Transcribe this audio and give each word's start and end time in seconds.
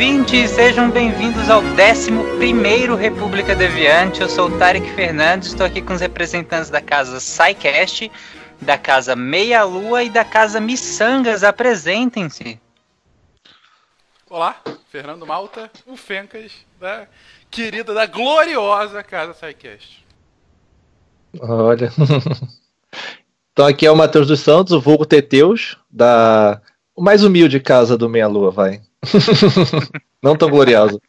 Ouvintes, 0.00 0.52
sejam 0.52 0.90
bem-vindos 0.90 1.50
ao 1.50 1.60
11º 1.60 2.96
República 2.96 3.54
Deviante. 3.54 4.22
Eu 4.22 4.30
sou 4.30 4.48
o 4.48 4.58
Tarek 4.58 4.90
Fernandes, 4.92 5.48
estou 5.48 5.66
aqui 5.66 5.82
com 5.82 5.92
os 5.92 6.00
representantes 6.00 6.70
da 6.70 6.80
casa 6.80 7.20
SciCast, 7.20 8.10
da 8.62 8.78
casa 8.78 9.14
Meia 9.14 9.62
Lua 9.62 10.02
e 10.02 10.08
da 10.08 10.24
casa 10.24 10.58
Missangas. 10.58 11.44
Apresentem-se. 11.44 12.58
Olá, 14.30 14.56
Fernando 14.88 15.26
Malta, 15.26 15.70
o 15.86 15.94
Fencas, 15.98 16.50
da 16.80 17.06
querida, 17.50 17.92
da 17.92 18.06
gloriosa 18.06 19.02
casa 19.02 19.34
SciCast. 19.34 20.02
Olha. 21.38 21.92
então 23.52 23.66
aqui 23.66 23.84
é 23.84 23.90
o 23.90 23.96
Matheus 23.96 24.26
dos 24.26 24.40
Santos, 24.40 24.72
o 24.72 24.80
vulgo 24.80 25.04
Teteus, 25.04 25.76
da 25.90 26.58
o 26.96 27.02
mais 27.02 27.22
humilde 27.22 27.60
casa 27.60 27.98
do 27.98 28.08
Meia 28.08 28.28
Lua, 28.28 28.50
vai. 28.50 28.80
Não 30.22 30.36
tão 30.36 30.50
gloriosa. 30.50 31.00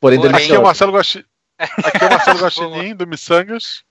Porém, 0.00 0.18
Porém, 0.18 0.18
Aqui 0.18 0.26
é 0.26 0.28
o 0.28 0.32
deliciosa. 0.32 0.62
Marcelo, 0.62 0.92
Guaxi... 0.92 1.26
Aqui 1.58 2.04
é 2.04 2.06
o 2.06 2.10
Marcelo 2.10 2.38
Guaxinim, 2.40 2.94
do 2.94 3.06
Missangas. 3.06 3.82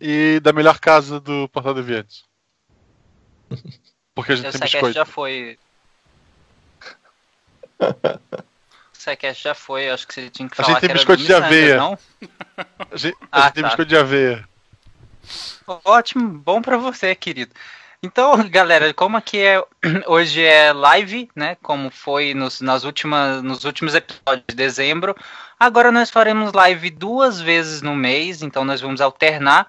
E 0.00 0.40
da 0.40 0.52
melhor 0.52 0.78
casa 0.78 1.20
do 1.20 1.48
Portal 1.50 1.74
Deviantes. 1.74 2.24
Porque 4.14 4.32
a 4.32 4.36
gente 4.36 4.48
O 4.48 4.52
tem 4.52 4.60
biscoito. 4.60 4.92
já 4.94 5.04
foi. 5.04 5.58
O 8.92 9.02
SciCast 9.02 9.42
já 9.42 9.54
foi, 9.54 9.88
acho 9.88 10.06
que 10.06 10.12
você 10.12 10.28
tinha 10.28 10.46
que 10.46 10.52
A 10.60 10.64
falar 10.64 10.68
gente 10.74 10.80
tem 10.82 10.92
biscoito 10.92 11.22
de 11.24 11.32
aveia. 11.32 11.76
não? 11.78 11.98
A 12.90 12.96
gente, 12.98 13.16
a 13.32 13.38
Ah, 13.40 13.42
gente 13.44 13.54
tem 13.54 13.62
tá. 13.62 13.68
biscoito 13.70 13.88
de 13.88 13.96
aveia. 13.96 14.48
Ótimo, 15.84 16.28
bom 16.28 16.60
pra 16.60 16.76
você, 16.76 17.14
querido. 17.14 17.54
Então, 18.02 18.36
galera, 18.48 18.92
como 18.94 19.16
aqui 19.16 19.38
é 19.38 19.62
hoje 20.06 20.42
é 20.42 20.72
live, 20.72 21.28
né? 21.34 21.56
Como 21.62 21.90
foi 21.90 22.34
nos, 22.34 22.60
nas 22.60 22.84
últimas, 22.84 23.42
nos 23.42 23.64
últimos 23.64 23.94
episódios 23.94 24.44
de 24.48 24.54
dezembro, 24.54 25.14
agora 25.58 25.92
nós 25.92 26.10
faremos 26.10 26.52
live 26.52 26.90
duas 26.90 27.40
vezes 27.40 27.82
no 27.82 27.94
mês. 27.94 28.42
Então, 28.42 28.64
nós 28.64 28.80
vamos 28.80 29.00
alternar 29.00 29.68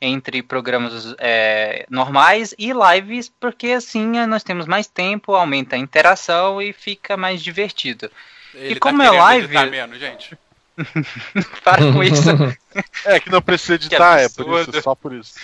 entre 0.00 0.42
programas 0.42 1.14
é, 1.18 1.86
normais 1.88 2.54
e 2.58 2.72
lives, 2.72 3.32
porque 3.40 3.68
assim 3.68 4.18
é, 4.18 4.26
nós 4.26 4.42
temos 4.42 4.66
mais 4.66 4.86
tempo, 4.86 5.34
aumenta 5.34 5.76
a 5.76 5.78
interação 5.78 6.60
e 6.60 6.72
fica 6.72 7.16
mais 7.16 7.42
divertido. 7.42 8.10
Ele 8.54 8.78
como 8.78 8.98
tá 8.98 9.06
é 9.06 9.10
live- 9.10 9.44
editar 9.46 9.66
menos, 9.70 9.98
gente. 9.98 10.38
Para 11.64 11.92
com 11.92 12.02
isso. 12.02 12.28
É, 13.04 13.20
que 13.20 13.30
não 13.30 13.40
precisa 13.40 13.74
editar, 13.76 14.18
é 14.18 14.28
por 14.28 14.60
isso, 14.60 14.82
só 14.82 14.96
por 14.96 15.12
isso. 15.12 15.34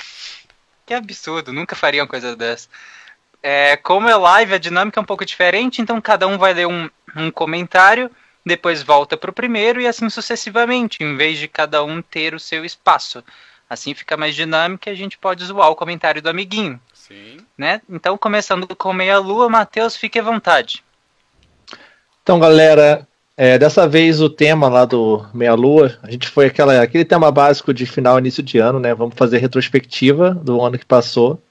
Que 0.91 0.95
absurdo, 0.95 1.53
nunca 1.53 1.77
faria 1.77 2.03
uma 2.03 2.09
coisa 2.09 2.35
dessa. 2.35 2.69
É, 3.41 3.77
como 3.77 4.09
é 4.09 4.17
live, 4.17 4.55
a 4.55 4.59
dinâmica 4.59 4.99
é 4.99 5.03
um 5.03 5.07
pouco 5.07 5.25
diferente, 5.25 5.81
então 5.81 6.01
cada 6.01 6.27
um 6.27 6.37
vai 6.37 6.53
ler 6.53 6.67
um, 6.67 6.91
um 7.15 7.31
comentário, 7.31 8.11
depois 8.45 8.83
volta 8.83 9.17
pro 9.17 9.33
primeiro 9.33 9.81
e 9.81 9.87
assim 9.87 10.11
sucessivamente, 10.11 11.05
em 11.05 11.17
vez 11.17 11.39
de 11.39 11.47
cada 11.47 11.85
um 11.85 12.03
ter 12.03 12.35
o 12.35 12.41
seu 12.41 12.65
espaço. 12.65 13.23
Assim 13.69 13.95
fica 13.95 14.17
mais 14.17 14.35
dinâmico 14.35 14.89
e 14.89 14.91
a 14.91 14.95
gente 14.97 15.17
pode 15.17 15.45
zoar 15.45 15.71
o 15.71 15.77
comentário 15.77 16.21
do 16.21 16.29
amiguinho, 16.29 16.81
Sim. 16.93 17.37
né? 17.57 17.81
Então, 17.89 18.19
começando 18.19 18.67
com 18.75 18.93
meia 18.93 19.17
lua, 19.21 19.49
Matheus, 19.49 19.95
fique 19.95 20.19
à 20.19 20.23
vontade. 20.25 20.83
Então, 22.21 22.41
galera, 22.41 23.07
é, 23.43 23.59
dessa 23.59 23.89
vez 23.89 24.21
o 24.21 24.29
tema 24.29 24.69
lá 24.69 24.85
do 24.85 25.25
Meia 25.33 25.55
Lua, 25.55 25.97
a 26.03 26.11
gente 26.11 26.29
foi 26.29 26.45
aquela, 26.45 26.83
aquele 26.83 27.07
tema 27.07 27.33
básico 27.33 27.73
de 27.73 27.87
final 27.87 28.19
início 28.19 28.43
de 28.43 28.59
ano, 28.59 28.79
né? 28.79 28.95
Vamos 28.95 29.15
fazer 29.17 29.39
retrospectiva 29.39 30.35
do 30.35 30.61
ano 30.61 30.79
que 30.79 30.85
passou. 30.85 31.43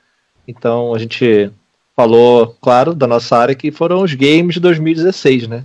Então, 0.48 0.94
a 0.94 1.00
gente 1.00 1.50
falou, 1.96 2.56
claro, 2.62 2.94
da 2.94 3.08
nossa 3.08 3.36
área, 3.36 3.56
que 3.56 3.72
foram 3.72 4.04
os 4.04 4.14
games 4.14 4.54
de 4.54 4.60
2016, 4.60 5.48
né? 5.48 5.64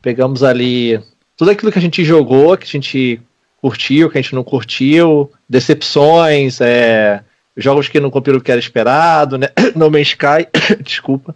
Pegamos 0.00 0.44
ali 0.44 1.02
tudo 1.36 1.50
aquilo 1.50 1.72
que 1.72 1.78
a 1.80 1.82
gente 1.82 2.04
jogou, 2.04 2.56
que 2.56 2.62
a 2.62 2.70
gente 2.70 3.20
curtiu, 3.60 4.08
que 4.08 4.16
a 4.16 4.22
gente 4.22 4.36
não 4.36 4.44
curtiu, 4.44 5.28
decepções, 5.48 6.60
é, 6.60 7.20
jogos 7.56 7.88
que 7.88 7.98
não 7.98 8.12
cumpriram 8.12 8.38
o 8.38 8.40
que 8.40 8.52
era 8.52 8.60
esperado, 8.60 9.36
né? 9.36 9.48
No 9.74 9.90
Man's 9.90 10.10
Sky, 10.10 10.46
desculpa. 10.84 11.34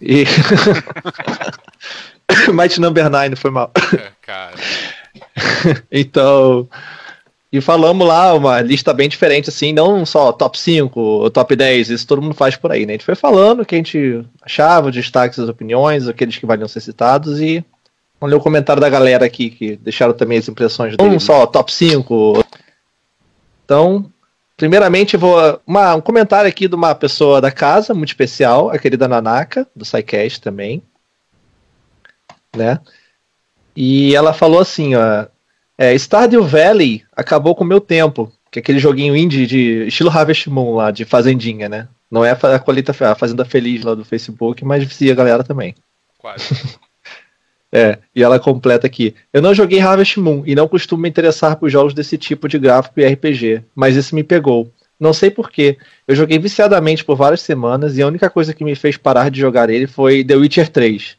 E... 0.00 0.24
Might 2.52 2.80
Number 2.80 3.08
9 3.08 3.36
foi 3.36 3.50
mal. 3.50 3.70
É, 3.94 4.08
cara. 4.20 4.54
Então, 5.90 6.68
e 7.52 7.60
falamos 7.60 8.08
lá 8.08 8.32
uma 8.32 8.62
lista 8.62 8.94
bem 8.94 9.10
diferente, 9.10 9.50
assim, 9.50 9.74
não 9.74 10.06
só 10.06 10.32
top 10.32 10.58
5 10.58 10.98
ou 10.98 11.30
top 11.30 11.54
10, 11.54 11.90
isso 11.90 12.06
todo 12.06 12.22
mundo 12.22 12.34
faz 12.34 12.56
por 12.56 12.72
aí, 12.72 12.86
né? 12.86 12.94
A 12.94 12.96
gente 12.96 13.04
foi 13.04 13.14
falando 13.14 13.60
o 13.60 13.66
que 13.66 13.74
a 13.74 13.78
gente 13.78 14.24
achava, 14.40 14.88
os 14.88 14.94
destaques, 14.94 15.38
as 15.38 15.50
opiniões, 15.50 16.08
aqueles 16.08 16.38
que 16.38 16.46
valiam 16.46 16.66
ser 16.66 16.80
citados 16.80 17.40
e 17.40 17.62
vamos 18.18 18.32
ler 18.32 18.40
o 18.40 18.42
comentário 18.42 18.80
da 18.80 18.88
galera 18.88 19.26
aqui 19.26 19.50
que 19.50 19.76
deixaram 19.76 20.14
também 20.14 20.38
as 20.38 20.48
impressões 20.48 20.96
não 20.96 21.20
só 21.20 21.44
top 21.46 21.70
5. 21.70 22.42
Então, 23.66 24.10
primeiramente, 24.56 25.18
vou. 25.18 25.60
Uma, 25.66 25.94
um 25.94 26.00
comentário 26.00 26.48
aqui 26.48 26.66
de 26.66 26.74
uma 26.74 26.94
pessoa 26.94 27.38
da 27.38 27.50
casa, 27.50 27.92
muito 27.92 28.08
especial, 28.08 28.70
a 28.70 28.78
querida 28.78 29.06
Nanaka, 29.06 29.66
do 29.76 29.84
SciCast 29.84 30.40
também. 30.40 30.82
Né? 32.56 32.78
E 33.74 34.14
ela 34.14 34.32
falou 34.32 34.60
assim, 34.60 34.94
ó. 34.94 35.26
É, 35.78 35.94
Stardew 35.94 36.44
Valley 36.44 37.02
acabou 37.16 37.54
com 37.54 37.64
o 37.64 37.66
meu 37.66 37.80
tempo. 37.80 38.32
Que 38.50 38.58
é 38.58 38.60
aquele 38.60 38.78
joguinho 38.78 39.16
indie 39.16 39.46
de 39.46 39.86
estilo 39.86 40.10
Harvest 40.10 40.48
Moon 40.50 40.74
lá, 40.74 40.90
de 40.90 41.06
fazendinha, 41.06 41.68
né? 41.68 41.88
Não 42.10 42.22
é 42.22 42.30
a 42.30 42.58
colheita 42.58 42.92
a 43.10 43.14
Fazenda 43.14 43.42
Feliz 43.42 43.82
lá 43.82 43.94
do 43.94 44.04
Facebook, 44.04 44.62
mas 44.66 44.84
vicia 44.84 45.10
a 45.12 45.16
galera 45.16 45.42
também. 45.42 45.74
Quase. 46.18 46.44
É, 47.74 47.98
e 48.14 48.22
ela 48.22 48.38
completa 48.38 48.86
aqui. 48.86 49.14
Eu 49.32 49.40
não 49.40 49.54
joguei 49.54 49.80
Harvest 49.80 50.20
Moon 50.20 50.42
e 50.44 50.54
não 50.54 50.68
costumo 50.68 51.00
me 51.00 51.08
interessar 51.08 51.56
por 51.56 51.70
jogos 51.70 51.94
desse 51.94 52.18
tipo 52.18 52.46
de 52.46 52.58
gráfico 52.58 53.00
e 53.00 53.06
RPG, 53.06 53.64
mas 53.74 53.96
esse 53.96 54.14
me 54.14 54.22
pegou. 54.22 54.70
Não 55.00 55.14
sei 55.14 55.30
porquê. 55.30 55.78
Eu 56.06 56.14
joguei 56.14 56.38
viciadamente 56.38 57.02
por 57.02 57.16
várias 57.16 57.40
semanas 57.40 57.96
e 57.96 58.02
a 58.02 58.06
única 58.06 58.28
coisa 58.28 58.52
que 58.52 58.62
me 58.62 58.74
fez 58.74 58.98
parar 58.98 59.30
de 59.30 59.40
jogar 59.40 59.70
ele 59.70 59.86
foi 59.86 60.22
The 60.22 60.36
Witcher 60.36 60.68
3. 60.68 61.16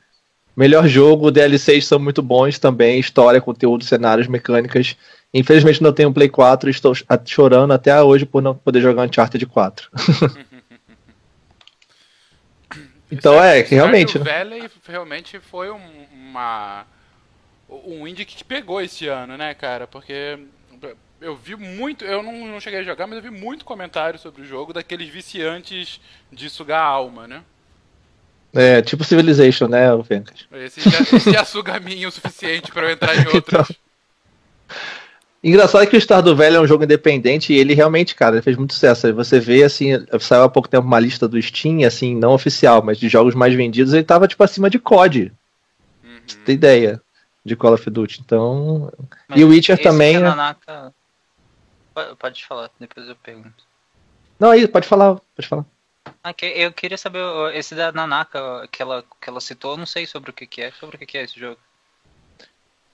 Melhor 0.55 0.87
jogo, 0.87 1.31
DLCs 1.31 1.87
são 1.87 1.97
muito 1.99 2.21
bons 2.21 2.59
também, 2.59 2.99
história, 2.99 3.41
conteúdo, 3.41 3.83
cenários, 3.83 4.27
mecânicas. 4.27 4.95
Infelizmente 5.33 5.81
não 5.81 5.91
tenho 5.91 6.13
Play 6.13 6.29
4 6.29 6.69
e 6.69 6.71
estou 6.71 6.93
ch- 6.93 7.03
chorando 7.25 7.73
até 7.73 7.99
hoje 8.03 8.23
por 8.25 8.41
não 8.41 8.53
poder 8.53 8.79
jogar 8.81 9.03
Uncharted 9.07 9.45
4. 9.47 9.89
então 13.11 13.41
é, 13.43 13.63
que 13.63 13.75
realmente, 13.75 14.17
O 14.17 14.23
né? 14.23 14.31
Valley 14.31 14.69
realmente 14.87 15.39
foi 15.39 15.71
um- 15.71 16.07
uma. 16.11 16.85
Um 17.69 18.07
indie 18.07 18.25
que 18.25 18.43
pegou 18.43 18.79
esse 18.81 19.07
ano, 19.07 19.35
né, 19.35 19.53
cara? 19.55 19.87
Porque 19.87 20.37
eu 21.19 21.35
vi 21.35 21.55
muito. 21.55 22.05
Eu 22.05 22.21
não, 22.21 22.45
não 22.47 22.59
cheguei 22.59 22.81
a 22.81 22.83
jogar, 22.83 23.07
mas 23.07 23.15
eu 23.17 23.23
vi 23.23 23.31
muito 23.31 23.65
comentário 23.65 24.19
sobre 24.19 24.43
o 24.43 24.45
jogo 24.45 24.71
daqueles 24.73 25.09
viciantes 25.09 25.99
de 26.31 26.49
sugar 26.49 26.81
a 26.81 26.85
alma, 26.85 27.27
né? 27.27 27.41
É, 28.53 28.81
tipo 28.81 29.03
Civilization, 29.03 29.67
né, 29.67 29.91
o 29.93 30.03
Fencas? 30.03 30.45
Esse 30.51 30.87
já, 30.87 30.99
esse 31.01 31.31
já 31.31 31.43
suga 31.43 31.75
a 31.75 31.79
minha 31.79 32.07
o 32.07 32.11
suficiente 32.11 32.71
pra 32.71 32.83
eu 32.83 32.91
entrar 32.91 33.15
em 33.15 33.27
outros. 33.33 33.71
Engraçado 35.43 35.85
que 35.87 35.97
o 35.97 35.99
Stardew 35.99 36.35
Valley 36.35 36.55
é 36.55 36.61
um 36.61 36.67
jogo 36.67 36.85
independente 36.85 37.51
e 37.51 37.57
ele 37.57 37.73
realmente, 37.73 38.15
cara, 38.15 38.35
ele 38.35 38.41
fez 38.41 38.55
muito 38.55 38.73
sucesso. 38.73 39.13
Você 39.13 39.39
vê, 39.41 39.63
assim, 39.63 39.89
saiu 40.21 40.43
há 40.43 40.49
pouco 40.49 40.69
tempo 40.69 40.87
uma 40.87 40.99
lista 40.99 41.27
do 41.27 41.41
Steam, 41.41 41.85
assim, 41.85 42.15
não 42.15 42.33
oficial, 42.33 42.81
mas 42.81 42.97
de 42.97 43.09
jogos 43.09 43.35
mais 43.35 43.53
vendidos, 43.53 43.91
ele 43.91 44.03
tava, 44.03 44.25
tipo, 44.27 44.41
acima 44.43 44.69
de 44.69 44.79
COD. 44.79 45.33
Uhum. 46.03 46.09
Pra 46.11 46.21
você 46.27 46.37
ter 46.45 46.53
ideia 46.53 47.01
de 47.43 47.57
Call 47.57 47.73
of 47.73 47.89
Duty. 47.89 48.21
Então... 48.25 48.89
Mas 49.27 49.37
E 49.39 49.43
o 49.43 49.49
Witcher 49.49 49.73
esse 49.75 49.83
também, 49.83 50.11
que 50.11 50.17
a 50.17 50.21
né? 50.21 50.29
Nanaka- 50.29 50.93
Pode- 51.93 52.15
Pode 52.15 52.45
falar, 52.45 52.69
depois 52.79 53.09
eu 53.09 53.15
pergunto. 53.17 53.63
Não, 54.39 54.49
aí, 54.49 54.65
pode 54.65 54.87
falar, 54.87 55.15
pode 55.35 55.47
falar. 55.47 55.65
Ah, 56.23 56.33
que- 56.33 56.45
eu 56.45 56.71
queria 56.71 56.97
saber, 56.97 57.19
esse 57.53 57.75
da 57.75 57.91
Nanaka 57.91 58.67
que 58.71 58.81
ela, 58.81 59.03
que 59.21 59.29
ela 59.29 59.41
citou, 59.41 59.71
eu 59.71 59.77
não 59.77 59.85
sei 59.85 60.05
sobre 60.05 60.29
o 60.31 60.33
que, 60.33 60.45
que 60.47 60.61
é. 60.61 60.71
Sobre 60.79 60.95
o 60.95 60.99
que, 60.99 61.05
que 61.05 61.17
é 61.17 61.23
esse 61.23 61.39
jogo. 61.39 61.57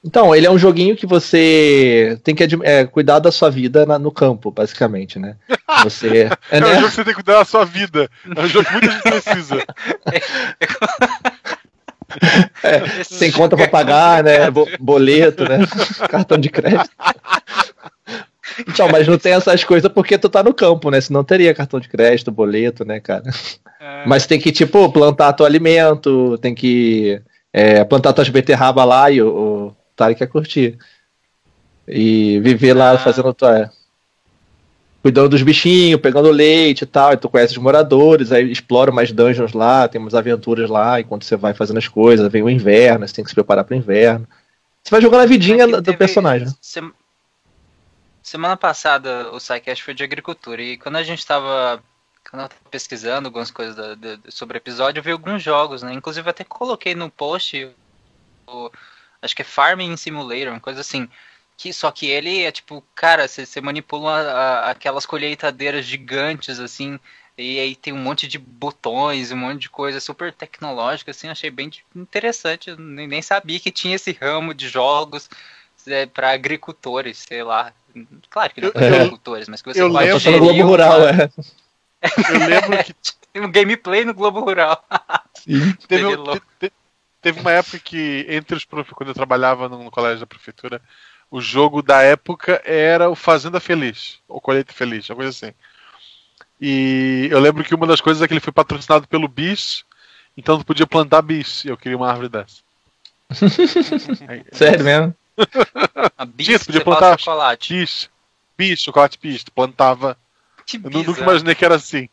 Então, 0.03 0.33
ele 0.33 0.47
é 0.47 0.51
um 0.51 0.57
joguinho 0.57 0.95
que 0.95 1.05
você 1.05 2.17
tem 2.23 2.33
que 2.33 2.43
é, 2.63 2.85
cuidar 2.85 3.19
da 3.19 3.31
sua 3.33 3.49
vida 3.51 3.85
na- 3.85 3.99
no 3.99 4.11
campo, 4.11 4.49
basicamente, 4.49 5.19
né? 5.19 5.35
Você. 5.83 6.29
É, 6.49 6.57
É 6.57 6.63
um 6.63 6.67
né? 6.67 6.75
jogo 6.75 6.87
que 6.89 6.93
você 6.95 7.03
tem 7.03 7.13
que 7.13 7.21
cuidar 7.23 7.39
da 7.39 7.45
sua 7.45 7.65
vida. 7.65 8.09
É 8.35 8.41
um 8.41 8.47
jogo 8.47 8.65
que 8.65 8.71
muita 8.73 8.91
gente 8.91 9.01
precisa. 9.03 9.65
Tem 13.19 13.31
conta 13.31 13.55
pra 13.55 13.67
pagar, 13.67 14.23
né? 14.23 14.49
bo- 14.49 14.67
Boleto, 14.79 15.43
né? 15.47 15.59
Cartão 16.09 16.37
de 16.37 16.49
crédito. 16.49 16.89
Então, 18.67 18.87
mas 18.89 19.07
não 19.07 19.17
tem 19.17 19.33
essas 19.33 19.63
coisas 19.63 19.91
porque 19.91 20.17
tu 20.17 20.29
tá 20.29 20.41
no 20.43 20.53
campo, 20.53 20.89
né? 20.89 20.99
Senão 21.01 21.23
teria 21.23 21.53
cartão 21.53 21.79
de 21.79 21.87
crédito, 21.89 22.31
boleto, 22.31 22.83
né, 22.85 22.99
cara? 22.99 23.23
É, 23.79 24.05
Mas 24.05 24.25
tem 24.27 24.39
que, 24.39 24.51
tipo, 24.51 24.91
plantar 24.91 25.33
teu 25.33 25.45
alimento, 25.45 26.37
tem 26.39 26.53
que 26.55 27.21
é, 27.53 27.83
plantar 27.83 28.13
tuas 28.13 28.29
beterraba 28.29 28.83
lá 28.83 29.09
e 29.09 29.21
o, 29.21 29.27
o 29.67 29.75
Tarek 29.95 30.19
quer 30.19 30.27
curtir. 30.27 30.77
E 31.87 32.39
viver 32.41 32.73
lá 32.73 32.91
Ah. 32.91 32.97
fazendo 32.97 33.33
tua. 33.33 33.71
Cuidando 35.01 35.29
dos 35.29 35.41
bichinhos, 35.41 36.01
pegando 36.01 36.29
leite 36.29 36.81
e 36.81 36.85
tal. 36.85 37.13
E 37.13 37.17
tu 37.17 37.29
conhece 37.29 37.53
os 37.53 37.57
moradores, 37.63 38.31
aí 38.33 38.51
explora 38.51 38.91
mais 38.91 39.11
dungeons 39.13 39.53
lá, 39.53 39.87
tem 39.87 39.99
umas 39.99 40.13
aventuras 40.13 40.69
lá, 40.69 40.99
enquanto 40.99 41.23
você 41.23 41.37
vai 41.37 41.53
fazendo 41.53 41.77
as 41.77 41.87
coisas. 41.87 42.29
Vem 42.31 42.43
o 42.43 42.49
inverno, 42.49 43.07
você 43.07 43.13
tem 43.15 43.23
que 43.23 43.29
se 43.29 43.35
preparar 43.35 43.63
pro 43.63 43.75
inverno. 43.75 44.27
Você 44.83 44.91
vai 44.91 45.01
jogando 45.01 45.21
a 45.21 45.25
vidinha 45.25 45.65
do 45.67 45.81
teve- 45.81 45.97
personagem. 45.97 46.47
Sem- 48.29 48.39
Semana 48.39 48.57
passada 48.57 49.31
o 49.33 49.39
SciCast 49.39 49.83
foi 49.83 49.93
de 49.93 50.03
agricultura 50.03 50.61
e 50.61 50.77
quando 50.77 50.97
a 50.97 51.03
gente 51.03 51.25
tava, 51.25 51.83
quando 52.29 52.43
eu 52.43 52.49
tava 52.49 52.61
pesquisando 52.71 53.27
algumas 53.27 53.51
coisas 53.51 53.75
da- 53.75 53.95
da- 53.95 54.31
sobre 54.31 54.57
o 54.57 54.59
episódio, 54.59 54.99
eu 54.99 55.03
vi 55.03 55.11
alguns 55.11 55.43
jogos, 55.43 55.81
né? 55.83 55.93
Inclusive 55.93 56.29
até 56.29 56.43
coloquei 56.43 56.95
no 56.95 57.09
post, 57.09 57.69
o- 58.49 58.71
acho 59.21 59.35
que 59.35 59.41
é 59.41 59.45
Farming 59.45 59.97
Simulator, 59.97 60.49
uma 60.53 60.59
coisa 60.59 60.81
assim. 60.81 61.09
Que, 61.57 61.73
só 61.73 61.91
que 61.91 62.07
ele 62.07 62.43
é 62.43 62.51
tipo, 62.51 62.83
cara, 62.95 63.27
você 63.27 63.59
manipula 63.61 64.11
a- 64.31 64.69
aquelas 64.71 65.05
colheitadeiras 65.05 65.85
gigantes, 65.85 66.59
assim, 66.59 66.99
e 67.37 67.59
aí 67.59 67.75
tem 67.75 67.93
um 67.93 67.97
monte 67.97 68.27
de 68.27 68.37
botões, 68.37 69.31
um 69.31 69.37
monte 69.37 69.61
de 69.63 69.69
coisa 69.69 69.99
super 69.99 70.33
tecnológica, 70.33 71.11
assim, 71.11 71.27
achei 71.29 71.49
bem 71.51 71.71
interessante. 71.95 72.75
Nem, 72.77 73.07
nem 73.07 73.21
sabia 73.21 73.59
que 73.59 73.71
tinha 73.71 73.95
esse 73.95 74.11
ramo 74.13 74.53
de 74.53 74.69
jogos 74.69 75.29
é, 75.87 76.05
para 76.05 76.31
agricultores, 76.33 77.19
sei 77.19 77.43
lá. 77.43 77.73
Claro 78.29 78.53
que 78.53 78.61
não 78.61 78.71
para 78.71 78.85
Eu- 78.87 78.95
agricultores, 78.95 79.47
mas 79.49 79.61
que 79.61 79.73
você 79.73 79.81
eu 79.81 79.91
pode 79.91 80.05
lembro- 80.07 80.39
Globo 80.39 80.63
Rural, 80.63 80.97
uma- 80.99 81.09
é. 81.09 81.29
Eu 82.33 82.47
lembro 82.47 82.83
que 82.83 82.93
Tem 83.33 83.41
um 83.43 83.51
gameplay 83.51 84.03
no 84.05 84.13
Globo 84.13 84.39
Rural. 84.39 84.83
Sim. 85.35 85.73
teve, 85.87 86.01
Seria 86.03 86.17
louco. 86.17 86.41
te- 86.59 86.67
te- 86.69 86.73
teve 87.21 87.39
uma 87.41 87.51
época 87.51 87.77
que, 87.79 88.25
entre 88.29 88.55
os 88.55 88.65
prof... 88.65 88.91
quando 88.95 89.09
eu 89.09 89.13
trabalhava 89.13 89.67
no, 89.69 89.83
no 89.83 89.91
colégio 89.91 90.19
da 90.21 90.25
prefeitura, 90.25 90.81
o 91.29 91.39
jogo 91.41 91.81
da 91.83 92.01
época 92.01 92.61
era 92.65 93.09
o 93.09 93.15
Fazenda 93.15 93.59
Feliz, 93.59 94.17
ou 94.27 94.41
Colheita 94.41 94.73
Feliz, 94.73 95.07
uma 95.09 95.15
coisa 95.17 95.29
assim. 95.29 95.53
E 96.59 97.27
eu 97.31 97.39
lembro 97.39 97.63
que 97.63 97.75
uma 97.75 97.85
das 97.85 98.01
coisas 98.01 98.21
é 98.23 98.27
que 98.27 98.33
ele 98.33 98.39
foi 98.39 98.51
patrocinado 98.51 99.07
pelo 99.07 99.27
BIS, 99.27 99.83
então 100.35 100.57
tu 100.57 100.65
podia 100.65 100.87
plantar 100.87 101.21
bis, 101.21 101.63
e 101.65 101.67
eu 101.69 101.77
queria 101.77 101.97
uma 101.97 102.09
árvore 102.09 102.29
dessa. 102.29 102.61
Sério 104.51 104.83
mesmo? 104.83 105.15
A 106.17 106.25
podia 106.25 106.57
você 106.59 106.71
fala 106.71 106.83
plantar 106.83 107.19
chocolate. 107.19 107.73
Bis, 107.73 108.09
bis, 108.57 108.79
chocolate 108.81 109.19
bis, 109.21 109.43
tu 109.43 109.51
plantava. 109.51 110.17
Que 110.65 110.77
Eu 110.77 110.89
nu- 110.89 111.03
nunca 111.03 111.21
imaginei 111.21 111.55
que 111.55 111.65
era 111.65 111.75
assim. 111.75 112.07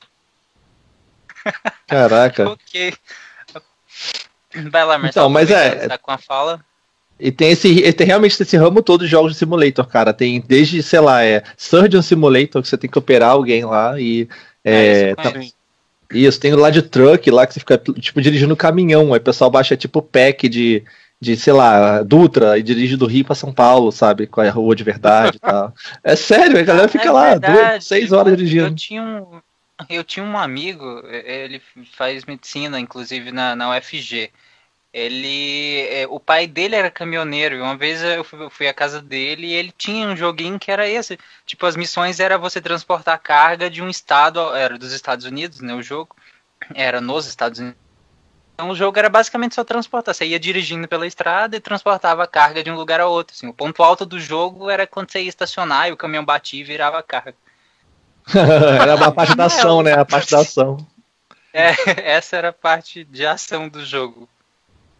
Caraca. 1.86 2.44
Ok. 2.50 2.94
Vai 4.70 4.84
lá, 4.84 4.98
Marcelo. 4.98 5.08
Então, 5.26 5.28
mas 5.28 5.50
é- 5.50 5.88
Tá 5.88 5.98
com 5.98 6.10
a 6.10 6.18
fala. 6.18 6.64
E 7.18 7.32
tem 7.32 7.50
esse, 7.50 7.92
tem 7.94 8.06
realmente 8.06 8.40
esse 8.42 8.56
ramo 8.56 8.82
todo 8.82 9.04
de 9.04 9.10
jogos 9.10 9.32
de 9.32 9.38
simulator, 9.38 9.86
cara. 9.86 10.12
Tem 10.12 10.40
desde, 10.40 10.82
sei 10.82 11.00
lá, 11.00 11.24
é 11.24 11.42
Surgeon 11.56 12.02
Simulator, 12.02 12.60
que 12.62 12.68
você 12.68 12.76
tem 12.76 12.90
que 12.90 12.98
operar 12.98 13.30
alguém 13.30 13.64
lá 13.64 13.98
e. 14.00 14.28
É, 14.64 14.72
É, 14.74 15.06
isso 15.08 15.16
tá- 15.16 15.56
isso, 16.12 16.40
tem 16.40 16.52
lá 16.54 16.70
de 16.70 16.82
truck 16.82 17.30
lá 17.30 17.46
que 17.46 17.54
você 17.54 17.60
fica, 17.60 17.78
tipo, 17.78 18.20
dirigindo 18.20 18.54
caminhão. 18.56 19.12
Aí 19.14 19.18
o 19.18 19.22
pessoal 19.22 19.50
baixa 19.50 19.76
tipo 19.76 20.00
pack 20.02 20.48
de, 20.48 20.82
de, 21.20 21.36
sei 21.36 21.52
lá, 21.52 22.02
Dutra 22.02 22.58
e 22.58 22.62
dirige 22.62 22.96
do 22.96 23.06
Rio 23.06 23.24
pra 23.24 23.34
São 23.34 23.52
Paulo, 23.52 23.90
sabe? 23.90 24.26
Com 24.26 24.40
a 24.40 24.50
rua 24.50 24.76
de 24.76 24.84
verdade 24.84 25.36
e 25.36 25.40
tal. 25.40 25.74
É 26.04 26.14
sério, 26.16 26.58
a 26.58 26.62
galera 26.62 26.88
fica 26.88 27.08
É 27.08 27.10
lá, 27.12 27.34
duas, 27.38 27.84
seis 27.84 28.12
horas 28.12 28.32
Eu 28.32 28.36
dirigindo. 28.36 28.74
tinha 28.74 29.02
um, 29.02 29.40
eu 29.88 30.04
tinha 30.04 30.24
um 30.24 30.38
amigo, 30.38 31.02
ele 31.08 31.60
faz 31.96 32.24
medicina, 32.24 32.78
inclusive 32.80 33.32
na, 33.32 33.56
na 33.56 33.70
UFG. 33.70 34.30
Ele, 34.92 35.80
eh, 35.90 36.06
o 36.08 36.18
pai 36.18 36.46
dele 36.46 36.74
era 36.74 36.90
caminhoneiro 36.90 37.56
e 37.56 37.60
uma 37.60 37.76
vez 37.76 38.02
eu 38.02 38.24
fui, 38.24 38.42
eu 38.42 38.48
fui 38.50 38.66
à 38.66 38.72
casa 38.72 39.02
dele 39.02 39.48
e 39.48 39.52
ele 39.52 39.70
tinha 39.76 40.08
um 40.08 40.16
joguinho 40.16 40.58
que 40.58 40.70
era 40.70 40.88
esse. 40.88 41.18
Tipo, 41.44 41.66
as 41.66 41.76
missões 41.76 42.18
era 42.18 42.38
você 42.38 42.62
transportar 42.62 43.18
carga 43.20 43.68
de 43.68 43.82
um 43.82 43.90
estado, 43.90 44.40
era 44.54 44.78
dos 44.78 44.92
Estados 44.92 45.26
Unidos, 45.26 45.60
né? 45.60 45.74
O 45.74 45.82
jogo 45.82 46.16
era 46.74 46.98
nos 47.00 47.26
Estados 47.26 47.58
Unidos. 47.58 47.78
Então 48.56 48.70
o 48.70 48.74
jogo 48.74 48.98
era 48.98 49.10
basicamente 49.10 49.54
só 49.54 49.62
transportar. 49.62 50.14
Você 50.14 50.24
ia 50.24 50.40
dirigindo 50.40 50.88
pela 50.88 51.06
estrada 51.06 51.54
e 51.54 51.60
transportava 51.60 52.24
a 52.24 52.26
carga 52.26 52.64
de 52.64 52.70
um 52.70 52.74
lugar 52.74 53.00
a 53.00 53.06
outro. 53.06 53.36
Assim. 53.36 53.46
O 53.46 53.52
ponto 53.52 53.82
alto 53.82 54.06
do 54.06 54.18
jogo 54.18 54.70
era 54.70 54.86
quando 54.86 55.12
você 55.12 55.20
ia 55.20 55.28
estacionar 55.28 55.88
e 55.88 55.92
o 55.92 55.96
caminhão 55.96 56.24
batia 56.24 56.60
e 56.62 56.64
virava 56.64 56.98
a 56.98 57.02
carga. 57.02 57.34
Era 58.34 58.94
a 58.94 59.12
parte 59.12 59.36
da 59.36 59.44
ação, 59.44 59.82
né? 59.82 59.92
A 59.92 60.04
parte 60.04 60.32
da 60.32 60.40
ação. 60.40 60.78
É, 61.52 61.74
essa 62.16 62.36
era 62.36 62.48
a 62.48 62.52
parte 62.52 63.04
de 63.04 63.24
ação 63.24 63.68
do 63.68 63.84
jogo. 63.84 64.28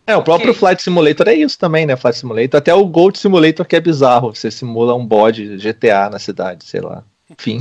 É, 0.06 0.16
o 0.16 0.22
próprio 0.22 0.50
Ok. 0.50 0.60
Flight 0.60 0.80
Simulator 0.80 1.26
é 1.26 1.34
isso 1.34 1.58
também, 1.58 1.84
né? 1.84 1.96
Flight 1.96 2.18
Simulator. 2.18 2.58
Até 2.58 2.72
o 2.72 2.86
Gold 2.86 3.18
Simulator 3.18 3.66
que 3.66 3.74
é 3.74 3.80
bizarro. 3.80 4.32
Você 4.32 4.48
simula 4.50 4.94
um 4.94 5.04
bode 5.04 5.56
GTA 5.56 6.08
na 6.08 6.20
cidade, 6.20 6.64
sei 6.64 6.80
lá. 6.80 7.02
Enfim. 7.28 7.58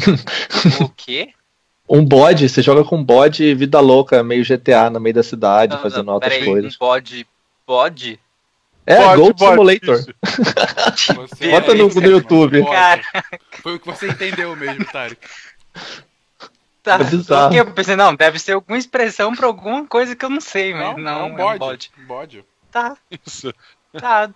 O 0.79 0.89
quê? 0.89 1.33
Um 1.87 2.03
bode, 2.03 2.49
você 2.49 2.61
joga 2.61 2.83
com 2.83 2.97
um 2.97 3.03
bode 3.03 3.53
vida 3.53 3.79
louca, 3.79 4.23
meio 4.23 4.43
GTA 4.43 4.89
no 4.89 4.99
meio 4.99 5.13
da 5.13 5.23
cidade, 5.23 5.75
Não, 5.75 5.81
fazendo 5.81 6.05
não, 6.05 6.13
altas 6.13 6.29
peraí, 6.33 6.45
coisas. 6.45 6.75
Um 6.75 6.77
bode. 6.79 7.27
Bode? 7.67 8.19
É, 8.87 8.97
Pode, 8.97 9.17
Gold 9.21 9.35
pode, 9.39 9.51
Simulator. 9.51 10.05
Bota 11.51 11.73
no, 11.73 11.87
no 11.87 12.07
YouTube. 12.07 12.63
Cara, 12.65 13.01
Foi 13.63 13.75
o 13.75 13.79
que 13.79 13.85
você 13.87 14.07
entendeu 14.09 14.55
mesmo, 14.55 14.85
Tarek. 14.85 15.17
tá. 16.83 16.99
É 17.51 17.59
Eu 17.59 17.71
pensei, 17.71 17.95
não, 17.95 18.13
deve 18.15 18.37
ser 18.37 18.51
alguma 18.51 18.77
expressão 18.77 19.35
pra 19.35 19.47
alguma 19.47 19.87
coisa 19.87 20.15
que 20.15 20.23
eu 20.23 20.29
não 20.29 20.39
sei, 20.39 20.73
mas 20.73 20.95
Não, 20.97 20.97
não, 20.97 21.03
não, 21.03 21.19
é 21.21 21.23
um 21.25 21.35
bode. 21.35 21.59
bode. 21.59 21.91
Bode. 22.07 22.45
Tá, 22.71 22.95
Isso. 23.25 23.51
tá. 23.97 24.29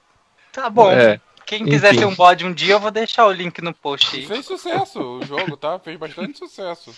Tá 0.51 0.67
bom. 0.69 0.89
É, 0.91 1.21
Quem 1.45 1.63
quiser 1.63 1.89
enfim. 1.89 1.99
ser 1.99 2.05
um 2.07 2.15
bode 2.15 2.43
um 2.43 2.51
dia, 2.53 2.73
eu 2.73 2.79
vou 2.79 2.89
deixar 2.89 3.27
o 3.27 3.31
link 3.31 3.61
no 3.61 3.73
post 3.73 4.15
aí. 4.15 4.25
Fez 4.25 4.45
sucesso 4.47 4.99
o 4.99 5.25
jogo, 5.25 5.55
tá? 5.57 5.77
Fez 5.77 5.95
bastante 5.97 6.39
sucesso. 6.39 6.91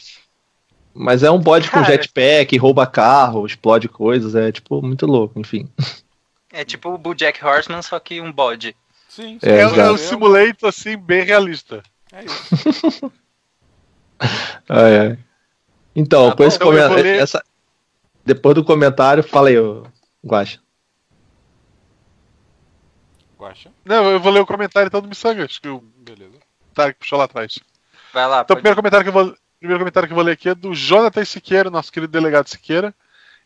Mas 0.94 1.24
é 1.24 1.32
um 1.32 1.40
bode 1.40 1.70
com 1.72 1.84
jetpack, 1.84 2.58
rouba 2.58 2.86
carro, 2.88 3.46
explode 3.46 3.88
coisas, 3.88 4.36
é 4.36 4.52
tipo 4.52 4.82
muito 4.82 5.06
louco, 5.06 5.40
enfim. 5.40 5.70
É 6.52 6.64
tipo 6.66 6.90
o 6.90 6.98
Bojack 6.98 7.44
Horseman, 7.44 7.82
só 7.82 8.00
que 8.00 8.20
um 8.22 8.32
bode. 8.32 8.76
Sim, 9.10 9.38
É, 9.42 9.50
É, 9.50 9.56
é 9.60 9.66
exato. 9.66 9.94
um 9.94 9.98
simulator 9.98 10.70
assim, 10.70 10.98
bem 10.98 11.24
realista. 11.24 11.82
É 12.12 12.24
isso. 12.26 13.12
Ai, 14.70 14.98
ai. 15.00 15.18
Então, 15.96 16.30
Tá 16.30 16.36
com 16.36 16.44
bom, 16.44 16.48
esse 16.48 16.58
então 16.58 16.68
eu 16.74 16.74
comentário. 16.78 17.04
ler- 17.04 17.22
essa- 17.22 17.44
Depois 18.24 18.54
do 18.56 18.64
comentário, 18.64 19.24
fala 19.24 19.50
aí, 19.50 19.58
ô, 19.58 19.84
Guaxa. 20.24 20.60
Guaxa. 23.40 23.72
Não, 23.84 24.12
eu 24.12 24.20
vou 24.20 24.32
ler 24.32 24.42
o 24.42 24.46
comentário 24.46 24.88
então 24.88 25.02
do 25.02 25.08
Missangas, 25.08 25.58
que 25.58 25.68
o 25.68 25.82
Beleza. 25.98 26.38
Tarek 26.74 27.00
puxou 27.00 27.18
lá 27.18 27.26
atrás. 27.26 27.58
Vai 28.14 28.28
lá, 28.28 28.42
Então, 28.42 28.54
o 28.54 28.58
primeiro 28.58 28.76
comentário 28.76 29.04
que 29.04 29.10
eu 29.10 29.14
vou, 29.14 29.36
primeiro 29.62 29.80
comentário 29.80 30.08
que 30.08 30.14
eu 30.14 30.16
vou 30.16 30.26
ler 30.26 30.32
aqui 30.32 30.50
é 30.50 30.56
do 30.56 30.74
Jonathan 30.74 31.24
Siqueira, 31.24 31.70
nosso 31.70 31.92
querido 31.92 32.12
delegado 32.12 32.48
Siqueira. 32.48 32.94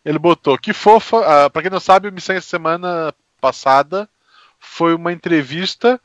Ele 0.04 0.18
botou: 0.18 0.58
Que 0.58 0.72
fofa. 0.72 1.18
Ah, 1.46 1.50
pra 1.50 1.62
quem 1.62 1.70
não 1.70 1.80
sabe, 1.80 2.08
o 2.08 2.12
Missangas 2.12 2.46
semana 2.46 3.14
passada 3.42 4.10
foi 4.58 4.96
uma 4.96 5.12
entrevista, 5.12 6.00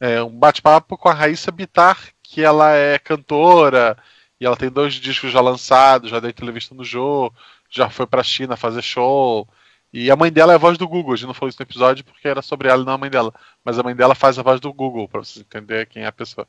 é, 0.00 0.22
um 0.22 0.36
bate-papo 0.36 0.98
com 0.98 1.08
a 1.08 1.14
Raíssa 1.14 1.52
Bitar, 1.52 1.96
que 2.22 2.42
ela 2.42 2.72
é 2.72 2.98
cantora 2.98 3.96
e 4.40 4.44
ela 4.44 4.56
tem 4.56 4.68
dois 4.68 4.94
discos 4.94 5.32
já 5.32 5.40
lançados, 5.40 6.10
já 6.10 6.20
deu 6.20 6.28
entrevista 6.28 6.74
no 6.74 6.84
Jô, 6.84 7.32
já 7.70 7.88
foi 7.88 8.06
pra 8.06 8.22
China 8.22 8.56
fazer 8.56 8.82
show. 8.82 9.48
E 9.92 10.10
a 10.10 10.16
mãe 10.16 10.30
dela 10.32 10.52
é 10.52 10.56
a 10.56 10.58
voz 10.58 10.76
do 10.76 10.88
Google. 10.88 11.14
A 11.14 11.16
gente 11.16 11.28
não 11.28 11.34
falou 11.34 11.48
isso 11.48 11.58
no 11.60 11.64
episódio 11.64 12.04
porque 12.04 12.28
era 12.28 12.42
sobre 12.42 12.68
ela 12.68 12.82
e 12.82 12.84
não 12.84 12.94
a 12.94 12.98
mãe 12.98 13.08
dela. 13.08 13.32
Mas 13.64 13.78
a 13.78 13.82
mãe 13.82 13.94
dela 13.94 14.14
faz 14.14 14.38
a 14.38 14.42
voz 14.42 14.60
do 14.60 14.72
Google, 14.72 15.08
pra 15.08 15.20
você 15.20 15.40
entender 15.40 15.86
quem 15.86 16.02
é 16.02 16.06
a 16.06 16.12
pessoa. 16.12 16.46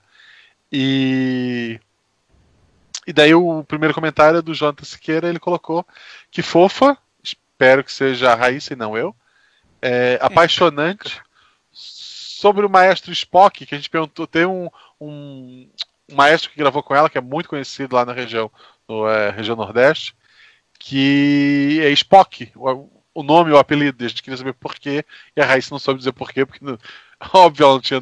E. 0.72 1.80
E 3.08 3.14
daí 3.14 3.34
o 3.34 3.64
primeiro 3.64 3.94
comentário 3.94 4.40
é 4.40 4.42
do 4.42 4.54
Jonathan 4.54 4.84
Siqueira, 4.84 5.30
ele 5.30 5.40
colocou 5.40 5.88
que 6.30 6.42
fofa, 6.42 6.98
espero 7.24 7.82
que 7.82 7.94
seja 7.94 8.34
a 8.34 8.36
Raíssa 8.36 8.74
e 8.74 8.76
não 8.76 8.98
eu, 8.98 9.16
é, 9.82 10.20
apaixonante, 10.22 11.22
sobre 11.72 12.66
o 12.66 12.70
maestro 12.70 13.14
Spock, 13.14 13.66
que 13.66 13.74
a 13.74 13.78
gente 13.78 13.90
perguntou, 13.90 14.28
tem 14.28 14.46
um, 14.46 14.70
um, 15.00 15.70
um 16.12 16.16
maestro 16.16 16.52
que 16.52 16.58
gravou 16.58 16.84
com 16.84 16.94
ela, 16.94 17.10
que 17.10 17.18
é 17.18 17.22
muito 17.22 17.48
conhecido 17.48 17.96
lá 17.96 18.06
na 18.06 18.12
região, 18.12 18.52
no, 18.86 19.08
é, 19.08 19.30
região 19.30 19.56
Nordeste, 19.56 20.14
que 20.78 21.80
é 21.82 21.90
Spock, 21.92 22.52
o, 22.56 22.90
o 23.14 23.24
nome 23.24 23.54
o 23.54 23.58
apelido, 23.58 24.04
a 24.04 24.08
gente 24.10 24.22
queria 24.22 24.38
saber 24.38 24.54
porquê, 24.54 25.06
e 25.34 25.42
a 25.42 25.46
Raíssa 25.46 25.70
não 25.74 25.80
soube 25.80 26.00
dizer 26.00 26.12
porquê, 26.12 26.46
porque 26.46 26.64
óbvio 27.34 27.64
ela 27.64 27.74
não 27.76 27.82
tinha 27.82 28.02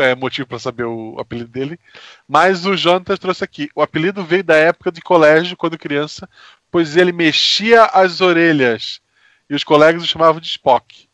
é, 0.00 0.14
motivo 0.14 0.48
para 0.48 0.58
saber 0.58 0.84
o 0.84 1.16
apelido 1.18 1.50
dele. 1.50 1.78
Mas 2.26 2.66
o 2.66 2.76
Jonathan 2.76 3.16
trouxe 3.16 3.44
aqui. 3.44 3.70
O 3.74 3.82
apelido 3.82 4.24
veio 4.24 4.44
da 4.44 4.56
época 4.56 4.90
de 4.92 5.00
colégio, 5.00 5.56
quando 5.56 5.78
criança, 5.78 6.28
pois 6.70 6.96
ele 6.96 7.12
mexia 7.12 7.84
as 7.84 8.20
orelhas 8.20 9.00
e 9.48 9.54
os 9.54 9.64
colegas 9.64 10.02
o 10.02 10.06
chamavam 10.06 10.40
de 10.40 10.48
Spock. 10.48 11.08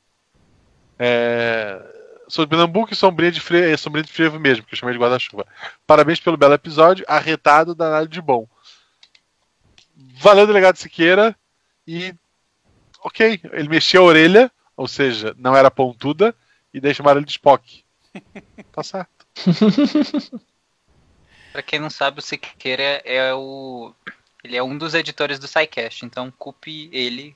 É... 0.98 1.80
Sou 2.26 2.44
de 2.44 2.48
Pernambuco 2.48 2.92
e 2.92 2.96
sombrinha 2.96 3.30
de, 3.30 3.40
frevo, 3.40 3.66
é 3.66 3.76
sombrinha 3.76 4.04
de 4.04 4.12
frevo 4.12 4.40
mesmo, 4.40 4.64
que 4.64 4.74
eu 4.74 4.78
chamei 4.78 4.94
de 4.94 5.00
guarda-chuva. 5.00 5.46
Parabéns 5.86 6.18
pelo 6.20 6.36
belo 6.36 6.54
episódio, 6.54 7.04
arretado, 7.06 7.74
danado 7.74 8.08
de 8.08 8.20
bom. 8.20 8.48
Valeu, 10.18 10.46
delegado 10.46 10.76
Siqueira. 10.76 11.36
E. 11.86 12.14
Ok, 13.02 13.40
ele 13.52 13.68
mexia 13.68 14.00
a 14.00 14.02
orelha, 14.02 14.50
ou 14.74 14.88
seja, 14.88 15.34
não 15.38 15.54
era 15.54 15.70
pontuda, 15.70 16.34
e 16.72 16.80
daí 16.80 16.94
chamaram 16.94 17.18
ele 17.18 17.26
de 17.26 17.32
Spock. 17.32 17.83
Tá 18.72 18.82
certo. 18.82 19.26
pra 21.52 21.62
quem 21.62 21.78
não 21.78 21.90
sabe, 21.90 22.18
o 22.18 22.22
Siqueira 22.22 23.02
é 23.04 23.32
o. 23.34 23.92
Ele 24.42 24.56
é 24.56 24.62
um 24.62 24.76
dos 24.76 24.94
editores 24.94 25.38
do 25.38 25.48
SciCast, 25.48 26.04
então 26.04 26.30
culpe 26.30 26.90
ele 26.92 27.34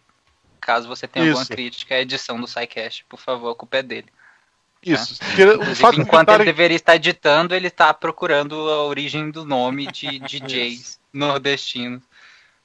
caso 0.69 0.89
você 0.89 1.09
tenha 1.09 1.25
Isso. 1.25 1.39
alguma 1.39 1.57
crítica 1.57 1.95
à 1.95 2.01
edição 2.01 2.39
do 2.39 2.47
SciCast, 2.47 3.05
por 3.09 3.19
favor, 3.19 3.51
a 3.51 3.55
culpa 3.55 3.79
é 3.79 3.83
dele. 3.83 4.09
Isso. 4.83 5.19
Tá? 5.19 5.95
enquanto 5.95 6.31
ele 6.31 6.45
deveria 6.45 6.77
estar 6.77 6.97
editando, 6.97 7.55
ele 7.55 7.69
está 7.69 7.93
procurando 7.93 8.55
a 8.69 8.85
origem 8.85 9.31
do 9.31 9.45
nome 9.45 9.87
de 9.91 10.19
DJs 10.21 11.01
nordestinos. 11.13 12.03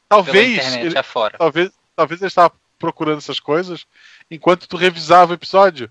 Talvez 0.07 0.75
ele, 0.75 0.97
afora. 0.97 1.37
talvez, 1.37 1.71
talvez 1.95 2.21
ele 2.21 2.27
estava 2.27 2.53
procurando 2.77 3.17
essas 3.17 3.39
coisas 3.39 3.87
enquanto 4.29 4.67
tu 4.67 4.77
revisava 4.77 5.31
o 5.31 5.35
episódio. 5.35 5.89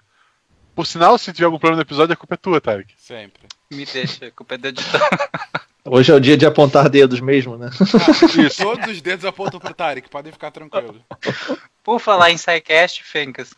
Por 0.74 0.86
sinal, 0.86 1.18
se 1.18 1.32
tiver 1.32 1.46
algum 1.46 1.58
problema 1.58 1.76
no 1.76 1.86
episódio, 1.86 2.14
a 2.14 2.16
culpa 2.16 2.34
é 2.34 2.38
tua, 2.38 2.60
Tarek. 2.60 2.94
Sempre. 2.96 3.42
Me 3.70 3.84
deixa, 3.84 4.26
a 4.26 4.30
culpa 4.30 4.54
é 4.54 4.58
do 4.58 4.68
editor. 4.68 5.00
Hoje 5.84 6.12
é 6.12 6.14
o 6.14 6.20
dia 6.20 6.36
de 6.36 6.46
apontar 6.46 6.88
dedos 6.88 7.20
mesmo, 7.20 7.58
né? 7.58 7.68
Ah, 7.80 8.50
todos 8.56 8.86
os 8.86 9.02
dedos 9.02 9.24
apontam 9.24 9.58
pro 9.58 9.74
Tarek, 9.74 10.08
podem 10.08 10.32
ficar 10.32 10.50
tranquilos. 10.52 11.02
Por 11.82 11.98
falar 11.98 12.30
em 12.30 12.38
SciCast, 12.38 13.02
Fencas. 13.02 13.52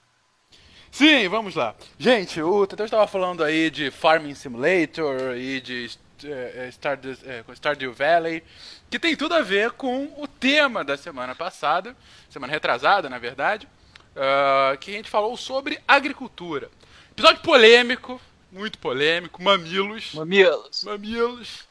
Sim, 0.91 1.29
vamos 1.29 1.55
lá. 1.55 1.75
Gente, 1.99 2.41
o 2.41 2.67
Teteu 2.67 2.87
estava 2.87 3.07
falando 3.07 3.45
aí 3.45 3.71
de 3.71 3.91
Farming 3.91 4.35
Simulator 4.35 5.37
e 5.37 5.61
de 5.61 5.91
é, 6.25 6.69
Stardew, 6.71 7.17
é, 7.25 7.45
Stardew 7.55 7.93
Valley, 7.93 8.43
que 8.89 8.99
tem 8.99 9.15
tudo 9.17 9.35
a 9.35 9.43
ver 9.43 9.73
com 9.73 10.05
o 10.17 10.27
tema 10.27 10.83
da 10.83 10.97
semana 10.97 11.35
passada, 11.35 11.95
semana 12.31 12.53
retrasada, 12.53 13.11
na 13.11 13.19
verdade, 13.19 13.69
uh, 14.15 14.79
que 14.79 14.93
a 14.93 14.95
gente 14.95 15.11
falou 15.11 15.37
sobre 15.37 15.79
agricultura. 15.87 16.71
Episódio 17.17 17.43
polêmico, 17.43 18.21
muito 18.51 18.77
polêmico, 18.77 19.41
mamilos. 19.41 20.13
Mamilos. 20.15 20.83
Mamilos. 20.83 21.65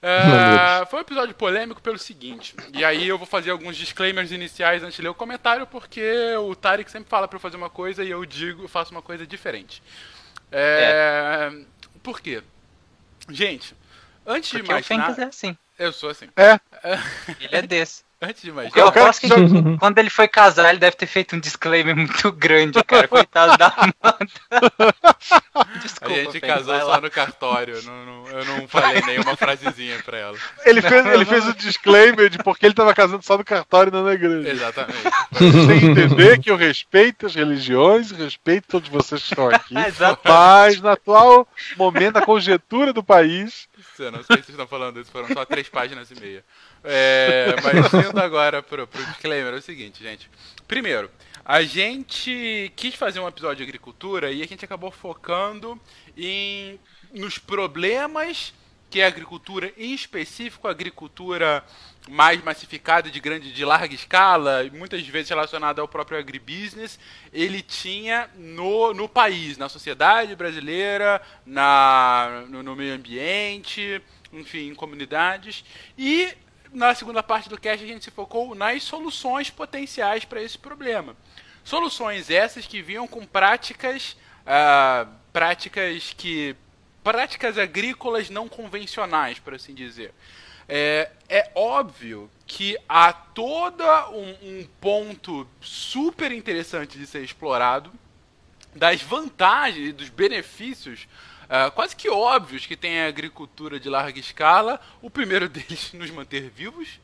É, 0.00 0.86
foi 0.86 1.00
um 1.00 1.02
episódio 1.02 1.34
polêmico 1.34 1.82
pelo 1.82 1.98
seguinte, 1.98 2.54
e 2.72 2.84
aí 2.84 3.08
eu 3.08 3.18
vou 3.18 3.26
fazer 3.26 3.50
alguns 3.50 3.76
disclaimers 3.76 4.30
iniciais 4.30 4.84
antes 4.84 4.94
de 4.94 5.02
ler 5.02 5.08
o 5.08 5.14
comentário, 5.14 5.66
porque 5.66 6.36
o 6.36 6.54
Tarek 6.54 6.88
sempre 6.88 7.08
fala 7.08 7.26
para 7.26 7.34
eu 7.34 7.40
fazer 7.40 7.56
uma 7.56 7.68
coisa 7.68 8.04
e 8.04 8.10
eu 8.10 8.24
digo, 8.24 8.68
faço 8.68 8.92
uma 8.92 9.02
coisa 9.02 9.26
diferente. 9.26 9.82
É, 10.52 11.50
é. 11.52 11.64
Por 12.00 12.20
quê? 12.20 12.40
Gente, 13.28 13.74
antes 14.24 14.50
porque 14.50 14.62
de 14.62 14.70
mais 14.70 14.88
nada... 14.88 15.20
é 15.20 15.26
assim. 15.26 15.58
Eu 15.76 15.92
sou 15.92 16.10
assim. 16.10 16.28
É. 16.36 16.60
Ele 17.40 17.56
é 17.56 17.62
desse. 17.62 18.05
Antes 18.26 18.42
de 18.42 18.50
mais 18.50 18.74
Eu 18.74 18.88
aposto 18.88 19.20
que 19.20 19.28
quando 19.78 19.98
ele 19.98 20.10
foi 20.10 20.26
casar, 20.26 20.70
ele 20.70 20.80
deve 20.80 20.96
ter 20.96 21.06
feito 21.06 21.36
um 21.36 21.38
disclaimer 21.38 21.94
muito 21.94 22.32
grande, 22.32 22.82
cara. 22.82 23.06
Coitado 23.06 23.56
da 23.56 23.68
Amanda. 23.68 24.26
Desculpa, 25.80 26.12
a 26.12 26.24
gente 26.24 26.40
casou 26.40 26.80
só 26.80 27.00
no 27.00 27.10
cartório. 27.10 27.80
Não, 27.84 28.04
não, 28.04 28.28
eu 28.28 28.44
não 28.44 28.68
falei 28.68 29.00
nenhuma 29.02 29.36
frasezinha 29.36 29.98
pra 30.04 30.18
ela. 30.18 30.38
Ele 30.64 30.82
fez, 30.82 31.06
ele 31.06 31.24
fez 31.24 31.46
o 31.46 31.54
disclaimer 31.54 32.28
de 32.28 32.38
porque 32.38 32.66
ele 32.66 32.74
tava 32.74 32.92
casando 32.94 33.22
só 33.22 33.38
no 33.38 33.44
cartório 33.44 33.90
e 33.90 33.92
não 33.92 34.04
na 34.04 34.14
igreja. 34.14 34.50
Exatamente. 34.50 35.02
Você 35.32 35.66
tem 35.66 35.80
que 35.80 35.86
entender 35.86 36.40
que 36.40 36.50
eu 36.50 36.56
respeito 36.56 37.26
as 37.26 37.34
religiões, 37.34 38.10
respeito 38.10 38.66
todos 38.68 38.88
vocês 38.88 39.22
que 39.22 39.28
estão 39.28 39.48
aqui. 39.48 39.74
mas 40.24 40.80
no 40.80 40.88
atual 40.88 41.48
momento, 41.76 42.14
da 42.14 42.22
conjectura 42.22 42.92
do 42.92 43.02
país. 43.02 43.68
Eu 43.98 44.10
não 44.10 44.22
sei 44.22 44.36
se 44.36 44.42
vocês 44.42 44.48
estão 44.50 44.66
falando 44.66 45.00
isso, 45.00 45.10
foram 45.10 45.28
só 45.28 45.44
três 45.44 45.68
páginas 45.68 46.10
e 46.10 46.20
meia. 46.20 46.44
É, 46.88 47.56
mas 47.64 47.92
indo 48.08 48.20
agora 48.20 48.62
pro, 48.62 48.86
pro 48.86 49.04
disclaimer, 49.06 49.52
é 49.52 49.56
o 49.56 49.62
seguinte, 49.62 50.02
gente. 50.02 50.30
Primeiro, 50.68 51.10
a 51.44 51.62
gente 51.62 52.72
quis 52.76 52.94
fazer 52.94 53.18
um 53.18 53.26
episódio 53.26 53.56
de 53.56 53.62
agricultura 53.64 54.30
e 54.30 54.40
a 54.40 54.46
gente 54.46 54.64
acabou 54.64 54.92
focando 54.92 55.80
em 56.16 56.78
nos 57.12 57.38
problemas 57.38 58.54
que 58.88 59.02
a 59.02 59.08
agricultura, 59.08 59.72
em 59.76 59.92
específico 59.92 60.68
a 60.68 60.70
agricultura 60.70 61.64
mais 62.08 62.42
massificada, 62.42 63.10
de 63.10 63.18
grande, 63.18 63.52
de 63.52 63.64
larga 63.64 63.92
escala, 63.92 64.64
muitas 64.72 65.04
vezes 65.06 65.28
relacionada 65.28 65.80
ao 65.80 65.88
próprio 65.88 66.18
agribusiness, 66.18 67.00
ele 67.32 67.62
tinha 67.62 68.30
no, 68.36 68.94
no 68.94 69.08
país, 69.08 69.58
na 69.58 69.68
sociedade 69.68 70.36
brasileira, 70.36 71.20
na, 71.44 72.44
no, 72.48 72.62
no 72.62 72.76
meio 72.76 72.94
ambiente, 72.94 74.00
enfim, 74.32 74.68
em 74.68 74.74
comunidades. 74.74 75.64
E 75.98 76.32
na 76.76 76.94
segunda 76.94 77.22
parte 77.22 77.48
do 77.48 77.58
cast 77.58 77.82
a 77.82 77.88
gente 77.88 78.04
se 78.04 78.10
focou 78.10 78.54
nas 78.54 78.82
soluções 78.82 79.48
potenciais 79.48 80.26
para 80.26 80.42
esse 80.42 80.58
problema. 80.58 81.16
Soluções 81.64 82.30
essas 82.30 82.66
que 82.66 82.82
vinham 82.82 83.08
com 83.08 83.24
práticas, 83.24 84.14
uh, 84.42 85.10
práticas 85.32 86.14
que 86.14 86.54
práticas 87.02 87.56
agrícolas 87.56 88.28
não 88.28 88.46
convencionais, 88.46 89.38
por 89.38 89.54
assim 89.54 89.74
dizer. 89.74 90.12
É, 90.68 91.10
é 91.30 91.50
óbvio 91.54 92.30
que 92.46 92.76
há 92.86 93.10
todo 93.10 93.82
um, 94.10 94.36
um 94.42 94.68
ponto 94.78 95.48
super 95.62 96.30
interessante 96.30 96.98
de 96.98 97.06
ser 97.06 97.22
explorado 97.22 97.90
das 98.74 99.00
vantagens 99.00 99.88
e 99.88 99.92
dos 99.92 100.10
benefícios 100.10 101.08
uh, 101.48 101.70
quase 101.72 101.96
que 101.96 102.08
óbvios 102.08 102.66
que 102.66 102.76
tem 102.76 103.00
a 103.00 103.08
agricultura 103.08 103.80
de 103.80 103.88
larga 103.88 104.18
escala. 104.18 104.80
O 105.00 105.10
primeiro 105.10 105.48
deles, 105.50 105.92
nos 105.92 106.10
manter 106.10 106.50
vivos, 106.50 107.00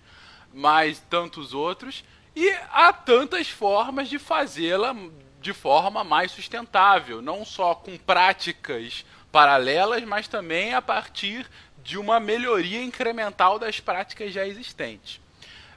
mas 0.53 1.01
tantos 1.11 1.55
outros. 1.55 2.05
E 2.35 2.51
há 2.71 2.93
tantas 2.93 3.49
formas 3.49 4.09
de 4.09 4.19
fazê-la 4.19 4.95
de 5.41 5.53
forma 5.53 6.05
mais 6.05 6.31
sustentável, 6.31 7.21
não 7.21 7.45
só 7.45 7.75
com 7.75 7.99
práticas 7.99 9.05
paralelas, 9.31 10.03
mas 10.05 10.29
também 10.29 10.73
a 10.73 10.81
partir 10.81 11.47
de 11.83 11.99
uma 11.99 12.21
melhoria 12.21 12.83
incremental 12.83 13.59
das 13.59 13.81
práticas 13.81 14.33
já 14.33 14.47
existentes. 14.47 15.21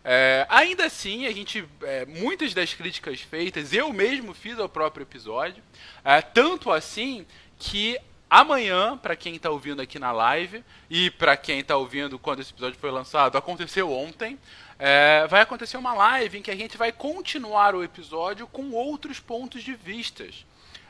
É, 0.03 0.45
ainda 0.49 0.85
assim, 0.85 1.25
a 1.25 1.31
gente, 1.31 1.67
é, 1.81 2.05
muitas 2.05 2.53
das 2.53 2.75
críticas 2.75 3.21
feitas, 3.21 3.73
eu 3.73 3.91
mesmo 3.91 4.35
fiz 4.35 4.59
ao 4.59 4.69
próprio 4.69 5.01
episódio, 5.01 5.63
é, 6.03 6.21
tanto 6.21 6.71
assim 6.71 7.25
que 7.57 7.97
Amanhã, 8.37 8.97
para 8.97 9.15
quem 9.15 9.37
está 9.37 9.49
ouvindo 9.49 9.81
aqui 9.81 9.97
na 9.97 10.11
live 10.11 10.61
e 10.89 11.09
para 11.09 11.37
quem 11.37 11.59
está 11.59 11.77
ouvindo 11.77 12.19
quando 12.19 12.41
esse 12.41 12.51
episódio 12.51 12.77
foi 12.77 12.91
lançado, 12.91 13.37
aconteceu 13.37 13.89
ontem. 13.89 14.37
É, 14.77 15.25
vai 15.29 15.39
acontecer 15.39 15.77
uma 15.77 15.93
live 15.93 16.39
em 16.39 16.41
que 16.41 16.51
a 16.51 16.55
gente 16.55 16.77
vai 16.77 16.91
continuar 16.91 17.73
o 17.73 17.81
episódio 17.81 18.45
com 18.45 18.71
outros 18.71 19.21
pontos 19.21 19.63
de 19.63 19.73
vistas. 19.73 20.45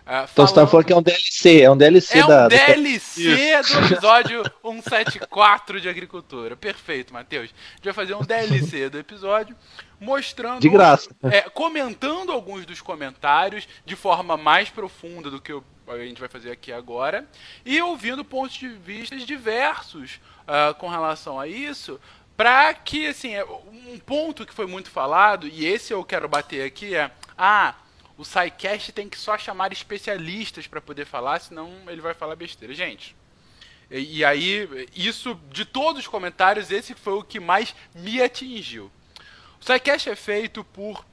É, 0.07 0.23
então 0.31 0.45
você 0.45 0.53
tá 0.53 0.67
falando 0.67 0.85
que 0.85 0.93
é 0.93 0.95
um 0.95 1.01
DLC, 1.01 1.61
é 1.61 1.71
um 1.71 1.77
DLC 1.77 2.19
é 2.19 2.27
da. 2.27 2.43
É 2.43 2.45
um 2.45 2.47
DLC 2.49 3.63
do 3.63 3.85
episódio 3.85 4.43
174 4.61 5.81
de 5.81 5.89
agricultura. 5.89 6.55
Perfeito, 6.55 7.11
Matheus. 7.11 7.45
A 7.45 7.75
gente 7.75 7.85
vai 7.85 7.93
fazer 7.93 8.13
um 8.13 8.21
DLC 8.21 8.87
do 8.87 8.99
episódio 8.99 9.55
mostrando. 9.99 10.61
De 10.61 10.69
graça. 10.69 11.09
É, 11.23 11.41
comentando 11.41 12.31
alguns 12.31 12.67
dos 12.67 12.81
comentários 12.81 13.67
de 13.83 13.95
forma 13.95 14.37
mais 14.37 14.69
profunda 14.69 15.31
do 15.31 15.41
que 15.41 15.51
a 15.87 15.97
gente 15.97 16.19
vai 16.19 16.29
fazer 16.29 16.51
aqui 16.51 16.71
agora. 16.71 17.25
E 17.65 17.81
ouvindo 17.81 18.23
pontos 18.23 18.55
de 18.55 18.67
vista 18.67 19.17
diversos 19.17 20.19
uh, 20.43 20.75
com 20.75 20.87
relação 20.87 21.39
a 21.39 21.47
isso. 21.47 21.99
Para 22.37 22.73
que, 22.73 23.07
assim, 23.07 23.33
é, 23.33 23.45
um 23.45 23.97
ponto 24.05 24.45
que 24.45 24.53
foi 24.53 24.67
muito 24.67 24.91
falado, 24.91 25.47
e 25.47 25.65
esse 25.65 25.93
eu 25.93 26.03
quero 26.03 26.27
bater 26.27 26.65
aqui, 26.65 26.93
é. 26.93 27.09
Ah, 27.37 27.75
o 28.17 28.23
SciCast 28.23 28.91
tem 28.91 29.09
que 29.09 29.17
só 29.17 29.37
chamar 29.37 29.73
especialistas 29.73 30.67
para 30.67 30.81
poder 30.81 31.05
falar, 31.05 31.39
senão 31.39 31.71
ele 31.87 32.01
vai 32.01 32.13
falar 32.13 32.35
besteira. 32.35 32.73
Gente, 32.73 33.15
e, 33.89 34.19
e, 34.19 34.25
aí, 34.25 34.87
isso, 34.95 35.39
de 35.51 35.65
todos 35.65 36.01
os 36.01 36.07
comentários, 36.07 36.71
esse 36.71 36.93
foi 36.93 37.13
o 37.13 37.23
que 37.23 37.39
mais 37.39 37.75
me 37.93 38.21
atingiu. 38.21 38.91
O 39.59 39.63
SciCast 39.63 40.09
é 40.09 40.15
feito 40.15 40.63
por 40.63 41.05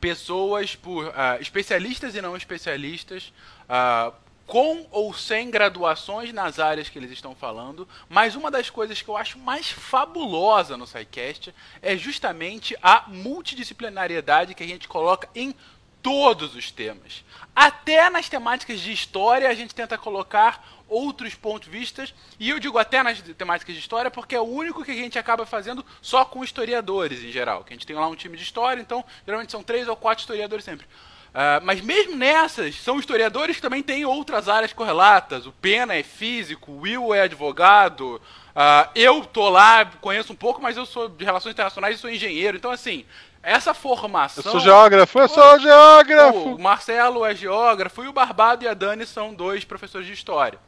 pessoas, 0.00 0.74
por 0.74 1.06
uh, 1.06 1.12
especialistas 1.40 2.14
e 2.14 2.22
não 2.22 2.36
especialistas, 2.36 3.32
uh, 3.64 4.12
com 4.46 4.86
ou 4.90 5.12
sem 5.12 5.50
graduações 5.50 6.32
nas 6.32 6.58
áreas 6.58 6.88
que 6.88 6.98
eles 6.98 7.10
estão 7.10 7.34
falando, 7.34 7.86
mas 8.08 8.34
uma 8.34 8.50
das 8.50 8.70
coisas 8.70 9.02
que 9.02 9.08
eu 9.08 9.16
acho 9.16 9.38
mais 9.38 9.68
fabulosa 9.68 10.74
no 10.76 10.86
SciCast 10.86 11.54
é 11.82 11.96
justamente 11.96 12.74
a 12.82 13.04
multidisciplinariedade 13.08 14.54
que 14.54 14.62
a 14.62 14.66
gente 14.66 14.88
coloca 14.88 15.28
em 15.34 15.54
todos 16.02 16.54
os 16.54 16.70
temas. 16.70 17.24
Até 17.54 18.08
nas 18.08 18.28
temáticas 18.28 18.80
de 18.80 18.92
história 18.92 19.48
a 19.48 19.54
gente 19.54 19.74
tenta 19.74 19.98
colocar 19.98 20.64
outros 20.88 21.34
pontos 21.34 21.70
de 21.70 21.78
vista, 21.78 22.08
e 22.40 22.48
eu 22.48 22.58
digo 22.58 22.78
até 22.78 23.02
nas 23.02 23.20
temáticas 23.20 23.74
de 23.74 23.80
história 23.80 24.10
porque 24.10 24.34
é 24.34 24.40
o 24.40 24.44
único 24.44 24.84
que 24.84 24.90
a 24.90 24.94
gente 24.94 25.18
acaba 25.18 25.44
fazendo 25.44 25.84
só 26.00 26.24
com 26.24 26.42
historiadores 26.42 27.22
em 27.22 27.30
geral, 27.30 27.62
que 27.62 27.72
a 27.72 27.76
gente 27.76 27.86
tem 27.86 27.94
lá 27.94 28.06
um 28.06 28.14
time 28.14 28.36
de 28.36 28.42
história, 28.42 28.80
então 28.80 29.04
geralmente 29.26 29.52
são 29.52 29.62
três 29.62 29.86
ou 29.86 29.96
quatro 29.96 30.22
historiadores 30.22 30.64
sempre. 30.64 30.86
Uh, 31.28 31.60
mas 31.62 31.80
mesmo 31.82 32.16
nessas, 32.16 32.74
são 32.76 32.98
historiadores 32.98 33.56
que 33.56 33.62
também 33.62 33.82
têm 33.82 34.04
outras 34.04 34.48
áreas 34.48 34.72
correlatas. 34.72 35.46
O 35.46 35.52
Pena 35.52 35.94
é 35.94 36.02
físico, 36.02 36.72
o 36.72 36.80
Will 36.80 37.14
é 37.14 37.20
advogado, 37.20 38.16
uh, 38.16 38.90
eu 38.94 39.24
tô 39.24 39.48
lá, 39.48 39.84
conheço 40.00 40.32
um 40.32 40.36
pouco, 40.36 40.60
mas 40.60 40.76
eu 40.76 40.86
sou 40.86 41.08
de 41.08 41.24
relações 41.24 41.52
internacionais 41.52 41.96
e 41.96 42.00
sou 42.00 42.10
engenheiro. 42.10 42.56
Então, 42.56 42.70
assim, 42.70 43.04
essa 43.42 43.72
formação. 43.72 44.42
Eu 44.44 44.50
sou 44.50 44.60
geógrafo, 44.60 45.18
eu 45.18 45.28
sou 45.28 45.58
geógrafo! 45.58 46.54
O 46.54 46.58
Marcelo 46.58 47.24
é 47.24 47.34
geógrafo 47.34 48.04
e 48.04 48.08
o 48.08 48.12
Barbado 48.12 48.64
e 48.64 48.68
a 48.68 48.74
Dani 48.74 49.06
são 49.06 49.32
dois 49.32 49.64
professores 49.64 50.06
de 50.06 50.12
história. 50.12 50.58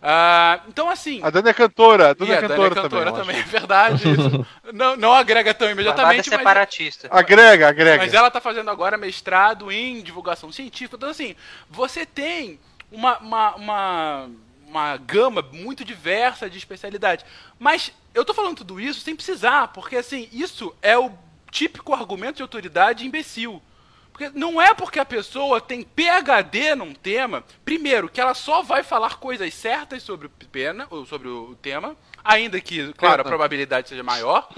Uh, 0.00 0.62
então, 0.68 0.88
assim. 0.88 1.20
A 1.22 1.28
Dani 1.28 1.50
é 1.50 1.52
cantora, 1.52 2.10
a 2.10 2.12
Dani, 2.14 2.30
e 2.30 2.34
é, 2.34 2.38
a 2.38 2.40
cantora 2.40 2.56
Dani 2.56 2.70
é 2.70 2.82
cantora 2.82 3.12
também. 3.12 3.26
também, 3.26 3.40
é 3.40 3.44
verdade. 3.44 4.04
não, 4.72 4.96
não 4.96 5.12
agrega 5.12 5.52
tão 5.52 5.70
imediatamente. 5.70 6.32
é 6.32 6.38
separatista. 6.38 7.08
Mas, 7.10 7.18
agrega, 7.18 7.68
agrega. 7.68 8.02
Mas 8.02 8.14
ela 8.14 8.30
tá 8.30 8.40
fazendo 8.40 8.70
agora 8.70 8.96
mestrado 8.96 9.70
em 9.70 10.00
divulgação 10.02 10.50
científica. 10.50 10.96
Então, 10.96 11.10
assim, 11.10 11.36
você 11.68 12.06
tem 12.06 12.58
uma, 12.90 13.18
uma, 13.18 13.54
uma, 13.56 14.30
uma 14.66 14.96
gama 14.96 15.42
muito 15.52 15.84
diversa 15.84 16.48
de 16.48 16.56
especialidade. 16.56 17.24
Mas 17.58 17.92
eu 18.14 18.24
tô 18.24 18.32
falando 18.32 18.56
tudo 18.56 18.80
isso 18.80 19.00
sem 19.00 19.14
precisar, 19.14 19.68
porque, 19.68 19.96
assim, 19.96 20.28
isso 20.32 20.74
é 20.80 20.96
o 20.96 21.12
típico 21.50 21.94
argumento 21.94 22.36
de 22.36 22.42
autoridade 22.42 23.06
imbecil. 23.06 23.62
Porque 24.12 24.30
não 24.38 24.60
é 24.60 24.74
porque 24.74 24.98
a 24.98 25.04
pessoa 25.04 25.60
tem 25.60 25.82
PhD 25.82 26.74
num 26.74 26.92
tema, 26.92 27.42
primeiro, 27.64 28.08
que 28.08 28.20
ela 28.20 28.34
só 28.34 28.62
vai 28.62 28.82
falar 28.82 29.18
coisas 29.18 29.54
certas 29.54 30.02
sobre 30.02 30.26
o 30.26 30.30
pena, 30.30 30.86
ou 30.90 31.06
sobre 31.06 31.28
o 31.28 31.56
tema, 31.62 31.96
ainda 32.22 32.60
que, 32.60 32.92
claro, 32.92 33.22
a 33.22 33.24
probabilidade 33.24 33.88
seja 33.88 34.02
maior. 34.02 34.48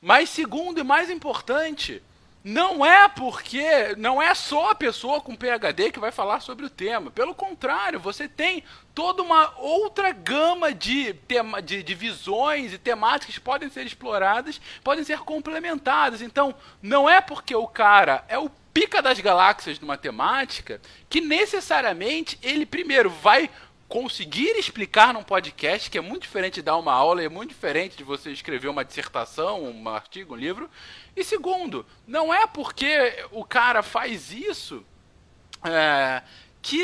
Mas 0.00 0.30
segundo 0.30 0.80
e 0.80 0.82
mais 0.82 1.10
importante, 1.10 2.02
não 2.42 2.84
é 2.84 3.06
porque 3.06 3.94
não 3.98 4.20
é 4.20 4.34
só 4.34 4.70
a 4.70 4.74
pessoa 4.74 5.20
com 5.20 5.36
PhD 5.36 5.92
que 5.92 6.00
vai 6.00 6.10
falar 6.10 6.40
sobre 6.40 6.64
o 6.64 6.70
tema. 6.70 7.10
Pelo 7.10 7.34
contrário, 7.34 8.00
você 8.00 8.26
tem 8.26 8.64
toda 8.94 9.22
uma 9.22 9.52
outra 9.58 10.10
gama 10.10 10.72
de, 10.72 11.12
tema, 11.12 11.60
de, 11.60 11.82
de 11.82 11.94
visões 11.94 12.72
e 12.72 12.78
temáticas 12.78 13.34
que 13.34 13.40
podem 13.40 13.68
ser 13.68 13.86
exploradas, 13.86 14.60
podem 14.82 15.04
ser 15.04 15.18
complementadas. 15.20 16.22
Então, 16.22 16.54
não 16.82 17.08
é 17.08 17.20
porque 17.20 17.54
o 17.54 17.66
cara 17.66 18.24
é 18.26 18.38
o 18.38 18.50
pica 18.72 19.02
das 19.02 19.20
galáxias 19.20 19.78
de 19.78 19.84
matemática 19.84 20.80
que 21.10 21.20
necessariamente 21.20 22.38
ele 22.42 22.64
primeiro 22.64 23.10
vai 23.10 23.50
conseguir 23.90 24.56
explicar 24.56 25.12
num 25.12 25.24
podcast, 25.24 25.90
que 25.90 25.98
é 25.98 26.00
muito 26.00 26.22
diferente 26.22 26.54
de 26.54 26.62
dar 26.62 26.76
uma 26.76 26.92
aula, 26.92 27.24
é 27.24 27.28
muito 27.28 27.50
diferente 27.50 27.96
de 27.96 28.04
você 28.04 28.30
escrever 28.30 28.68
uma 28.68 28.84
dissertação, 28.84 29.64
um 29.64 29.88
artigo, 29.88 30.34
um 30.34 30.36
livro. 30.36 30.70
E 31.16 31.24
segundo, 31.24 31.84
não 32.06 32.32
é 32.32 32.46
porque 32.46 33.26
o 33.32 33.44
cara 33.44 33.82
faz 33.82 34.30
isso 34.30 34.86
é, 35.64 36.22
que 36.62 36.80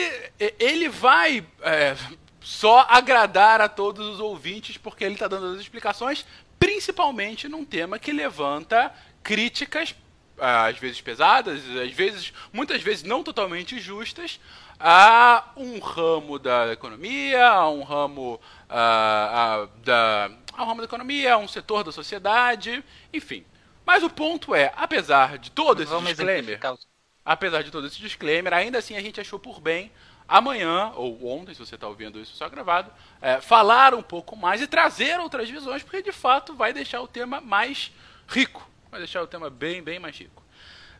ele 0.58 0.88
vai 0.88 1.46
é, 1.62 1.96
só 2.40 2.84
agradar 2.88 3.60
a 3.60 3.68
todos 3.68 4.04
os 4.04 4.18
ouvintes 4.18 4.76
porque 4.76 5.04
ele 5.04 5.14
está 5.14 5.28
dando 5.28 5.54
as 5.54 5.60
explicações, 5.60 6.26
principalmente 6.58 7.48
num 7.48 7.64
tema 7.64 8.00
que 8.00 8.10
levanta 8.10 8.92
críticas 9.22 9.94
às 10.38 10.76
vezes 10.78 11.00
pesadas, 11.00 11.62
às 11.70 11.92
vezes, 11.92 12.32
muitas 12.52 12.82
vezes 12.82 13.02
não 13.02 13.22
totalmente 13.22 13.78
justas, 13.78 14.40
a 14.78 15.52
um 15.56 15.78
ramo 15.78 16.38
da 16.38 16.73
economia, 16.73 17.47
a 17.47 17.68
um 17.71 17.83
ramo 17.83 18.40
a, 18.68 19.62
a, 19.62 19.68
da, 19.85 20.31
a 20.53 20.62
um 20.62 20.66
ramo 20.66 20.81
da 20.81 20.87
economia, 20.87 21.35
a 21.35 21.38
um 21.38 21.48
setor 21.48 21.85
da 21.85 21.92
sociedade, 21.92 22.85
enfim. 23.12 23.44
Mas 23.85 24.03
o 24.03 24.11
ponto 24.11 24.55
é, 24.55 24.72
apesar 24.77 25.38
de 25.38 25.50
todo 25.50 25.83
esse 25.83 25.90
Vamos 25.90 26.09
disclaimer, 26.09 26.61
apesar 27.24 27.62
de 27.62 27.70
todo 27.70 27.87
esse 27.87 27.98
disclaimer, 27.98 28.53
ainda 28.53 28.79
assim 28.79 28.96
a 28.96 29.00
gente 29.00 29.20
achou 29.20 29.38
por 29.38 29.61
bem 29.61 29.90
amanhã, 30.29 30.92
ou 30.96 31.24
ontem, 31.27 31.55
se 31.55 31.61
você 31.64 31.77
está 31.77 31.87
ouvindo 31.87 32.20
isso 32.20 32.37
só 32.37 32.48
gravado, 32.48 32.90
é, 33.22 33.40
falar 33.40 33.94
um 33.94 34.03
pouco 34.03 34.37
mais 34.37 34.61
e 34.61 34.66
trazer 34.66 35.20
outras 35.20 35.48
visões, 35.48 35.83
porque 35.83 36.03
de 36.03 36.12
fato 36.12 36.55
vai 36.55 36.72
deixar 36.72 37.00
o 37.00 37.07
tema 37.07 37.40
mais 37.40 37.92
rico, 38.27 38.68
vai 38.90 39.00
deixar 39.00 39.22
o 39.22 39.27
tema 39.27 39.48
bem, 39.48 39.83
bem 39.83 39.98
mais 39.98 40.18
rico. 40.18 40.42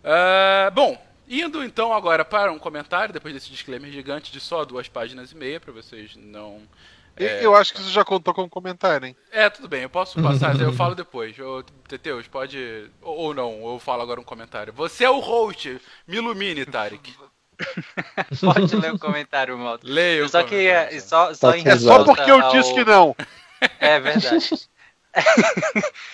Uh, 0.05 0.71
bom, 0.71 0.97
indo 1.29 1.63
então 1.63 1.93
agora 1.93 2.25
para 2.25 2.53
um 2.53 2.59
comentário, 2.59 3.13
depois 3.13 3.35
desse 3.35 3.51
disclaimer 3.51 3.91
gigante 3.91 4.33
de 4.33 4.41
só 4.41 4.65
duas 4.65 4.89
páginas 4.89 5.33
e 5.33 5.37
meia, 5.37 5.61
para 5.61 5.73
vocês 5.73 6.17
não. 6.17 6.63
É, 7.17 7.45
eu 7.45 7.57
acho 7.57 7.73
que 7.73 7.81
isso 7.81 7.91
já 7.91 8.05
contou 8.05 8.35
como 8.35 8.49
comentário, 8.49 9.07
hein? 9.07 9.17
É, 9.33 9.49
tudo 9.49 9.69
bem, 9.69 9.83
eu 9.83 9.89
posso 9.89 10.21
passar, 10.21 10.61
eu 10.61 10.73
falo 10.75 10.95
depois. 10.95 11.39
Ô, 11.39 11.63
Teteus, 11.89 12.29
pode. 12.29 12.91
Ou, 13.01 13.17
ou 13.17 13.35
não, 13.35 13.73
eu 13.73 13.79
falo 13.79 14.03
agora 14.03 14.21
um 14.21 14.25
comentário. 14.25 14.73
Você 14.75 15.05
é 15.05 15.11
o 15.11 15.19
host, 15.19 15.81
me 16.07 16.17
ilumine, 16.17 16.67
Tarek. 16.67 17.15
Pode 18.41 18.77
ler 18.77 18.93
o 18.93 18.99
comentário, 18.99 19.57
Malta. 19.57 19.87
Leia 19.87 20.25
o 20.25 20.29
só 20.29 20.43
que 20.43 20.67
é, 20.67 21.01
só, 21.01 21.33
só 21.33 21.55
em 21.55 21.67
É 21.67 21.77
só 21.79 22.05
porque 22.05 22.31
eu 22.31 22.43
ao... 22.43 22.53
disse 22.53 22.75
que 22.75 22.85
não. 22.85 23.17
É 23.81 23.99
verdade. 23.99 24.69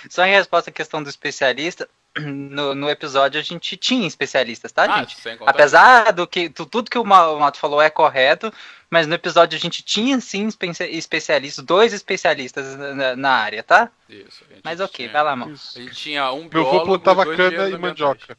só 0.08 0.24
em 0.24 0.30
resposta 0.30 0.70
à 0.70 0.72
questão 0.72 1.02
do 1.02 1.08
especialista, 1.08 1.88
no, 2.20 2.74
no 2.74 2.90
episódio 2.90 3.40
a 3.40 3.42
gente 3.42 3.76
tinha 3.76 4.06
especialistas, 4.06 4.70
tá, 4.72 4.84
Ah, 4.84 4.98
gente? 5.00 5.16
Apesar 5.46 6.12
do 6.12 6.26
que 6.26 6.48
tu- 6.50 6.66
tudo 6.66 6.90
que 6.90 6.98
o 6.98 7.04
Ma- 7.04 7.28
o 7.30 7.40
Mato 7.40 7.58
falou 7.58 7.80
é 7.80 7.88
correto, 7.88 8.52
mas 8.90 9.06
no 9.06 9.14
episódio 9.14 9.56
a 9.56 9.60
gente 9.60 9.82
tinha 9.82 10.20
sim 10.20 10.46
espe- 10.48 10.70
especialistas, 10.90 11.64
dois 11.64 11.92
especialistas 11.94 12.76
na, 12.76 13.16
na 13.16 13.30
área, 13.30 13.62
tá? 13.62 13.90
Isso, 14.08 14.44
Mas 14.62 14.78
ok, 14.80 15.06
tinha- 15.06 15.12
vai 15.12 15.22
lá, 15.24 15.34
mano. 15.36 15.54
A 15.54 15.78
gente 15.80 15.94
tinha 15.94 16.30
um 16.32 16.40
Meu 16.40 16.48
biólogo 16.50 16.76
avô 16.76 16.84
plantava 16.98 17.24
cana 17.24 17.68
e 17.70 17.78
mandioca. 17.78 18.36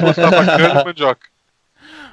Plantava 0.00 0.44
cana 0.46 0.80
e 0.80 0.84
mandioca. 0.84 1.28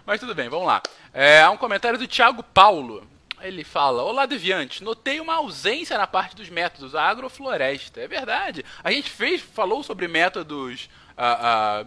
Mas 0.05 0.19
tudo 0.19 0.35
bem, 0.35 0.49
vamos 0.49 0.67
lá. 0.67 0.81
É, 1.13 1.41
há 1.41 1.49
um 1.49 1.57
comentário 1.57 1.97
do 1.97 2.07
Thiago 2.07 2.43
Paulo. 2.43 3.07
Ele 3.43 3.63
fala: 3.63 4.03
Olá, 4.03 4.25
Deviante. 4.25 4.84
Notei 4.84 5.19
uma 5.19 5.36
ausência 5.36 5.97
na 5.97 6.08
parte 6.08 6.36
dos 6.36 6.49
métodos 6.49 6.95
agrofloresta. 6.95 7.99
É 7.99 8.08
verdade. 8.08 8.63
A 8.84 8.91
gente 8.91 9.10
fez, 9.10 9.41
falou 9.41 9.84
sobre 9.84 10.08
métodos 10.08 10.89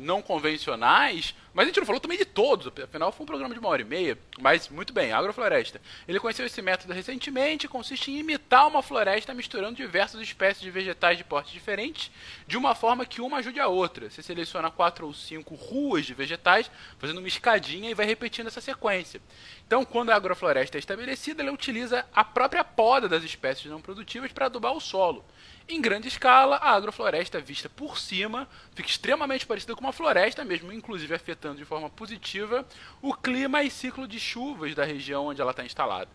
não 0.00 0.22
convencionais, 0.22 1.34
mas 1.52 1.64
a 1.64 1.66
gente 1.68 1.78
não 1.78 1.86
falou 1.86 2.00
também 2.00 2.18
de 2.18 2.26
todos. 2.26 2.66
Afinal, 2.82 3.10
foi 3.10 3.24
um 3.24 3.26
programa 3.26 3.54
de 3.54 3.58
uma 3.58 3.70
hora 3.70 3.80
e 3.80 3.84
meia. 3.84 4.18
Mas, 4.38 4.68
muito 4.68 4.92
bem, 4.92 5.10
agrofloresta. 5.10 5.80
Ele 6.06 6.20
conheceu 6.20 6.44
esse 6.44 6.60
método 6.60 6.92
recentemente. 6.92 7.66
Consiste 7.66 8.10
em 8.10 8.18
imitar 8.18 8.68
uma 8.68 8.82
floresta 8.82 9.32
misturando 9.32 9.74
diversas 9.74 10.20
espécies 10.20 10.62
de 10.62 10.70
vegetais 10.70 11.16
de 11.16 11.24
portes 11.24 11.54
diferentes, 11.54 12.10
de 12.46 12.58
uma 12.58 12.74
forma 12.74 13.06
que 13.06 13.22
uma 13.22 13.38
ajude 13.38 13.58
a 13.58 13.68
outra. 13.68 14.10
Você 14.10 14.22
seleciona 14.22 14.70
quatro 14.70 15.06
ou 15.06 15.14
cinco 15.14 15.54
ruas 15.54 16.04
de 16.04 16.12
vegetais, 16.12 16.70
fazendo 16.98 17.18
uma 17.18 17.28
escadinha 17.28 17.90
e 17.90 17.94
vai 17.94 18.04
repetindo 18.04 18.48
essa 18.48 18.60
sequência. 18.60 19.18
Então, 19.66 19.82
quando 19.82 20.10
a 20.10 20.14
agrofloresta 20.14 20.76
é 20.76 20.78
estabelecida, 20.78 21.42
ela 21.42 21.52
utiliza 21.52 22.04
a 22.14 22.22
própria 22.22 22.64
poda 22.64 23.08
das 23.08 23.24
espécies 23.24 23.70
não 23.70 23.80
produtivas 23.80 24.30
para 24.30 24.44
adubar 24.44 24.74
o 24.74 24.80
solo. 24.80 25.24
Em 25.68 25.80
grande 25.80 26.06
escala, 26.06 26.56
a 26.56 26.70
agrofloresta 26.74 27.40
vista 27.40 27.68
por 27.68 27.98
cima 27.98 28.48
fica 28.72 28.88
extremamente 28.88 29.44
parecida 29.44 29.74
com 29.74 29.80
uma 29.80 29.92
floresta 29.92 30.44
mesmo, 30.44 30.72
inclusive 30.72 31.12
afetando 31.12 31.56
de 31.56 31.64
forma 31.64 31.90
positiva 31.90 32.64
o 33.02 33.12
clima 33.12 33.64
e 33.64 33.70
ciclo 33.70 34.06
de 34.06 34.20
chuvas 34.20 34.76
da 34.76 34.84
região 34.84 35.26
onde 35.26 35.40
ela 35.40 35.50
está 35.50 35.64
instalada. 35.64 36.08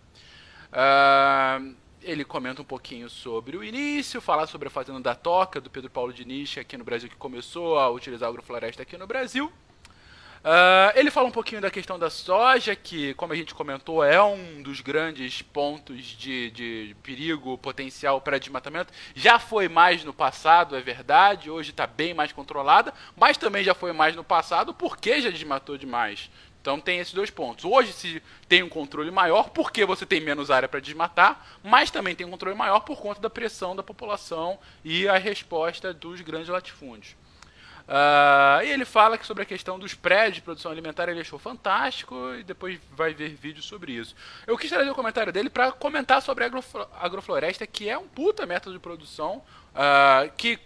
Ah, 0.71 1.59
ele 2.01 2.23
comenta 2.23 2.61
um 2.61 2.65
pouquinho 2.65 3.09
sobre 3.09 3.57
o 3.57 3.63
início, 3.63 4.21
falar 4.21 4.47
sobre 4.47 4.69
a 4.69 4.71
fazenda 4.71 5.01
da 5.01 5.15
Toca, 5.15 5.59
do 5.59 5.69
Pedro 5.69 5.89
Paulo 5.89 6.13
Diniz, 6.13 6.57
aqui 6.57 6.77
no 6.77 6.85
Brasil, 6.85 7.09
que 7.09 7.17
começou 7.17 7.77
a 7.77 7.89
utilizar 7.89 8.27
a 8.27 8.31
agrofloresta 8.31 8.83
aqui 8.83 8.97
no 8.97 9.05
Brasil. 9.05 9.51
Ah, 10.43 10.91
ele 10.95 11.11
fala 11.11 11.27
um 11.27 11.31
pouquinho 11.31 11.61
da 11.61 11.69
questão 11.69 11.99
da 11.99 12.09
soja, 12.09 12.75
que, 12.75 13.13
como 13.13 13.31
a 13.31 13.35
gente 13.35 13.53
comentou, 13.53 14.03
é 14.03 14.21
um 14.21 14.63
dos 14.63 14.81
grandes 14.81 15.41
pontos 15.43 16.03
de, 16.03 16.49
de 16.49 16.95
perigo 17.03 17.57
potencial 17.59 18.19
para 18.19 18.39
desmatamento. 18.39 18.91
Já 19.13 19.37
foi 19.37 19.69
mais 19.69 20.03
no 20.03 20.13
passado, 20.13 20.75
é 20.75 20.81
verdade, 20.81 21.51
hoje 21.51 21.69
está 21.69 21.85
bem 21.85 22.15
mais 22.15 22.31
controlada, 22.31 22.91
mas 23.15 23.37
também 23.37 23.63
já 23.63 23.75
foi 23.75 23.93
mais 23.93 24.15
no 24.15 24.23
passado 24.23 24.73
porque 24.73 25.21
já 25.21 25.29
desmatou 25.29 25.77
demais. 25.77 26.29
Então 26.59 26.79
tem 26.79 26.99
esses 26.99 27.13
dois 27.13 27.29
pontos. 27.29 27.65
Hoje 27.65 27.93
se 27.93 28.21
tem 28.47 28.63
um 28.63 28.69
controle 28.69 29.11
maior 29.11 29.49
porque 29.49 29.85
você 29.85 30.05
tem 30.07 30.21
menos 30.21 30.49
área 30.49 30.69
para 30.69 30.79
desmatar, 30.79 31.45
mas 31.63 31.91
também 31.91 32.15
tem 32.15 32.25
um 32.25 32.31
controle 32.31 32.55
maior 32.55 32.81
por 32.81 32.99
conta 32.99 33.21
da 33.21 33.29
pressão 33.29 33.75
da 33.75 33.83
população 33.83 34.59
e 34.83 35.07
a 35.07 35.17
resposta 35.17 35.93
dos 35.93 36.21
grandes 36.21 36.49
latifúndios. 36.49 37.15
Uh, 37.91 38.63
e 38.63 38.69
ele 38.69 38.85
fala 38.85 39.17
que 39.17 39.25
sobre 39.25 39.43
a 39.43 39.45
questão 39.45 39.77
dos 39.77 39.93
prédios 39.93 40.35
de 40.35 40.41
produção 40.41 40.71
alimentar 40.71 41.09
ele 41.09 41.19
achou 41.19 41.37
fantástico 41.37 42.33
e 42.35 42.41
depois 42.41 42.79
vai 42.93 43.13
ver 43.13 43.35
vídeos 43.35 43.65
sobre 43.65 43.91
isso. 43.91 44.15
Eu 44.47 44.57
quis 44.57 44.69
trazer 44.69 44.89
o 44.89 44.95
comentário 44.95 45.33
dele 45.33 45.49
para 45.49 45.73
comentar 45.73 46.21
sobre 46.21 46.45
a 46.45 46.51
agrofloresta, 47.01 47.67
que 47.67 47.89
é 47.89 47.97
um 47.97 48.07
puta 48.07 48.45
método 48.45 48.77
de 48.77 48.79
produção 48.79 49.43
uh, 49.73 50.31
que 50.37 50.57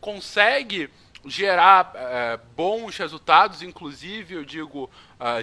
consegue 0.00 0.90
gerar 1.24 1.92
uh, 1.94 2.44
bons 2.56 2.96
resultados, 2.96 3.62
inclusive, 3.62 4.34
eu 4.34 4.44
digo, 4.44 4.90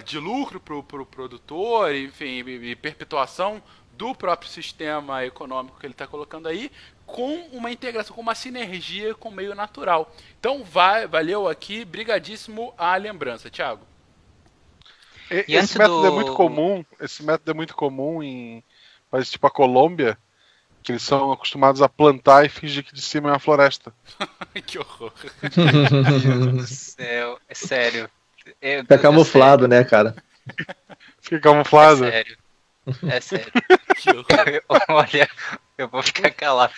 de 0.04 0.18
lucro 0.18 0.60
para 0.60 0.76
o 0.76 0.82
pro 0.82 1.06
produtor, 1.06 1.94
enfim, 1.94 2.44
e, 2.46 2.70
e 2.72 2.76
perpetuação 2.76 3.60
do 3.94 4.14
próprio 4.14 4.50
sistema 4.50 5.24
econômico 5.24 5.78
que 5.80 5.86
ele 5.86 5.94
está 5.94 6.06
colocando 6.06 6.46
aí, 6.46 6.70
com 7.06 7.48
uma 7.52 7.70
integração, 7.70 8.14
com 8.14 8.22
uma 8.22 8.34
sinergia 8.34 9.14
com 9.14 9.28
o 9.28 9.32
meio 9.32 9.54
natural. 9.54 10.14
Então, 10.38 10.64
vai, 10.64 11.06
valeu 11.06 11.48
aqui, 11.48 11.84
brigadíssimo 11.84 12.72
a 12.76 12.96
lembrança, 12.96 13.50
Thiago. 13.50 13.86
E 15.48 15.54
esse 15.54 15.78
método 15.78 16.02
do... 16.02 16.06
é 16.06 16.10
muito 16.10 16.34
comum, 16.34 16.84
esse 17.00 17.22
método 17.22 17.50
é 17.50 17.54
muito 17.54 17.74
comum 17.74 18.22
em 18.22 18.62
países 19.10 19.30
tipo 19.30 19.46
a 19.46 19.50
Colômbia, 19.50 20.18
que 20.82 20.92
eles 20.92 21.02
são 21.02 21.32
acostumados 21.32 21.80
a 21.80 21.88
plantar 21.88 22.44
e 22.44 22.48
fingir 22.48 22.84
que 22.84 22.94
de 22.94 23.00
cima 23.00 23.30
é 23.30 23.32
uma 23.32 23.38
floresta. 23.38 23.94
que 24.66 24.78
horror. 24.78 25.12
Meu 25.56 26.20
Deus 26.20 26.52
do 26.52 26.66
céu, 26.66 27.38
é 27.48 27.54
sério. 27.54 28.10
Fica 28.82 28.98
camuflado, 28.98 29.68
né, 29.68 29.84
cara? 29.84 30.16
Fica 31.20 31.40
camuflado. 31.40 32.04
É 32.04 32.10
sério. 32.10 32.38
É 33.08 33.20
sério. 33.20 33.52
Olha, 34.88 35.28
eu 35.82 35.88
vou 35.88 36.02
ficar 36.02 36.30
calado. 36.30 36.72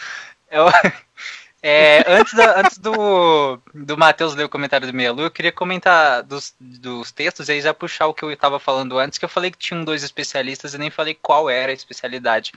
Eu, 0.50 0.66
é, 1.62 2.04
antes, 2.06 2.34
antes 2.34 2.78
do, 2.78 3.58
do 3.74 3.96
Matheus 3.96 4.34
ler 4.34 4.44
o 4.44 4.48
comentário 4.48 4.86
do 4.86 4.94
Meia 4.94 5.12
Lua, 5.12 5.26
eu 5.26 5.30
queria 5.30 5.52
comentar 5.52 6.22
dos, 6.22 6.54
dos 6.60 7.10
textos 7.12 7.48
e 7.48 7.52
aí 7.52 7.60
já 7.60 7.74
puxar 7.74 8.06
o 8.06 8.14
que 8.14 8.22
eu 8.22 8.30
estava 8.30 8.58
falando 8.58 8.98
antes, 8.98 9.18
que 9.18 9.24
eu 9.24 9.28
falei 9.28 9.50
que 9.50 9.58
tinham 9.58 9.84
dois 9.84 10.02
especialistas 10.02 10.74
e 10.74 10.78
nem 10.78 10.90
falei 10.90 11.14
qual 11.14 11.48
era 11.48 11.72
a 11.72 11.74
especialidade. 11.74 12.52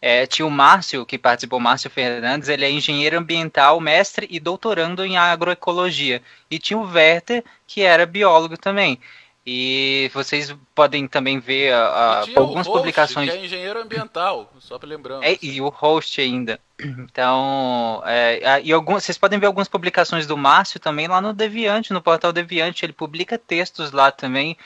É, 0.00 0.26
tinha 0.26 0.46
o 0.46 0.50
Márcio, 0.50 1.06
que 1.06 1.18
participou, 1.18 1.58
Márcio 1.58 1.90
Fernandes, 1.90 2.48
ele 2.48 2.64
é 2.64 2.70
engenheiro 2.70 3.18
ambiental, 3.18 3.80
mestre 3.80 4.26
e 4.30 4.38
doutorando 4.38 5.04
em 5.04 5.16
agroecologia. 5.16 6.22
E 6.50 6.58
tinha 6.58 6.78
o 6.78 6.84
Werther, 6.86 7.42
que 7.66 7.82
era 7.82 8.04
biólogo 8.04 8.56
também. 8.58 9.00
E 9.46 10.10
vocês 10.12 10.52
podem 10.74 11.06
também 11.06 11.38
ver 11.38 11.72
a, 11.72 11.86
a 11.86 12.20
algumas 12.34 12.66
host, 12.66 12.78
publicações. 12.78 13.30
Que 13.30 13.36
é 13.36 13.44
engenheiro 13.44 13.80
ambiental, 13.80 14.52
só 14.58 14.76
para 14.76 14.88
lembrando. 14.88 15.22
É, 15.22 15.38
e 15.40 15.60
o 15.60 15.68
host 15.68 16.20
ainda. 16.20 16.58
Então, 16.78 18.02
é, 18.04 18.60
e 18.62 18.72
alguns, 18.72 19.04
vocês 19.04 19.16
podem 19.16 19.38
ver 19.38 19.46
algumas 19.46 19.68
publicações 19.68 20.26
do 20.26 20.36
Márcio 20.36 20.80
também 20.80 21.06
lá 21.06 21.20
no 21.20 21.32
Deviante, 21.32 21.92
no 21.92 22.02
portal 22.02 22.32
Deviante. 22.32 22.84
Ele 22.84 22.92
publica 22.92 23.38
textos 23.38 23.92
lá 23.92 24.10
também. 24.10 24.58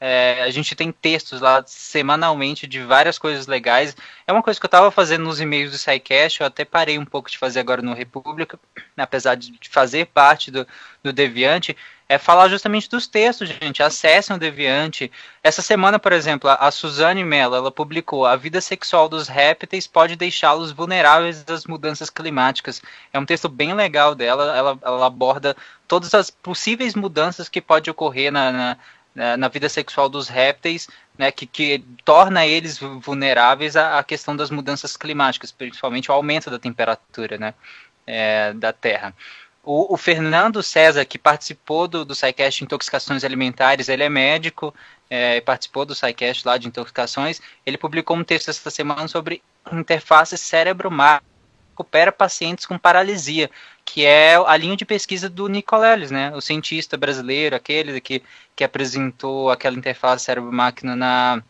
É, 0.00 0.42
a 0.44 0.50
gente 0.50 0.76
tem 0.76 0.92
textos 0.92 1.40
lá 1.40 1.64
semanalmente 1.66 2.66
de 2.66 2.80
várias 2.80 3.18
coisas 3.18 3.48
legais. 3.48 3.96
É 4.24 4.32
uma 4.32 4.42
coisa 4.42 4.60
que 4.60 4.64
eu 4.64 4.68
estava 4.68 4.92
fazendo 4.92 5.24
nos 5.24 5.40
e-mails 5.40 5.72
do 5.72 5.78
SciCast, 5.78 6.40
eu 6.40 6.46
até 6.46 6.64
parei 6.64 6.96
um 6.96 7.04
pouco 7.04 7.28
de 7.28 7.36
fazer 7.36 7.58
agora 7.58 7.82
no 7.82 7.92
República, 7.92 8.58
apesar 8.96 9.34
de 9.34 9.58
fazer 9.68 10.06
parte 10.06 10.52
do, 10.52 10.64
do 11.02 11.12
Deviante 11.12 11.76
é 12.08 12.16
falar 12.16 12.48
justamente 12.48 12.88
dos 12.88 13.06
textos, 13.06 13.48
gente. 13.48 13.82
Acessem 13.82 14.34
o 14.34 14.38
Deviante. 14.38 15.12
Essa 15.42 15.60
semana, 15.60 15.98
por 15.98 16.12
exemplo, 16.12 16.48
a 16.48 16.70
Suzane 16.70 17.22
Mello, 17.22 17.54
ela 17.54 17.70
publicou 17.70 18.24
A 18.24 18.34
vida 18.34 18.60
sexual 18.60 19.08
dos 19.08 19.28
répteis 19.28 19.86
pode 19.86 20.16
deixá-los 20.16 20.72
vulneráveis 20.72 21.44
às 21.46 21.66
mudanças 21.66 22.08
climáticas. 22.08 22.80
É 23.12 23.18
um 23.18 23.26
texto 23.26 23.48
bem 23.48 23.74
legal 23.74 24.14
dela. 24.14 24.56
Ela, 24.56 24.78
ela 24.82 25.06
aborda 25.06 25.54
todas 25.86 26.14
as 26.14 26.30
possíveis 26.30 26.94
mudanças 26.94 27.48
que 27.48 27.60
pode 27.60 27.90
ocorrer 27.90 28.32
na, 28.32 28.76
na, 29.14 29.36
na 29.36 29.48
vida 29.48 29.68
sexual 29.68 30.08
dos 30.08 30.28
répteis, 30.28 30.88
né, 31.18 31.30
que, 31.30 31.44
que 31.44 31.84
torna 32.04 32.46
eles 32.46 32.78
vulneráveis 32.78 33.76
à, 33.76 33.98
à 33.98 34.04
questão 34.04 34.34
das 34.34 34.50
mudanças 34.50 34.96
climáticas, 34.96 35.52
principalmente 35.52 36.10
o 36.10 36.14
aumento 36.14 36.50
da 36.50 36.58
temperatura 36.58 37.36
né, 37.36 37.54
é, 38.06 38.54
da 38.54 38.72
Terra. 38.72 39.14
O, 39.70 39.92
o, 39.92 39.96
Fernando 39.98 40.62
César, 40.62 41.04
que 41.04 41.18
participou 41.18 41.86
do, 41.86 42.02
do 42.02 42.14
SciCast 42.14 42.64
Intoxicações 42.64 43.22
Alimentares, 43.22 43.90
ele 43.90 44.02
é 44.02 44.08
médico, 44.08 44.74
é, 45.10 45.42
participou 45.42 45.84
do 45.84 45.94
SciCast 45.94 46.48
lá 46.48 46.56
de 46.56 46.66
intoxicações, 46.68 47.38
ele 47.66 47.76
publicou 47.76 48.16
um 48.16 48.24
texto 48.24 48.48
esta 48.48 48.70
semana 48.70 49.06
sobre 49.08 49.42
interface 49.70 50.38
cérebro-mar, 50.38 51.22
recupera 51.72 52.10
pacientes 52.10 52.64
com 52.64 52.78
paralisia, 52.78 53.50
que 53.84 54.06
é 54.06 54.36
a 54.36 54.56
linha 54.56 54.74
de 54.74 54.86
pesquisa 54.86 55.28
do 55.28 55.48
Nicoleles, 55.48 56.10
né, 56.10 56.34
o 56.34 56.40
cientista 56.40 56.96
brasileiro, 56.96 57.54
aquele 57.54 58.00
que, 58.00 58.22
que 58.56 58.64
apresentou 58.64 59.50
aquela 59.50 59.76
interface 59.76 60.24
cérebro-máquina 60.24 60.96
na, 60.96 61.42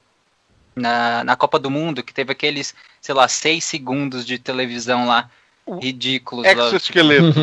na, 0.74 1.22
na 1.22 1.36
Copa 1.36 1.60
do 1.60 1.70
Mundo, 1.70 2.02
que 2.02 2.12
teve 2.12 2.32
aqueles, 2.32 2.74
sei 3.00 3.14
lá, 3.14 3.28
seis 3.28 3.62
segundos 3.62 4.26
de 4.26 4.40
televisão 4.40 5.06
lá, 5.06 5.30
ridículos. 5.76 6.46
Exoesqueleto. 6.46 7.34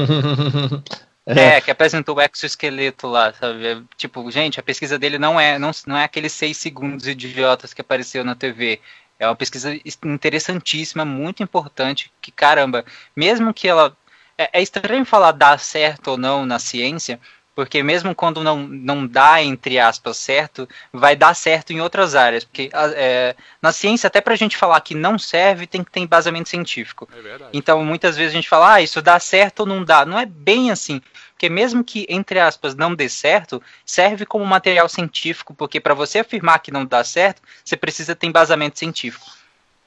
É, 1.28 1.60
que 1.60 1.72
apresentou 1.72 2.16
o 2.16 2.22
exoesqueleto 2.22 3.08
lá, 3.08 3.34
sabe? 3.34 3.66
É, 3.66 3.82
tipo, 3.98 4.30
gente, 4.30 4.60
a 4.60 4.64
pesquisa 4.64 5.00
dele 5.00 5.18
não 5.18 5.40
é, 5.40 5.58
não, 5.58 5.72
não 5.88 5.98
é 5.98 6.04
aqueles 6.04 6.32
seis 6.32 6.56
segundos 6.56 7.08
idiotas 7.08 7.74
que 7.74 7.82
apareceu 7.82 8.24
na 8.24 8.36
TV. 8.36 8.80
É 9.18 9.28
uma 9.28 9.36
pesquisa 9.36 9.74
interessantíssima, 10.04 11.04
muito 11.04 11.42
importante, 11.42 12.12
que 12.22 12.32
caramba, 12.32 12.86
mesmo 13.16 13.54
que 13.54 13.68
ela. 13.68 13.98
É, 14.38 14.60
é 14.60 14.62
estranho 14.62 15.06
falar 15.06 15.32
dar 15.32 15.58
certo 15.60 16.10
ou 16.10 16.18
não 16.18 16.46
na 16.46 16.60
ciência, 16.60 17.20
porque 17.56 17.82
mesmo 17.82 18.14
quando 18.14 18.44
não, 18.44 18.68
não 18.68 19.08
dá, 19.08 19.42
entre 19.42 19.80
aspas, 19.80 20.18
certo, 20.18 20.68
vai 20.92 21.16
dar 21.16 21.34
certo 21.34 21.72
em 21.72 21.80
outras 21.80 22.14
áreas. 22.14 22.44
Porque 22.44 22.70
é, 22.74 23.34
na 23.62 23.72
ciência, 23.72 24.08
até 24.08 24.20
para 24.20 24.34
a 24.34 24.38
gente 24.38 24.58
falar 24.58 24.82
que 24.82 24.94
não 24.94 25.18
serve, 25.18 25.66
tem 25.66 25.82
que 25.82 25.90
ter 25.90 26.02
embasamento 26.02 26.50
científico. 26.50 27.08
É 27.16 27.46
então, 27.54 27.82
muitas 27.86 28.18
vezes 28.18 28.34
a 28.34 28.36
gente 28.36 28.50
fala, 28.50 28.74
ah, 28.74 28.82
isso 28.82 29.02
dá 29.02 29.18
certo 29.22 29.62
ou 29.62 29.66
não 29.66 29.86
dá. 29.86 30.06
Não 30.06 30.20
é 30.20 30.26
bem 30.26 30.70
assim. 30.70 31.02
Porque 31.32 31.50
mesmo 31.50 31.82
que, 31.82 32.06
entre 32.10 32.40
aspas, 32.40 32.76
não 32.76 32.94
dê 32.94 33.08
certo, 33.08 33.64
serve 33.86 34.26
como 34.26 34.46
material 34.46 34.90
científico, 34.90 35.54
porque 35.54 35.80
para 35.80 35.94
você 35.94 36.20
afirmar 36.20 36.60
que 36.60 36.72
não 36.72 36.86
dá 36.86 37.06
certo, 37.06 37.42
você 37.64 37.78
precisa 37.78 38.14
ter 38.14 38.28
embasamento 38.28 38.78
científico. 38.78 39.26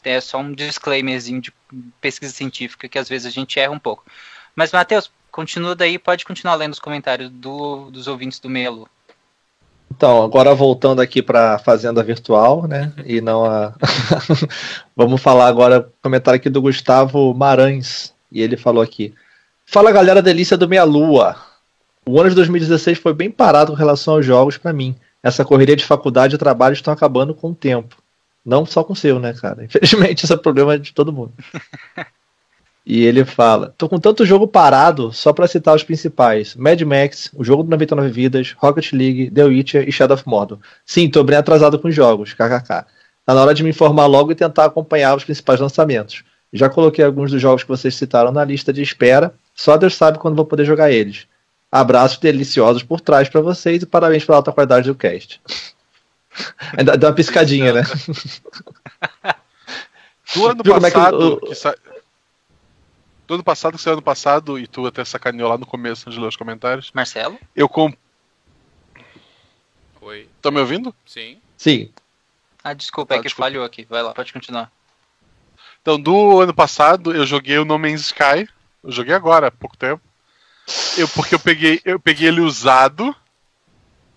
É 0.02 0.20
só 0.22 0.38
um 0.38 0.52
disclaimerzinho 0.52 1.42
de 1.42 1.52
pesquisa 2.00 2.32
científica 2.32 2.88
que 2.88 2.98
às 2.98 3.10
vezes 3.10 3.26
a 3.26 3.30
gente 3.30 3.60
erra 3.60 3.72
um 3.72 3.78
pouco. 3.78 4.06
Mas, 4.56 4.72
Matheus, 4.72 5.10
continua 5.38 5.76
daí, 5.76 6.00
pode 6.00 6.24
continuar 6.24 6.56
lendo 6.56 6.72
os 6.72 6.80
comentários 6.80 7.30
do, 7.30 7.92
dos 7.92 8.08
ouvintes 8.08 8.40
do 8.40 8.50
Melo. 8.50 8.88
Então, 9.88 10.24
agora 10.24 10.52
voltando 10.52 11.00
aqui 11.00 11.22
para 11.22 11.54
a 11.54 11.58
Fazenda 11.60 12.02
Virtual, 12.02 12.66
né? 12.66 12.92
E 13.06 13.20
não 13.20 13.44
a. 13.44 13.72
Vamos 14.96 15.22
falar 15.22 15.46
agora, 15.46 15.88
comentário 16.02 16.38
aqui 16.38 16.50
do 16.50 16.60
Gustavo 16.60 17.32
Marães. 17.34 18.12
E 18.32 18.42
ele 18.42 18.56
falou 18.56 18.82
aqui: 18.82 19.14
Fala 19.64 19.92
galera, 19.92 20.20
delícia 20.20 20.56
do 20.56 20.68
Meia 20.68 20.82
Lua. 20.82 21.36
O 22.04 22.18
ano 22.20 22.30
de 22.30 22.34
2016 22.34 22.98
foi 22.98 23.14
bem 23.14 23.30
parado 23.30 23.70
com 23.70 23.78
relação 23.78 24.14
aos 24.14 24.26
jogos 24.26 24.58
para 24.58 24.72
mim. 24.72 24.96
Essa 25.22 25.44
correria 25.44 25.76
de 25.76 25.84
faculdade 25.84 26.34
e 26.34 26.38
trabalho 26.38 26.72
estão 26.72 26.92
acabando 26.92 27.32
com 27.32 27.50
o 27.50 27.54
tempo. 27.54 27.96
Não 28.44 28.66
só 28.66 28.82
com 28.82 28.92
o 28.92 28.96
seu, 28.96 29.20
né, 29.20 29.32
cara? 29.34 29.62
Infelizmente, 29.64 30.24
esse 30.24 30.32
é 30.32 30.36
o 30.36 30.40
problema 30.40 30.76
de 30.76 30.92
todo 30.92 31.12
mundo. 31.12 31.32
E 32.90 33.04
ele 33.04 33.22
fala: 33.22 33.74
tô 33.76 33.86
com 33.86 34.00
tanto 34.00 34.24
jogo 34.24 34.48
parado, 34.48 35.12
só 35.12 35.30
para 35.30 35.46
citar 35.46 35.76
os 35.76 35.82
principais: 35.82 36.56
Mad 36.56 36.80
Max, 36.80 37.30
o 37.34 37.44
jogo 37.44 37.62
do 37.62 37.68
99 37.68 38.08
Vidas, 38.08 38.56
Rocket 38.56 38.94
League, 38.94 39.30
The 39.30 39.44
Witcher 39.44 39.86
e 39.86 39.92
Shadow 39.92 40.14
of 40.14 40.26
Mordor. 40.26 40.58
Sim, 40.86 41.10
tô 41.10 41.22
bem 41.22 41.36
atrasado 41.36 41.78
com 41.78 41.88
os 41.88 41.94
jogos, 41.94 42.32
kkk. 42.32 42.86
Tá 43.26 43.34
na 43.34 43.42
hora 43.42 43.52
de 43.52 43.62
me 43.62 43.68
informar 43.68 44.06
logo 44.06 44.32
e 44.32 44.34
tentar 44.34 44.64
acompanhar 44.64 45.14
os 45.14 45.22
principais 45.22 45.60
lançamentos. 45.60 46.24
Já 46.50 46.70
coloquei 46.70 47.04
alguns 47.04 47.30
dos 47.30 47.42
jogos 47.42 47.62
que 47.62 47.68
vocês 47.68 47.94
citaram 47.94 48.32
na 48.32 48.42
lista 48.42 48.72
de 48.72 48.80
espera, 48.80 49.34
só 49.54 49.76
Deus 49.76 49.94
sabe 49.94 50.18
quando 50.18 50.36
vou 50.36 50.46
poder 50.46 50.64
jogar 50.64 50.90
eles. 50.90 51.26
Abraços 51.70 52.16
deliciosos 52.16 52.82
por 52.82 53.02
trás 53.02 53.28
para 53.28 53.42
vocês 53.42 53.82
e 53.82 53.86
parabéns 53.86 54.24
pela 54.24 54.38
alta 54.38 54.50
qualidade 54.50 54.88
do 54.88 54.94
cast. 54.94 55.42
Ainda 56.74 56.96
deu 56.96 57.10
uma 57.10 57.14
piscadinha, 57.14 57.70
né? 57.74 57.82
Do 60.34 60.46
ano 60.46 60.62
Viu 60.62 60.78
passado, 60.78 61.32
é 61.34 61.40
que, 61.40 61.46
que 61.46 61.54
sa 61.54 61.74
do 63.28 63.34
ano 63.34 63.44
passado, 63.44 63.76
que 63.76 63.82
saiu 63.82 63.92
ano 63.92 64.02
passado, 64.02 64.58
e 64.58 64.66
tu 64.66 64.86
até 64.86 65.04
sacaneou 65.04 65.50
lá 65.50 65.58
no 65.58 65.66
começo 65.66 66.08
antes 66.08 66.14
de 66.14 66.20
ler 66.20 66.28
os 66.28 66.36
comentários. 66.36 66.90
Marcelo? 66.94 67.38
Eu 67.54 67.68
comp... 67.68 67.94
Oi. 70.00 70.26
Tá 70.40 70.50
me 70.50 70.58
ouvindo? 70.58 70.94
Sim. 71.04 71.38
Sim. 71.54 71.92
Ah, 72.64 72.72
desculpa, 72.72 73.12
é 73.12 73.16
ah, 73.16 73.18
é 73.18 73.20
que 73.20 73.28
desculpa. 73.28 73.50
falhou 73.50 73.64
aqui. 73.66 73.84
Vai 73.84 74.02
lá, 74.02 74.14
pode 74.14 74.32
continuar. 74.32 74.72
Então, 75.82 76.00
do 76.00 76.40
ano 76.40 76.54
passado, 76.54 77.14
eu 77.14 77.26
joguei 77.26 77.58
o 77.58 77.66
No 77.66 77.78
Man's 77.78 78.00
Sky. 78.00 78.48
Eu 78.82 78.90
joguei 78.90 79.14
agora, 79.14 79.48
há 79.48 79.50
pouco 79.50 79.76
tempo. 79.76 80.00
Eu, 80.96 81.06
porque 81.08 81.34
eu 81.34 81.38
peguei, 81.38 81.82
eu 81.84 82.00
peguei 82.00 82.28
ele 82.28 82.40
usado. 82.40 83.14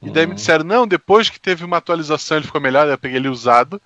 E 0.02 0.10
daí 0.10 0.26
me 0.26 0.32
hum. 0.32 0.36
disseram, 0.36 0.64
não, 0.64 0.88
depois 0.88 1.30
que 1.30 1.40
teve 1.40 1.66
uma 1.66 1.78
atualização 1.78 2.38
ele 2.38 2.46
ficou 2.46 2.62
melhor, 2.62 2.88
eu 2.88 2.98
peguei 2.98 3.18
ele 3.18 3.28
usado. 3.28 3.82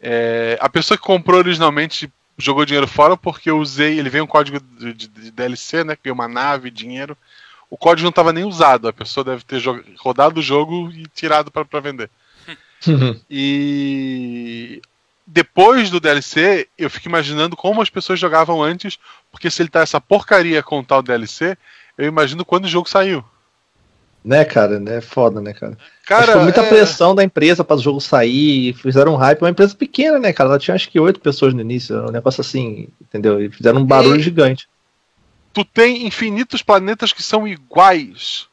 É, 0.00 0.56
a 0.60 0.68
pessoa 0.68 0.96
que 0.96 1.04
comprou 1.04 1.40
originalmente 1.40 2.08
jogou 2.44 2.64
dinheiro 2.64 2.86
fora 2.88 3.16
porque 3.16 3.50
eu 3.50 3.58
usei. 3.58 3.98
Ele 3.98 4.10
veio 4.10 4.24
um 4.24 4.26
código 4.28 4.60
de, 4.60 4.92
de, 4.92 5.08
de 5.08 5.30
DLC, 5.30 5.84
né? 5.84 5.96
Que 5.96 6.02
veio 6.04 6.14
uma 6.14 6.28
nave, 6.28 6.70
dinheiro. 6.70 7.16
o 7.70 7.76
código 7.76 8.04
não 8.04 8.10
estava 8.10 8.32
nem 8.32 8.44
usado. 8.44 8.88
A 8.88 8.92
pessoa 8.92 9.24
deve 9.24 9.42
ter 9.44 9.58
jog- 9.60 9.84
rodado 9.98 10.40
o 10.40 10.42
jogo 10.42 10.90
e 10.92 11.06
tirado 11.14 11.50
para 11.50 11.80
vender. 11.80 12.10
E 13.30 14.82
depois 15.26 15.88
do 15.90 16.00
DLC, 16.00 16.68
eu 16.76 16.90
fico 16.90 17.08
imaginando 17.08 17.56
como 17.56 17.80
as 17.80 17.88
pessoas 17.88 18.18
jogavam 18.18 18.62
antes, 18.62 18.98
porque 19.30 19.50
se 19.50 19.62
ele 19.62 19.68
tá 19.70 19.80
essa 19.80 20.00
porcaria 20.00 20.62
com 20.62 20.80
o 20.80 20.84
tal 20.84 21.02
DLC, 21.02 21.56
eu 21.96 22.06
imagino 22.06 22.44
quando 22.44 22.64
o 22.64 22.68
jogo 22.68 22.88
saiu. 22.88 23.24
Né, 24.24 24.44
cara? 24.44 24.80
É 24.86 25.00
foda, 25.00 25.40
né, 25.40 25.52
cara? 25.52 25.76
Cara, 26.06 26.32
foi 26.34 26.42
muita 26.42 26.60
é- 26.60 26.68
pressão 26.68 27.12
da 27.14 27.24
empresa 27.24 27.64
para 27.64 27.76
o 27.76 27.80
jogo 27.82 28.00
sair, 28.00 28.72
fizeram 28.74 29.14
um 29.14 29.16
hype. 29.16 29.40
Uma 29.42 29.50
empresa 29.50 29.74
pequena, 29.74 30.18
né, 30.18 30.32
cara? 30.32 30.50
Ela 30.50 30.58
tinha 30.60 30.74
acho 30.76 30.88
que 30.88 31.00
oito 31.00 31.18
pessoas 31.20 31.52
no 31.52 31.60
início, 31.60 31.96
um 32.06 32.10
negócio 32.12 32.40
assim, 32.40 32.88
entendeu? 33.00 33.40
E 33.42 33.50
fizeram 33.50 33.80
um 33.80 33.84
barulho 33.84 34.20
E- 34.20 34.22
gigante. 34.22 34.68
tu 35.52 35.64
tem 35.64 36.06
infinitos 36.06 36.62
planetas 36.62 37.12
que 37.12 37.22
são 37.22 37.46
iguais. 37.48 38.46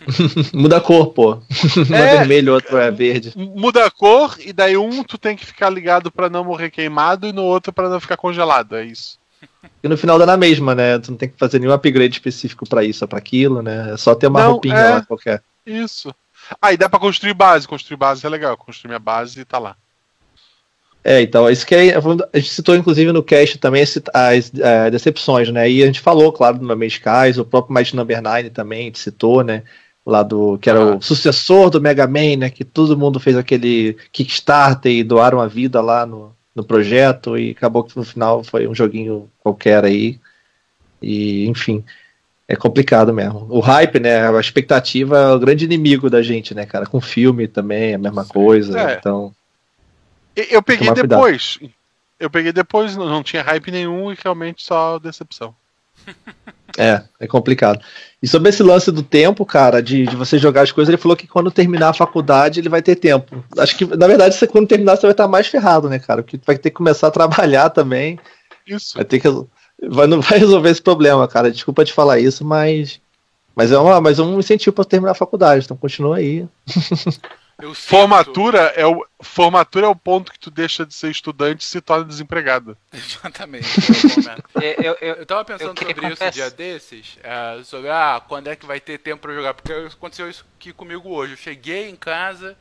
Muda 0.54 0.76
a 0.76 0.80
cor, 0.80 1.08
pô. 1.12 1.34
Um 1.90 1.94
é 1.94 2.14
É. 2.14 2.16
vermelho, 2.18 2.54
outro 2.54 2.76
é 2.76 2.90
verde. 2.90 3.32
Muda 3.36 3.84
a 3.86 3.90
cor 3.90 4.36
e 4.38 4.52
daí 4.52 4.76
um 4.76 5.02
tu 5.02 5.18
tem 5.18 5.36
que 5.36 5.44
ficar 5.46 5.70
ligado 5.70 6.10
pra 6.10 6.28
não 6.30 6.44
morrer 6.44 6.70
queimado 6.70 7.26
e 7.26 7.32
no 7.32 7.42
outro 7.44 7.72
pra 7.72 7.88
não 7.88 7.98
ficar 7.98 8.16
congelado, 8.16 8.76
é 8.76 8.84
isso. 8.84 9.18
E 9.82 9.88
no 9.88 9.96
final 9.96 10.18
dá 10.18 10.26
na 10.26 10.36
mesma, 10.36 10.74
né? 10.74 10.98
Tu 10.98 11.10
não 11.10 11.18
tem 11.18 11.28
que 11.28 11.38
fazer 11.38 11.58
nenhum 11.58 11.72
upgrade 11.72 12.12
específico 12.14 12.68
pra 12.68 12.82
isso 12.84 13.04
ou 13.04 13.08
pra 13.08 13.18
aquilo, 13.18 13.62
né? 13.62 13.92
É 13.92 13.96
só 13.96 14.14
ter 14.14 14.26
uma 14.26 14.42
Não, 14.42 14.52
roupinha 14.52 14.74
é. 14.74 14.90
lá 14.94 15.02
qualquer. 15.04 15.42
Isso. 15.64 16.14
Ah, 16.60 16.72
e 16.72 16.76
dá 16.76 16.88
pra 16.88 16.98
construir 16.98 17.34
base. 17.34 17.68
Construir 17.68 17.96
base 17.96 18.24
é 18.26 18.28
legal. 18.28 18.56
Construir 18.56 18.88
minha 18.88 18.98
base 18.98 19.40
e 19.40 19.44
tá 19.44 19.58
lá. 19.58 19.76
É, 21.04 21.22
então, 21.22 21.48
isso 21.48 21.64
que 21.66 21.74
é, 21.74 21.94
a 21.96 22.38
gente 22.38 22.50
citou 22.50 22.74
inclusive 22.74 23.12
no 23.12 23.22
cast 23.22 23.56
também 23.58 23.82
esse- 23.82 24.02
as 24.12 24.50
eh, 24.58 24.90
decepções, 24.90 25.48
né? 25.50 25.70
E 25.70 25.82
a 25.82 25.86
gente 25.86 26.00
falou, 26.00 26.32
claro, 26.32 26.58
do 26.58 26.66
No 26.66 26.76
Man's 26.76 26.94
Skies, 26.94 27.38
o 27.38 27.44
próprio 27.44 27.74
Might 27.74 27.94
Number 27.94 28.20
9 28.20 28.50
também, 28.50 28.80
a 28.82 28.84
gente 28.84 28.98
citou, 28.98 29.42
né? 29.44 29.62
Lá 30.04 30.22
do 30.22 30.58
que 30.58 30.68
era 30.68 30.80
Ah. 30.80 30.96
o 30.96 31.02
sucessor 31.02 31.70
do 31.70 31.80
Mega 31.80 32.06
Man, 32.06 32.36
né? 32.38 32.50
Que 32.50 32.64
todo 32.64 32.96
mundo 32.98 33.20
fez 33.20 33.36
aquele 33.36 33.96
Kickstarter 34.12 34.90
e 34.92 35.04
doaram 35.04 35.40
a 35.40 35.46
vida 35.46 35.80
lá 35.80 36.04
no, 36.04 36.34
no 36.58 36.64
projeto 36.64 37.38
e 37.38 37.52
acabou 37.52 37.84
que 37.84 37.96
no 37.96 38.04
final 38.04 38.42
foi 38.42 38.66
um 38.66 38.74
joguinho 38.74 39.30
qualquer 39.38 39.84
aí. 39.84 40.18
E, 41.00 41.46
enfim, 41.46 41.84
é 42.48 42.56
complicado 42.56 43.14
mesmo. 43.14 43.46
O 43.48 43.60
hype, 43.60 44.00
né? 44.00 44.28
A 44.28 44.40
expectativa 44.40 45.16
é 45.16 45.32
o 45.34 45.38
grande 45.38 45.64
inimigo 45.64 46.10
da 46.10 46.20
gente, 46.20 46.54
né, 46.54 46.66
cara? 46.66 46.86
Com 46.86 47.00
filme 47.00 47.46
também, 47.46 47.94
a 47.94 47.98
mesma 47.98 48.24
coisa. 48.24 48.78
É. 48.78 48.94
Então, 48.94 49.32
Eu 50.34 50.62
peguei 50.62 50.88
Tomar 50.88 51.00
cuidado. 51.00 51.20
depois. 51.20 51.58
Eu 52.18 52.28
peguei 52.28 52.52
depois, 52.52 52.96
não, 52.96 53.08
não 53.08 53.22
tinha 53.22 53.42
hype 53.42 53.70
nenhum 53.70 54.12
e 54.12 54.16
realmente 54.20 54.64
só 54.64 54.98
decepção. 54.98 55.54
É, 56.78 57.02
é 57.18 57.26
complicado. 57.26 57.80
E 58.22 58.28
sobre 58.28 58.50
esse 58.50 58.62
lance 58.62 58.92
do 58.92 59.02
tempo, 59.02 59.44
cara, 59.44 59.82
de, 59.82 60.06
de 60.06 60.14
você 60.14 60.38
jogar 60.38 60.62
as 60.62 60.70
coisas, 60.70 60.88
ele 60.88 61.00
falou 61.00 61.16
que 61.16 61.26
quando 61.26 61.50
terminar 61.50 61.88
a 61.88 61.94
faculdade 61.94 62.60
ele 62.60 62.68
vai 62.68 62.80
ter 62.80 62.94
tempo. 62.94 63.44
Acho 63.58 63.76
que, 63.76 63.84
na 63.84 64.06
verdade, 64.06 64.36
você, 64.36 64.46
quando 64.46 64.68
terminar, 64.68 64.94
você 64.94 65.02
vai 65.02 65.10
estar 65.10 65.26
mais 65.26 65.48
ferrado, 65.48 65.88
né, 65.88 65.98
cara? 65.98 66.22
Porque 66.22 66.38
vai 66.46 66.56
ter 66.56 66.70
que 66.70 66.76
começar 66.76 67.08
a 67.08 67.10
trabalhar 67.12 67.70
também. 67.70 68.16
Isso. 68.64 68.94
Vai 68.94 69.04
ter 69.04 69.18
que. 69.18 69.28
Vai, 69.88 70.06
não 70.06 70.20
vai 70.20 70.38
resolver 70.38 70.70
esse 70.70 70.82
problema, 70.82 71.26
cara. 71.26 71.50
Desculpa 71.50 71.84
te 71.84 71.92
falar 71.92 72.20
isso, 72.20 72.44
mas. 72.44 73.00
Mas 73.56 73.72
é, 73.72 73.78
uma, 73.78 74.00
mas 74.00 74.20
é 74.20 74.22
um 74.22 74.38
incentivo 74.38 74.72
para 74.72 74.84
terminar 74.84 75.12
a 75.12 75.16
faculdade, 75.16 75.64
então 75.64 75.76
continua 75.76 76.18
aí. 76.18 76.46
Eu 77.60 77.74
sinto- 77.74 77.88
Formatura 77.88 78.58
é, 78.76 78.86
o, 78.86 79.04
formatura 79.20 79.86
é 79.86 79.88
o 79.88 79.96
ponto 79.96 80.30
que 80.30 80.38
tu 80.38 80.48
deixa 80.50 80.86
de 80.86 80.94
ser 80.94 81.10
estudante 81.10 81.62
e 81.62 81.66
se 81.66 81.80
torna 81.80 82.04
desempregado. 82.04 82.76
Exatamente. 82.92 83.66
é 83.66 84.06
o 84.06 84.22
momento. 84.22 84.44
Eu, 84.54 84.62
eu, 84.84 84.98
eu- 85.00 85.14
Eu 85.16 85.26
tava 85.26 85.44
pensando 85.44 85.80
Eu 85.82 85.86
sobre 85.88 86.12
isso 86.12 86.24
um 86.24 86.30
dia 86.30 86.50
desses, 86.50 87.18
é, 87.22 87.62
sobre 87.64 87.90
ah, 87.90 88.22
quando 88.28 88.46
é 88.48 88.54
que 88.56 88.64
vai 88.64 88.78
ter 88.78 88.98
tempo 88.98 89.22
pra 89.22 89.34
jogar, 89.34 89.54
porque 89.54 89.72
aconteceu 89.72 90.30
isso 90.30 90.46
aqui 90.56 90.72
comigo 90.72 91.08
hoje. 91.10 91.32
Eu 91.32 91.36
cheguei 91.36 91.88
em 91.88 91.96
casa 91.96 92.56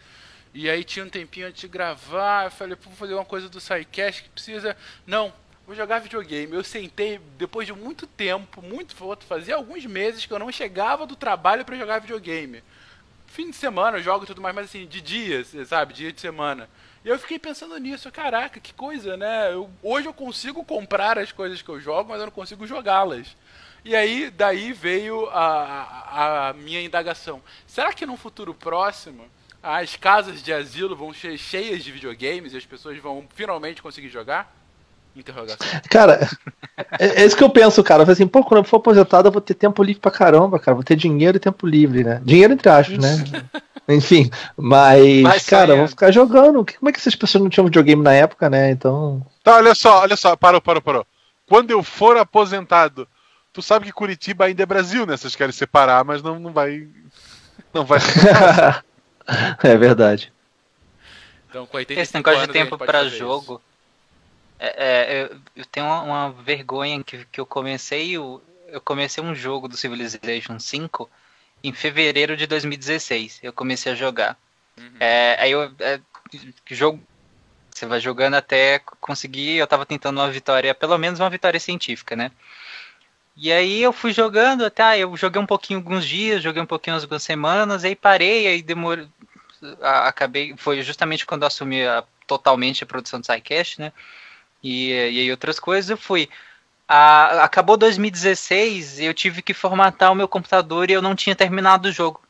e 0.54 0.68
aí 0.70 0.84
tinha 0.84 1.06
um 1.06 1.10
tempinho 1.10 1.48
antes 1.48 1.62
de 1.62 1.68
gravar, 1.68 2.46
eu 2.46 2.52
falei, 2.52 2.76
pô, 2.76 2.90
vou 2.90 2.96
fazer 2.98 3.14
uma 3.14 3.26
coisa 3.26 3.48
do 3.48 3.62
SciCast 3.62 4.24
que 4.24 4.30
precisa. 4.30 4.76
Não, 5.06 5.32
vou 5.68 5.76
jogar 5.76 6.00
videogame. 6.00 6.56
Eu 6.56 6.64
sentei 6.64 7.20
depois 7.38 7.68
de 7.68 7.74
muito 7.74 8.08
tempo, 8.08 8.64
muito 8.64 8.96
fazia 9.28 9.56
alguns 9.56 9.86
meses 9.86 10.26
que 10.26 10.34
eu 10.34 10.40
não 10.40 10.52
chegava 10.52 11.06
do 11.06 11.16
trabalho 11.16 11.64
pra 11.64 11.78
jogar 11.78 12.00
videogame. 12.00 12.64
Fim 13.38 13.52
de 13.52 13.56
semana 13.56 14.00
eu 14.00 14.02
jogo 14.02 14.24
e 14.24 14.26
tudo 14.26 14.42
mais, 14.42 14.56
mas 14.56 14.66
assim, 14.66 14.88
de 14.88 15.00
dias, 15.00 15.54
sabe? 15.68 15.94
Dia 15.94 16.12
de 16.12 16.20
semana. 16.20 16.68
E 17.06 17.08
eu 17.08 17.20
fiquei 17.20 17.38
pensando 17.38 17.78
nisso, 17.78 18.12
caraca, 18.12 18.60
que 18.60 18.74
coisa, 18.74 19.16
né? 19.16 19.54
Eu- 19.54 19.70
hoje 19.84 20.08
eu 20.08 20.14
consigo 20.14 20.66
comprar 20.66 21.20
as 21.20 21.32
coisas 21.32 21.62
que 21.62 21.70
eu 21.70 21.80
jogo, 21.80 22.10
mas 22.10 22.20
eu 22.20 22.26
não 22.26 22.32
consigo 22.32 22.66
jogá-las. 22.66 23.38
E 23.86 23.96
aí, 23.96 24.32
daí 24.32 24.74
veio 24.74 25.30
a, 25.30 25.44
a, 25.44 26.50
a 26.50 26.54
minha 26.54 26.82
indagação. 26.82 27.40
Será 27.68 27.94
que 27.94 28.08
num 28.08 28.18
futuro 28.18 28.56
próximo 28.56 29.30
as 29.62 29.96
casas 29.96 30.42
de 30.42 30.52
asilo 30.52 30.96
vão 30.96 31.14
ser 31.14 31.38
cheias 31.38 31.84
de 31.84 31.92
videogames 31.92 32.54
e 32.54 32.58
as 32.58 32.66
pessoas 32.66 32.98
vão 32.98 33.28
finalmente 33.36 33.84
conseguir 33.84 34.10
jogar? 34.10 34.52
Interrogação. 35.18 35.68
Cara, 35.90 36.30
é, 37.00 37.24
é 37.24 37.26
isso 37.26 37.36
que 37.36 37.44
eu 37.44 37.50
penso, 37.50 37.84
cara. 37.84 38.04
Eu 38.04 38.06
falei 38.06 38.14
assim, 38.14 38.28
pô, 38.28 38.44
quando 38.44 38.60
eu 38.60 38.64
for 38.64 38.78
aposentado, 38.78 39.28
eu 39.28 39.32
vou 39.32 39.42
ter 39.42 39.56
tempo 39.56 39.82
livre 39.82 40.00
pra 40.00 40.12
caramba, 40.12 40.60
cara. 40.60 40.76
Vou 40.76 40.84
ter 40.84 40.96
dinheiro 40.96 41.38
e 41.38 41.40
tempo 41.40 41.66
livre, 41.66 42.04
né? 42.04 42.22
Dinheiro 42.24 42.54
entre 42.54 42.70
aspas, 42.70 42.98
né? 43.00 43.44
Enfim, 43.90 44.30
mas, 44.56 45.24
Vai 45.24 45.40
cara, 45.40 45.64
eu 45.64 45.68
vou 45.68 45.76
sonhando. 45.76 45.90
ficar 45.90 46.12
jogando. 46.12 46.66
Como 46.78 46.90
é 46.90 46.92
que 46.92 47.00
essas 47.00 47.16
pessoas 47.16 47.42
não 47.42 47.50
tinham 47.50 47.66
videogame 47.66 48.04
na 48.04 48.14
época, 48.14 48.50
né? 48.50 48.70
Então. 48.70 49.26
Tá, 49.44 49.56
olha 49.56 49.74
só, 49.74 50.02
olha 50.02 50.18
só, 50.18 50.36
parou, 50.36 50.62
parou, 50.62 50.82
parou. 50.82 51.08
Quando 51.48 51.72
eu 51.72 51.82
for 51.82 52.18
aposentado, 52.18 53.08
tu 53.54 53.62
sabe 53.62 53.86
que 53.86 53.94
Curitiba 53.94 54.46
ainda 54.46 54.62
é 54.62 54.66
Brasil, 54.66 55.06
né? 55.06 55.16
Vocês 55.16 55.36
querem 55.36 55.54
separar, 55.54 56.04
mas 56.04 56.22
não, 56.22 56.38
não 56.38 56.52
vai. 56.52 56.88
Não 57.74 57.86
vai. 57.86 58.00
é 59.64 59.78
verdade. 59.78 60.34
Então, 61.50 61.66
com 61.66 61.78
85 61.78 62.02
esse 62.02 62.14
negócio 62.14 62.48
de 62.48 62.54
tempo 62.54 62.78
fazer 62.78 63.10
jogo. 63.10 63.62
É, 64.60 64.68
é, 64.78 65.24
eu, 65.24 65.40
eu 65.58 65.66
tenho 65.66 65.86
uma, 65.86 66.02
uma 66.02 66.32
vergonha 66.32 67.04
que, 67.04 67.26
que 67.26 67.40
eu 67.40 67.46
comecei. 67.46 68.18
o- 68.18 68.42
Eu 68.68 68.82
comecei 68.82 69.24
um 69.24 69.34
jogo 69.36 69.68
do 69.68 69.78
Civilization 69.78 70.60
5 70.60 71.10
em 71.64 71.72
fevereiro 71.74 72.36
de 72.36 72.46
2016. 72.48 73.40
Eu 73.44 73.54
comecei 73.54 73.92
a 73.92 73.96
jogar. 73.96 74.38
Uhum. 74.78 74.98
É, 75.00 75.38
aí 75.40 75.52
eu. 75.52 75.72
É, 75.80 76.00
jogo. 76.72 77.02
Você 77.74 77.86
vai 77.86 78.00
jogando 78.00 78.34
até 78.34 78.80
conseguir. 79.00 79.58
Eu 79.58 79.68
tava 79.68 79.86
tentando 79.86 80.20
uma 80.20 80.30
vitória, 80.32 80.74
pelo 80.74 80.98
menos 80.98 81.20
uma 81.20 81.30
vitória 81.30 81.60
científica, 81.60 82.16
né? 82.16 82.32
E 83.36 83.52
aí 83.52 83.82
eu 83.84 83.94
fui 83.94 84.12
jogando 84.12 84.66
até. 84.66 84.82
ah, 84.84 84.98
eu 84.98 85.16
joguei 85.16 85.40
um 85.42 85.46
pouquinho 85.46 85.80
alguns 85.80 86.06
dias, 86.06 86.42
joguei 86.42 86.62
um 86.62 86.66
pouquinho 86.66 86.96
algumas 86.96 87.22
semanas, 87.22 87.84
aí 87.84 87.96
parei, 87.96 88.48
aí 88.48 88.62
demorou. 88.64 89.08
Acabei. 89.82 90.56
Foi 90.58 90.82
justamente 90.82 91.26
quando 91.26 91.44
eu 91.44 91.48
assumi 91.48 91.86
a- 91.86 92.04
totalmente 92.26 92.84
a 92.84 92.88
produção 92.88 93.20
do 93.20 93.26
SciCast, 93.26 93.80
né? 93.80 93.94
E, 94.68 94.90
e 94.92 95.20
aí 95.22 95.32
outras 95.32 95.60
coisas 95.60 95.90
eu 95.90 95.98
fui. 95.98 96.30
A- 96.88 97.44
acabou 97.44 97.78
2016, 97.78 99.00
eu 99.00 99.14
tive 99.14 99.42
que 99.42 99.54
formatar 99.54 100.12
o 100.12 100.16
meu 100.16 100.28
computador 100.28 100.90
e 100.90 100.94
eu 100.94 101.02
não 101.02 101.16
tinha 101.16 101.36
terminado 101.36 101.88
o 101.88 101.92
jogo. 101.92 102.22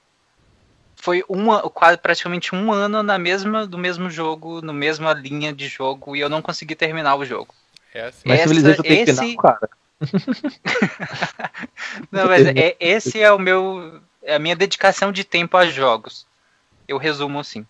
Foi 0.95 1.23
uma, 1.28 1.62
quase 1.69 1.97
praticamente 1.97 2.54
um 2.56 2.71
ano 2.71 3.02
na 3.02 3.17
mesma, 3.17 3.65
do 3.65 3.78
mesmo 3.78 4.10
jogo, 4.10 4.62
na 4.62 4.73
mesma 4.73 5.13
linha 5.13 5.54
de 5.54 5.67
jogo, 5.67 6.15
e 6.15 6.19
eu 6.19 6.30
não 6.30 6.41
consegui 6.41 6.76
terminar 6.76 7.15
o 7.15 7.26
jogo. 7.26 7.54
É 7.93 8.06
assim. 8.06 8.21
Mas 8.26 8.39
Essa- 8.39 8.50
Civilization 8.50 8.84
tem 8.84 9.02
esse- 9.02 9.15
final, 9.15 9.38
cara. 9.38 9.69
Não, 12.12 12.28
mas 12.28 12.45
é, 12.45 12.76
esse 12.80 13.19
é 13.19 13.32
o 13.32 13.39
meu. 13.39 14.00
É 14.21 14.36
a 14.36 14.39
minha 14.39 14.56
dedicação 14.56 15.12
de 15.12 15.23
tempo 15.23 15.58
a 15.58 15.65
jogos. 15.67 16.28
Eu 16.88 16.97
resumo 17.00 17.39
assim. 17.39 17.65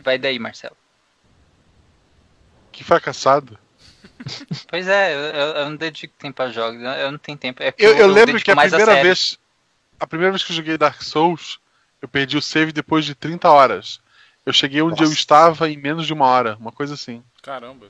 Vai 0.00 0.18
daí, 0.18 0.38
Marcelo. 0.40 0.76
que 2.72 2.82
fracassado. 2.82 3.56
Pois 4.68 4.88
é, 4.88 5.14
eu, 5.14 5.18
eu- 5.18 5.54
eu 5.56 5.64
não 5.70 5.76
dedico 5.76 6.14
tempo 6.18 6.42
a 6.42 6.50
jogos, 6.50 6.80
eu, 6.82 6.88
eu 6.90 7.12
não 7.12 7.18
tenho 7.18 7.38
tempo. 7.38 7.62
É 7.62 7.70
porque 7.70 7.84
Eu, 7.84 7.94
eu 7.96 8.06
lembro 8.08 8.40
que 8.42 8.50
a 8.50 8.56
primeira 8.56 8.84
sério. 8.86 9.02
vez. 9.02 9.38
A 9.98 10.06
primeira 10.06 10.32
vez 10.32 10.42
que 10.44 10.52
eu 10.52 10.56
joguei 10.56 10.76
Dark 10.76 11.00
Souls, 11.02 11.58
eu 12.02 12.08
perdi 12.08 12.36
o 12.36 12.42
save 12.42 12.72
depois 12.72 13.04
de 13.04 13.14
30 13.14 13.50
horas. 13.50 14.00
Eu 14.44 14.52
cheguei 14.52 14.82
onde 14.82 15.02
eu 15.02 15.08
Nossa. 15.08 15.18
estava 15.18 15.68
em 15.70 15.76
menos 15.76 16.06
de 16.06 16.12
uma 16.12 16.26
hora, 16.26 16.56
uma 16.60 16.70
coisa 16.72 16.94
assim. 16.94 17.22
Caramba. 17.42 17.86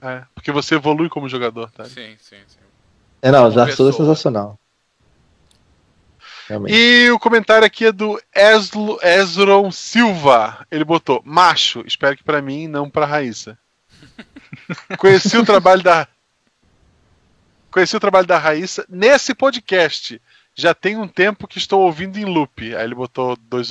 É, 0.00 0.22
porque 0.34 0.52
você 0.52 0.74
evolui 0.76 1.08
como 1.08 1.28
jogador, 1.28 1.70
tá? 1.70 1.84
Sim, 1.86 2.16
sim, 2.20 2.36
sim. 2.46 2.58
É, 3.22 3.30
não, 3.30 3.50
Dark 3.50 3.72
Souls 3.72 3.94
é 3.94 3.98
sensacional. 3.98 4.58
Realmente. 6.48 6.74
E 6.74 7.10
o 7.10 7.18
comentário 7.18 7.66
aqui 7.66 7.86
é 7.86 7.92
do 7.92 8.20
Eslo, 8.34 8.98
Ezron 9.02 9.70
Silva. 9.72 10.64
Ele 10.70 10.84
botou: 10.84 11.20
macho, 11.24 11.82
espero 11.86 12.16
que 12.16 12.22
pra 12.22 12.40
mim, 12.40 12.68
não 12.68 12.88
pra 12.88 13.04
Raíssa. 13.04 13.58
Conheci 14.98 15.36
o 15.36 15.44
trabalho 15.44 15.82
da. 15.82 16.08
Conheci 17.70 17.96
o 17.96 18.00
trabalho 18.00 18.26
da 18.26 18.38
Raíssa 18.38 18.84
nesse 18.88 19.34
podcast. 19.34 20.20
Já 20.54 20.74
tem 20.74 20.96
um 20.96 21.06
tempo 21.06 21.46
que 21.46 21.58
estou 21.58 21.82
ouvindo 21.82 22.18
em 22.18 22.24
loop. 22.24 22.74
Aí 22.74 22.84
ele 22.84 22.94
botou 22.94 23.36
dois 23.36 23.68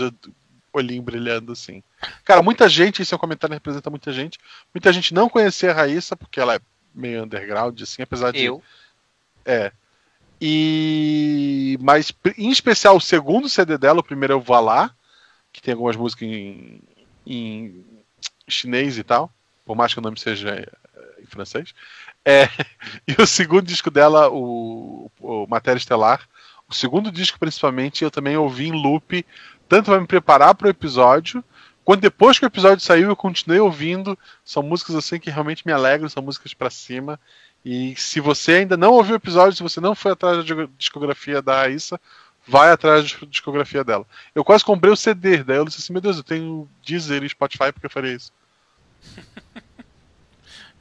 olhinhos 0.72 1.06
brilhando 1.06 1.52
assim. 1.54 1.82
Cara, 2.24 2.44
muita 2.44 2.70
gente, 2.70 3.02
esse 3.02 3.14
é 3.14 3.18
um 3.18 3.20
comentário 3.20 3.54
que 3.54 3.58
representa 3.58 3.90
muita 3.90 4.14
gente. 4.14 4.38
Muita 4.74 4.94
gente 4.94 5.14
não 5.14 5.28
conhecia 5.28 5.72
a 5.72 5.74
Raíssa, 5.74 6.16
porque 6.16 6.40
ela 6.40 6.56
é 6.56 6.60
meio 6.94 7.24
underground, 7.24 7.82
assim, 7.82 8.04
apesar 8.04 8.32
de. 8.32 8.44
Eu. 8.44 8.62
É. 9.44 9.72
E 10.40 11.78
mas 11.82 12.12
em 12.38 12.50
especial 12.50 12.98
o 12.98 13.02
segundo 13.02 13.50
CD 13.50 13.78
dela, 13.78 14.02
o 14.02 14.04
primeiro 14.04 14.34
é 14.34 14.36
o 14.36 14.42
Valá, 14.42 14.92
que 15.52 15.62
tem 15.62 15.74
algumas 15.74 15.96
músicas 15.96 16.28
em, 16.28 16.82
em 17.26 17.86
chinês 18.48 18.98
e 18.98 19.04
tal, 19.04 19.32
por 19.66 19.76
mais 19.76 19.94
que 19.94 20.00
o 20.00 20.04
nome 20.04 20.20
seja 20.20 20.50
eh, 20.50 21.22
em 21.22 21.26
francês. 21.26 21.74
É, 22.24 22.48
e 23.08 23.20
o 23.22 23.26
segundo 23.26 23.66
disco 23.66 23.90
dela, 23.92 24.30
o, 24.30 25.12
o 25.20 25.48
Matéria 25.48 25.78
Estelar, 25.78 26.22
o 26.70 26.74
segundo 26.74 27.12
disco 27.12 27.40
principalmente, 27.40 28.04
eu 28.04 28.12
também 28.12 28.38
ouvi 28.38 28.68
em 28.68 28.72
loop, 28.72 29.26
tanto 29.68 29.86
para 29.92 30.00
me 30.00 30.08
preparar 30.08 30.56
para 30.56 30.68
o 30.68 30.70
episódio, 30.70 31.44
quanto 31.84 32.02
depois 32.02 32.40
que 32.40 32.46
o 32.46 32.48
episódio 32.48 32.84
saiu 32.84 33.10
eu 33.10 33.16
continuei 33.16 33.60
ouvindo. 33.60 34.18
São 34.44 34.64
músicas 34.64 34.96
assim 34.96 35.20
que 35.20 35.30
realmente 35.30 35.66
me 35.66 35.74
alegram, 35.74 36.10
são 36.10 36.24
músicas 36.24 36.54
para 36.54 36.70
cima. 36.70 37.20
E 37.64 37.96
se 37.96 38.20
você 38.20 38.54
ainda 38.54 38.78
não 38.78 38.94
ouviu 38.94 39.14
o 39.14 39.18
episódio, 39.18 39.56
se 39.58 39.64
você 39.64 39.80
não 39.80 39.96
foi 39.96 40.12
atrás 40.12 40.38
da 40.46 40.68
discografia 40.78 41.42
da 41.42 41.62
Raíssa, 41.62 42.00
vai 42.48 42.72
atrás 42.72 43.12
da 43.12 43.28
discografia 43.28 43.84
dela. 43.84 44.06
Eu 44.34 44.44
quase 44.44 44.64
comprei 44.64 44.92
o 44.92 44.96
CD, 44.96 45.44
daí 45.44 45.58
eu 45.58 45.66
disse 45.66 45.82
assim, 45.82 45.94
meu 45.94 46.02
Deus, 46.02 46.18
eu 46.18 46.24
tenho 46.24 46.70
Deezer 46.86 47.24
e 47.24 47.30
Spotify 47.30 47.72
porque 47.72 47.88
eu 47.88 47.90
faria 47.90 48.14
isso. 48.14 48.32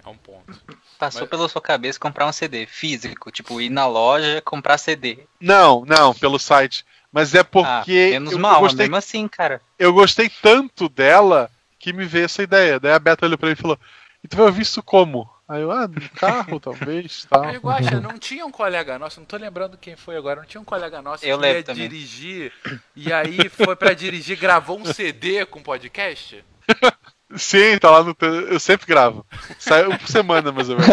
É 0.05 0.09
um 0.11 0.17
ponto. 0.19 0.61
Passou 0.99 1.23
Mas- 1.23 1.31
pela 1.31 1.49
sua 1.49 1.63
cabeça 1.63 1.99
comprar 1.99 2.27
um 2.27 2.33
CD 2.33 2.67
físico, 2.67 3.31
tipo, 3.31 3.59
ir 3.59 3.71
na 3.71 3.87
loja 3.87 4.43
comprar 4.43 4.77
CD. 4.77 5.21
Não, 5.41 5.83
não, 5.87 6.13
pelo 6.13 6.39
site. 6.39 6.85
Mas 7.11 7.35
é 7.35 7.43
porque 7.43 8.09
ah, 8.09 8.11
menos 8.11 8.33
eu, 8.33 8.39
mal, 8.39 8.57
eu 8.57 8.61
gostei, 8.61 8.85
mesmo 8.85 8.97
assim, 8.97 9.27
cara. 9.29 9.63
eu 9.79 9.93
gostei 9.95 10.29
tanto 10.29 10.89
dela 10.89 11.51
que 11.79 11.93
me 11.93 12.05
veio 12.05 12.25
essa 12.25 12.43
ideia. 12.43 12.79
Daí 12.79 12.93
a 12.93 12.99
Beta 12.99 13.25
olhou 13.25 13.39
pra 13.39 13.47
mim 13.49 13.55
e 13.55 13.57
falou: 13.57 13.79
E 14.23 14.29
tu 14.29 14.37
vai 14.37 14.47
ouvir 14.47 14.63
isso 14.63 14.83
como? 14.83 15.31
Aí 15.47 15.63
eu, 15.63 15.71
ah, 15.71 15.87
no 15.87 16.09
carro, 16.11 16.59
talvez, 16.59 17.25
tal. 17.31 17.45
Aí, 17.45 17.57
Guaxa, 17.57 18.01
não 18.01 18.19
tinha 18.19 18.45
um 18.45 18.51
colega 18.51 18.99
nosso, 18.99 19.21
não 19.21 19.27
tô 19.27 19.37
lembrando 19.37 19.79
quem 19.79 19.95
foi 19.95 20.17
agora, 20.17 20.41
não 20.41 20.47
tinha 20.47 20.61
um 20.61 20.65
colega 20.65 21.01
nosso 21.01 21.25
Eu 21.25 21.39
que 21.39 21.47
ia 21.47 21.63
também. 21.63 21.89
dirigir 21.89 22.53
e 22.97 23.13
aí 23.13 23.49
foi 23.49 23.77
pra 23.77 23.93
dirigir, 23.93 24.39
gravou 24.39 24.79
um 24.81 24.85
CD 24.87 25.47
com 25.47 25.63
podcast? 25.63 26.45
Sim, 27.37 27.79
tá 27.79 27.91
lá 27.91 28.03
no. 28.05 28.17
Eu 28.51 28.61
sempre 28.61 28.87
gravo. 28.87 29.25
Sai 29.59 29.87
um 29.87 29.97
por 29.97 30.09
semana, 30.09 30.53
mais 30.53 30.69
ou 30.69 30.77
menos. 30.77 30.91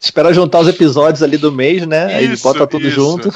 Espera 0.00 0.32
juntar 0.32 0.60
os 0.60 0.68
episódios 0.68 1.22
ali 1.22 1.36
do 1.36 1.52
mês, 1.52 1.86
né? 1.86 2.14
Aí 2.16 2.32
Isso, 2.32 2.42
bota 2.42 2.66
tudo 2.66 2.86
isso. 2.86 2.94
junto. 2.96 3.30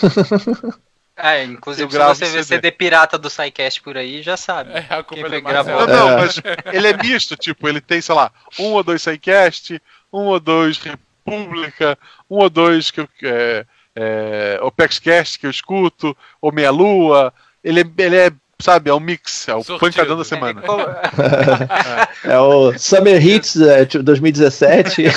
É, 1.16 1.44
inclusive 1.44 1.90
se 1.90 1.99
você 1.99 2.25
vê 2.25 2.31
CD. 2.31 2.42
CD 2.42 2.70
pirata 2.73 3.16
do 3.16 3.31
SciCast 3.31 3.81
por 3.83 3.97
aí, 3.97 4.20
já 4.20 4.37
sabe. 4.37 4.73
É, 4.73 4.79
a 4.90 5.03
culpa 5.03 5.29
Quem 5.29 5.38
é 5.38 5.40
gravou? 5.40 5.87
Não, 5.87 5.87
não, 5.87 6.11
É. 6.11 6.16
mas 6.16 6.40
ele 6.73 6.88
é 6.88 6.97
misto, 6.97 7.37
tipo, 7.37 7.68
ele 7.68 7.81
tem, 7.81 8.01
sei 8.01 8.14
lá, 8.14 8.33
um 8.59 8.73
ou 8.73 8.83
dois 8.83 9.01
SciCast, 9.03 9.81
um 10.12 10.23
ou 10.27 10.40
dois 10.40 10.79
República, 10.79 11.97
um 12.29 12.38
ou 12.38 12.51
dois 12.51 12.90
que 12.90 13.01
eu, 13.01 13.09
é, 13.23 13.64
é, 13.94 14.59
OpexCast 14.61 15.38
que 15.38 15.47
eu 15.47 15.51
escuto, 15.51 16.16
ou 16.40 16.51
Meia 16.53 16.70
Lua. 16.73 17.33
Ele 17.62 17.81
é, 17.83 17.85
ele 18.03 18.16
é, 18.16 18.33
sabe, 18.64 18.90
é 18.90 18.94
um 18.94 19.00
mix, 19.00 19.46
é 19.48 19.55
o 19.55 19.62
Sortido. 19.62 19.79
pancadão 19.79 20.16
da 20.16 20.24
semana. 20.24 20.62
É 22.24 22.38
o 22.38 22.77
Summer 22.79 23.24
Hits 23.24 23.61
é, 23.61 23.85
tipo, 23.85 24.03
2017. 24.03 25.03
Isso. 25.03 25.14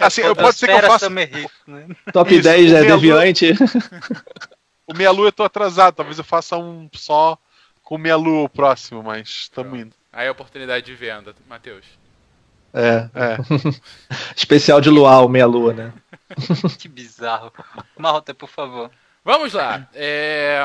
Assim, 0.00 0.22
eu, 0.22 0.34
pode 0.34 0.56
ser 0.56 0.66
que 0.66 0.72
eu 0.72 0.82
faça. 0.82 1.06
Summer 1.06 1.28
Hit, 1.32 1.50
né? 1.66 1.86
Top 2.12 2.32
Isso, 2.32 2.42
10 2.42 2.72
o 2.72 2.76
é 2.76 2.80
Meia 2.80 2.94
Lua- 2.94 3.00
Deviante. 3.00 3.52
O 4.86 4.94
Meia 4.94 5.10
Lua 5.10 5.28
eu 5.28 5.32
tô 5.32 5.44
atrasado, 5.44 5.94
talvez 5.94 6.18
eu 6.18 6.24
faça 6.24 6.56
um 6.56 6.88
só 6.94 7.36
com 7.82 7.98
Meia 7.98 8.16
Lua 8.16 8.44
o 8.44 8.48
próximo, 8.48 9.02
mas 9.02 9.48
tamo 9.54 9.76
indo. 9.76 9.92
Aí 10.12 10.26
a 10.26 10.32
oportunidade 10.32 10.84
de 10.86 10.94
venda, 10.94 11.34
Matheus. 11.48 11.84
É. 12.72 13.08
É. 13.14 13.36
Especial 14.36 14.80
de 14.80 14.90
Luau, 14.90 15.28
meia 15.28 15.46
lua, 15.46 15.72
né? 15.72 15.92
Que 16.78 16.88
bizarro. 16.88 17.52
Marrota, 17.96 18.34
por 18.34 18.48
favor. 18.48 18.90
Vamos 19.28 19.52
lá. 19.52 19.86
É, 19.92 20.58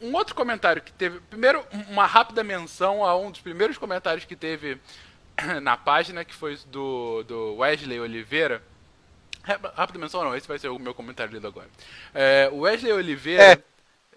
Um 0.00 0.14
outro 0.14 0.32
comentário 0.32 0.80
que 0.80 0.92
teve. 0.92 1.18
Primeiro, 1.28 1.66
uma 1.88 2.06
rápida 2.06 2.44
menção 2.44 3.04
a 3.04 3.16
um 3.18 3.32
dos 3.32 3.40
primeiros 3.40 3.76
comentários 3.76 4.24
que 4.24 4.36
teve 4.36 4.78
na 5.60 5.76
página, 5.76 6.24
que 6.24 6.32
foi 6.32 6.56
do, 6.66 7.24
do 7.24 7.56
Wesley 7.56 7.98
Oliveira. 7.98 8.62
Rá- 9.42 9.58
Rápida 9.74 9.98
menção 9.98 10.22
não, 10.22 10.36
esse 10.36 10.46
vai 10.46 10.56
ser 10.56 10.68
o 10.68 10.78
meu 10.78 10.94
comentário 10.94 11.32
lido 11.32 11.48
agora. 11.48 11.66
É, 12.14 12.48
o 12.52 12.60
Wesley 12.60 12.92
Oliveira. 12.92 13.60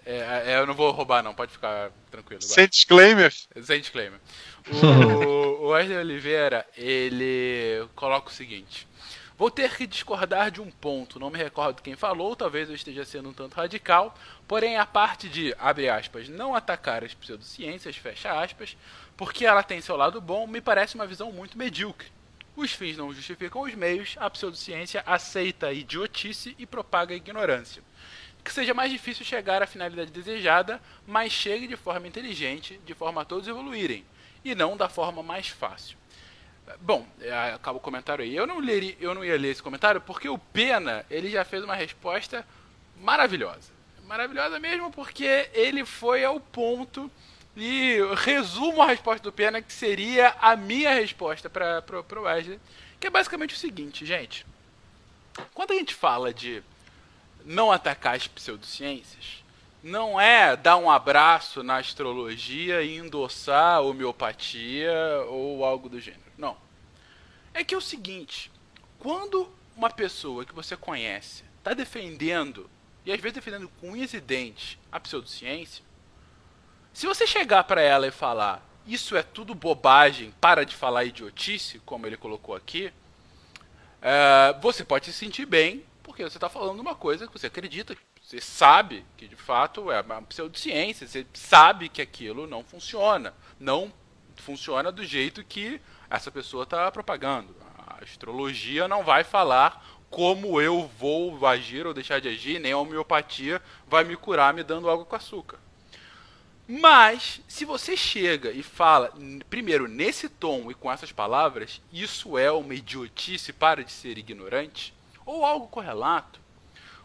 É, 0.06 0.44
é, 0.52 0.58
eu 0.60 0.68
não 0.68 0.76
vou 0.76 0.92
roubar, 0.92 1.24
não, 1.24 1.34
pode 1.34 1.52
ficar 1.54 1.90
tranquilo. 2.12 2.42
agora. 2.44 2.54
Sem 2.54 2.68
disclaimer. 2.68 3.34
Sem 3.64 3.80
disclaimer. 3.80 4.20
O, 4.72 5.66
o 5.66 5.68
Wesley 5.70 5.98
Oliveira, 5.98 6.64
ele 6.78 7.86
coloca 7.96 8.30
o 8.30 8.32
seguinte. 8.34 8.88
Vou 9.44 9.52
ter 9.52 9.76
que 9.76 9.86
discordar 9.86 10.50
de 10.50 10.62
um 10.62 10.72
ponto, 10.72 11.20
não 11.20 11.30
me 11.30 11.38
recordo 11.38 11.82
quem 11.82 11.98
falou, 11.98 12.34
talvez 12.34 12.70
eu 12.70 12.76
esteja 12.76 13.04
sendo 13.04 13.28
um 13.28 13.34
tanto 13.34 13.56
radical, 13.56 14.16
porém 14.48 14.78
a 14.78 14.86
parte 14.86 15.28
de, 15.28 15.54
abre 15.60 15.90
aspas, 15.90 16.30
não 16.30 16.56
atacar 16.56 17.04
as 17.04 17.14
pseudociências, 17.14 17.98
fecha 17.98 18.32
aspas, 18.42 18.78
porque 19.18 19.46
ela 19.46 19.62
tem 19.62 19.82
seu 19.82 19.98
lado 19.98 20.22
bom, 20.22 20.48
me 20.48 20.62
parece 20.62 20.96
uma 20.96 21.06
visão 21.06 21.30
muito 21.30 21.58
medíocre. 21.58 22.08
Os 22.56 22.72
fins 22.72 22.96
não 22.96 23.14
justificam 23.14 23.64
os 23.64 23.76
meios, 23.76 24.16
a 24.18 24.30
pseudociência 24.30 25.04
aceita 25.06 25.68
a 25.68 25.74
idiotice 25.74 26.56
e 26.58 26.66
propaga 26.66 27.14
a 27.14 27.18
ignorância 27.18 27.84
que 28.46 28.52
seja 28.52 28.74
mais 28.74 28.92
difícil 28.92 29.26
chegar 29.26 29.62
à 29.62 29.68
finalidade 29.68 30.12
desejada, 30.12 30.82
mas 31.06 31.34
chegue 31.34 31.68
de 31.68 31.78
forma 31.78 32.08
inteligente, 32.08 32.80
de 32.86 32.94
forma 32.94 33.22
a 33.22 33.26
todos 33.26 33.48
evoluírem, 33.48 34.06
e 34.44 34.54
não 34.54 34.76
da 34.76 34.90
forma 34.90 35.24
mais 35.24 35.48
fácil. 35.48 35.98
Bom, 36.80 37.06
é, 37.20 37.54
acaba 37.54 37.78
o 37.78 37.82
comentário 37.82 38.24
aí. 38.24 38.36
Eu 38.36 38.48
não, 38.48 38.60
leria, 38.60 38.96
eu 39.00 39.14
não 39.14 39.24
ia 39.24 39.38
ler 39.38 39.50
esse 39.50 39.64
comentário 39.64 40.02
porque 40.02 40.30
o 40.30 40.38
Pena 40.38 41.06
ele 41.10 41.30
já 41.30 41.44
fez 41.44 41.64
uma 41.64 41.76
resposta 41.76 42.46
maravilhosa. 43.02 43.72
Maravilhosa 44.06 44.60
mesmo 44.60 44.92
porque 44.92 45.50
ele 45.54 45.86
foi 45.86 46.24
ao 46.24 46.40
ponto 46.40 47.10
e 47.56 47.98
resumo 48.18 48.82
a 48.82 48.88
resposta 48.88 49.24
do 49.24 49.32
Pena 49.32 49.62
que 49.62 49.72
seria 49.72 50.36
a 50.42 50.56
minha 50.56 50.94
resposta 50.94 51.50
para 51.50 51.84
o 52.20 52.24
Wesley, 52.24 52.60
que 53.00 53.08
é 53.08 53.10
basicamente 53.10 53.56
o 53.56 53.58
seguinte, 53.58 54.06
gente. 54.06 54.46
Quando 55.54 55.72
a 55.72 55.76
gente 55.76 55.94
fala 55.94 56.34
de 56.34 56.64
não 57.46 57.72
atacar 57.72 58.16
as 58.16 58.28
pseudociências 58.28 59.44
não 59.84 60.20
é 60.20 60.56
dar 60.56 60.78
um 60.78 60.90
abraço 60.90 61.62
na 61.62 61.78
astrologia 61.78 62.82
e 62.82 62.96
endossar 62.96 63.82
homeopatia 63.82 64.94
ou 65.28 65.66
algo 65.66 65.90
do 65.90 66.00
gênero. 66.00 66.24
Não. 66.38 66.58
É 67.54 67.64
que 67.64 67.74
é 67.74 67.78
o 67.78 67.82
seguinte: 67.82 68.52
quando 69.00 69.52
uma 69.76 69.90
pessoa 69.90 70.46
que 70.46 70.54
você 70.54 70.76
conhece 70.76 71.44
está 71.58 71.74
defendendo, 71.74 72.70
e 73.06 73.12
às 73.12 73.20
vezes 73.20 73.36
defendendo 73.36 73.70
com 73.80 73.92
unhas 73.92 74.14
e 74.14 74.20
dentes, 74.20 74.78
a 74.92 75.00
pseudociência, 75.00 75.84
se 76.94 77.08
você 77.08 77.26
chegar 77.26 77.64
para 77.64 77.82
ela 77.82 78.08
e 78.08 78.12
falar 78.12 78.68
isso 78.86 79.16
é 79.16 79.24
tudo 79.24 79.56
bobagem, 79.56 80.34
para 80.42 80.66
de 80.66 80.76
falar 80.76 81.06
idiotice, 81.06 81.80
como 81.80 82.06
ele 82.06 82.18
colocou 82.18 82.54
aqui, 82.54 82.92
é, 84.02 84.54
você 84.62 84.84
pode 84.84 85.06
se 85.06 85.14
sentir 85.14 85.46
bem 85.46 85.86
porque 86.04 86.22
você 86.24 86.38
está 86.38 86.50
falando 86.50 86.82
uma 86.82 86.94
coisa 86.94 87.26
que 87.26 87.34
você 87.34 87.48
acredita, 87.48 87.96
você 88.22 88.42
sabe 88.42 89.06
que 89.16 89.28
de 89.28 89.38
fato 89.38 89.90
é 89.90 90.02
uma 90.02 90.22
pseudociência, 90.22 91.08
você 91.08 91.26
sabe 91.34 91.88
que 91.88 92.02
aquilo 92.02 92.46
não 92.46 92.64
funciona, 92.64 93.34
não 93.58 93.92
funciona 94.36 94.92
do 94.92 95.04
jeito 95.04 95.44
que 95.44 95.80
essa 96.16 96.32
pessoa 96.32 96.64
está 96.64 96.92
propagando. 96.92 97.56
A 97.88 98.04
astrologia 98.04 98.88
não 98.88 99.04
vai 99.04 99.24
falar 99.24 99.84
como 100.10 100.62
eu 100.62 100.88
vou 101.00 101.44
agir 101.46 101.88
ou 101.88 101.94
deixar 101.94 102.22
de 102.22 102.28
agir, 102.28 102.60
nem 102.60 102.72
a 102.72 102.78
homeopatia 102.78 103.60
vai 103.88 104.04
me 104.04 104.16
curar 104.16 104.54
me 104.54 104.62
dando 104.62 104.90
água 104.90 105.06
com 105.06 105.16
açúcar. 105.16 105.58
Mas, 106.68 107.42
se 107.48 107.66
você 107.66 107.98
chega 107.98 108.52
e 108.52 108.62
fala, 108.62 109.12
primeiro, 109.50 109.88
nesse 109.88 110.30
tom 110.30 110.70
e 110.70 110.76
com 110.76 110.92
essas 110.92 111.12
palavras, 111.12 111.82
isso 111.92 112.38
é 112.38 112.52
uma 112.52 112.76
idiotice 112.76 113.52
para 113.52 113.84
de 113.84 113.92
ser 113.92 114.18
ignorante, 114.18 114.94
ou 115.26 115.44
algo 115.44 115.68
correlato, 115.68 116.40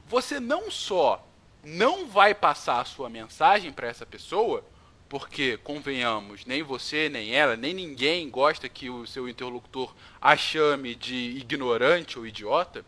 você 0.07 0.39
não 0.39 0.71
só 0.71 1.25
não 1.65 2.07
vai 2.07 2.35
passar 2.35 2.81
a 2.81 2.85
sua 2.85 3.09
mensagem 3.09 3.73
para 3.73 3.89
essa 3.89 4.05
pessoa, 4.07 4.63
porque, 5.09 5.57
convenhamos, 5.59 6.45
nem 6.45 6.63
você, 6.63 7.09
nem 7.09 7.35
ela, 7.35 7.57
nem 7.57 7.73
ninguém 7.73 8.29
gosta 8.29 8.69
que 8.69 8.91
o 8.91 9.07
seu 9.07 9.29
interlocutor 9.29 9.95
a 10.21 10.37
chame 10.37 10.95
de 10.95 11.15
ignorante 11.39 12.19
ou 12.19 12.27
idiota, 12.27 12.85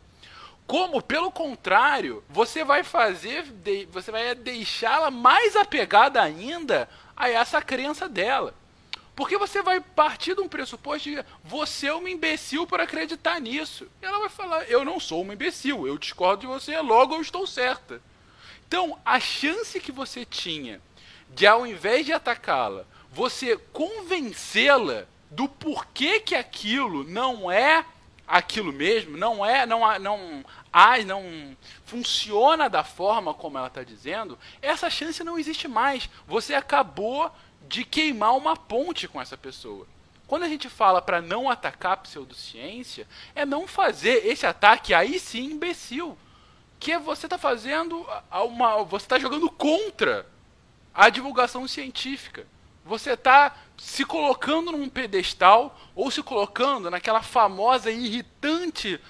como, 0.66 1.02
pelo 1.02 1.32
contrário, 1.32 2.22
você 2.28 2.62
vai 2.62 2.84
fazer, 2.84 3.44
você 3.90 4.12
vai 4.12 4.34
deixá-la 4.34 5.10
mais 5.10 5.56
apegada 5.56 6.22
ainda 6.22 6.88
a 7.16 7.28
essa 7.28 7.60
crença 7.60 8.08
dela. 8.08 8.54
Porque 9.16 9.36
você 9.36 9.62
vai 9.62 9.80
partir 9.80 10.34
de 10.34 10.40
um 10.40 10.48
pressuposto 10.48 11.10
de 11.10 11.24
você 11.42 11.88
é 11.88 11.94
um 11.94 12.06
imbecil 12.06 12.66
por 12.66 12.80
acreditar 12.80 13.40
nisso. 13.40 13.88
E 14.00 14.04
ela 14.04 14.20
vai 14.20 14.28
falar, 14.28 14.62
eu 14.70 14.84
não 14.84 15.00
sou 15.00 15.24
um 15.24 15.32
imbecil, 15.32 15.86
eu 15.86 15.98
discordo 15.98 16.42
de 16.42 16.46
você, 16.46 16.78
logo 16.80 17.14
eu 17.14 17.20
estou 17.20 17.46
certa. 17.46 18.00
Então, 18.68 18.96
a 19.04 19.18
chance 19.18 19.80
que 19.80 19.90
você 19.90 20.24
tinha 20.24 20.80
de, 21.34 21.46
ao 21.46 21.66
invés 21.66 22.06
de 22.06 22.12
atacá-la, 22.12 22.84
você 23.10 23.56
convencê-la 23.72 25.04
do 25.30 25.48
porquê 25.48 26.20
que 26.20 26.34
aquilo 26.34 27.04
não 27.04 27.50
é 27.50 27.84
aquilo 28.26 28.72
mesmo, 28.72 29.16
não 29.16 29.44
é, 29.44 29.66
não, 29.66 29.98
não, 29.98 30.44
ah, 30.72 30.98
não 30.98 31.56
funciona 31.84 32.70
da 32.70 32.84
forma 32.84 33.34
como 33.34 33.58
ela 33.58 33.66
está 33.66 33.82
dizendo, 33.82 34.38
essa 34.62 34.88
chance 34.88 35.24
não 35.24 35.38
existe 35.38 35.66
mais. 35.66 36.08
Você 36.26 36.54
acabou 36.54 37.30
de 37.68 37.84
queimar 37.84 38.36
uma 38.36 38.56
ponte 38.56 39.08
com 39.08 39.20
essa 39.20 39.36
pessoa. 39.36 39.86
Quando 40.28 40.44
a 40.44 40.48
gente 40.48 40.68
fala 40.68 41.02
para 41.02 41.20
não 41.20 41.50
atacar 41.50 41.92
a 41.92 41.96
pseudociência, 41.96 43.06
é 43.34 43.44
não 43.44 43.66
fazer 43.66 44.24
esse 44.24 44.46
ataque 44.46 44.94
aí 44.94 45.18
sim 45.18 45.46
imbecil. 45.46 46.16
Que 46.78 46.92
é 46.92 46.98
você 47.00 47.26
está 47.26 47.36
fazendo 47.36 48.06
uma. 48.30 48.84
Você 48.84 49.06
está 49.06 49.18
jogando 49.18 49.50
contra 49.50 50.24
a 50.94 51.08
divulgação 51.08 51.66
científica. 51.66 52.46
Você 52.84 53.12
está 53.12 53.54
se 53.76 54.04
colocando 54.04 54.72
num 54.72 54.88
pedestal 54.88 55.78
ou 55.94 56.10
se 56.10 56.22
colocando 56.22 56.90
naquela 56.90 57.22
famosa 57.22 57.90
e 57.90 58.06
irritante 58.06 59.00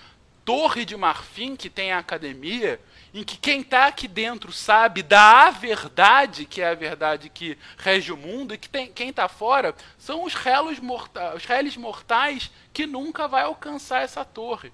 torre 0.44 0.84
de 0.84 0.96
marfim 0.96 1.54
que 1.54 1.70
tem 1.70 1.92
a 1.92 1.98
academia, 1.98 2.80
em 3.12 3.22
que 3.22 3.36
quem 3.36 3.60
está 3.60 3.86
aqui 3.86 4.08
dentro 4.08 4.52
sabe 4.52 5.02
da 5.02 5.50
verdade, 5.50 6.44
que 6.44 6.60
é 6.60 6.70
a 6.70 6.74
verdade 6.74 7.28
que 7.28 7.56
rege 7.76 8.12
o 8.12 8.16
mundo, 8.16 8.54
e 8.54 8.58
que 8.58 8.68
tem, 8.68 8.92
quem 8.92 9.10
está 9.10 9.28
fora 9.28 9.74
são 9.98 10.24
os 10.24 10.34
réis, 10.34 10.78
mortais, 10.80 11.42
os 11.66 11.76
mortais 11.76 12.50
que 12.72 12.86
nunca 12.86 13.28
vai 13.28 13.42
alcançar 13.42 14.02
essa 14.02 14.24
torre. 14.24 14.72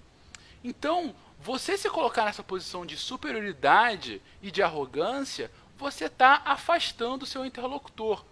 Então, 0.63 1.15
você 1.41 1.77
se 1.77 1.89
colocar 1.89 2.25
nessa 2.25 2.43
posição 2.43 2.85
de 2.85 2.97
superioridade 2.97 4.21
e 4.43 4.51
de 4.51 4.63
arrogância, 4.63 5.51
você 5.79 6.07
está 6.07 6.43
afastando 6.45 7.25
o 7.25 7.27
seu 7.27 7.45
interlocutor. 7.45 8.25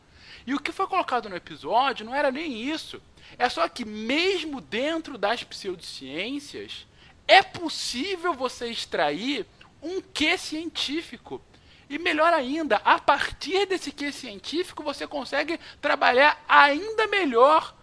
E 0.46 0.54
o 0.54 0.60
que 0.60 0.72
foi 0.72 0.86
colocado 0.86 1.28
no 1.28 1.36
episódio 1.36 2.04
não 2.04 2.14
era 2.14 2.30
nem 2.30 2.62
isso. 2.62 3.00
É 3.38 3.48
só 3.48 3.68
que, 3.68 3.84
mesmo 3.84 4.60
dentro 4.60 5.16
das 5.16 5.42
pseudociências, 5.42 6.86
é 7.26 7.42
possível 7.42 8.34
você 8.34 8.68
extrair 8.68 9.46
um 9.82 10.00
quê 10.00 10.36
científico. 10.36 11.40
E 11.88 11.98
melhor 11.98 12.32
ainda, 12.32 12.76
a 12.84 12.98
partir 12.98 13.66
desse 13.66 13.92
quê 13.92 14.10
científico, 14.10 14.82
você 14.82 15.06
consegue 15.06 15.58
trabalhar 15.80 16.42
ainda 16.48 17.06
melhor 17.06 17.74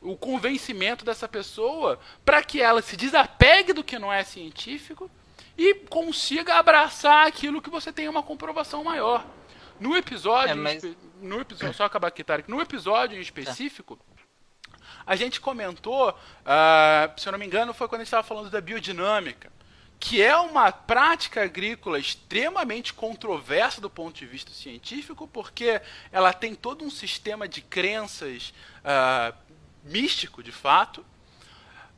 o 0.00 0.16
convencimento 0.16 1.04
dessa 1.04 1.28
pessoa 1.28 1.98
para 2.24 2.42
que 2.42 2.60
ela 2.60 2.82
se 2.82 2.96
desapegue 2.96 3.72
do 3.72 3.84
que 3.84 3.98
não 3.98 4.12
é 4.12 4.22
científico 4.22 5.10
e 5.56 5.74
consiga 5.74 6.56
abraçar 6.56 7.26
aquilo 7.26 7.62
que 7.62 7.70
você 7.70 7.92
tem 7.92 8.08
uma 8.08 8.22
comprovação 8.22 8.84
maior. 8.84 9.24
No 9.80 9.96
episódio, 9.96 10.52
é, 10.52 10.54
mas... 10.54 10.82
no 11.20 11.40
episódio, 11.40 11.74
só 11.74 11.84
acabar 11.84 12.08
aqui, 12.08 12.24
Tarek, 12.24 12.50
no 12.50 12.60
episódio 12.60 13.16
em 13.16 13.20
específico, 13.20 13.98
a 15.06 15.14
gente 15.14 15.40
comentou, 15.40 16.10
uh, 16.10 17.20
se 17.20 17.28
eu 17.28 17.32
não 17.32 17.38
me 17.38 17.46
engano, 17.46 17.72
foi 17.72 17.88
quando 17.88 18.00
a 18.00 18.04
gente 18.04 18.08
estava 18.08 18.26
falando 18.26 18.50
da 18.50 18.60
biodinâmica, 18.60 19.52
que 19.98 20.22
é 20.22 20.36
uma 20.36 20.70
prática 20.72 21.42
agrícola 21.42 21.98
extremamente 21.98 22.92
controversa 22.92 23.80
do 23.80 23.88
ponto 23.88 24.16
de 24.16 24.26
vista 24.26 24.50
científico, 24.52 25.26
porque 25.26 25.80
ela 26.12 26.32
tem 26.32 26.54
todo 26.54 26.84
um 26.84 26.90
sistema 26.90 27.48
de 27.48 27.62
crenças 27.62 28.52
uh, 28.80 29.34
místico, 29.84 30.42
de 30.42 30.52
fato, 30.52 31.04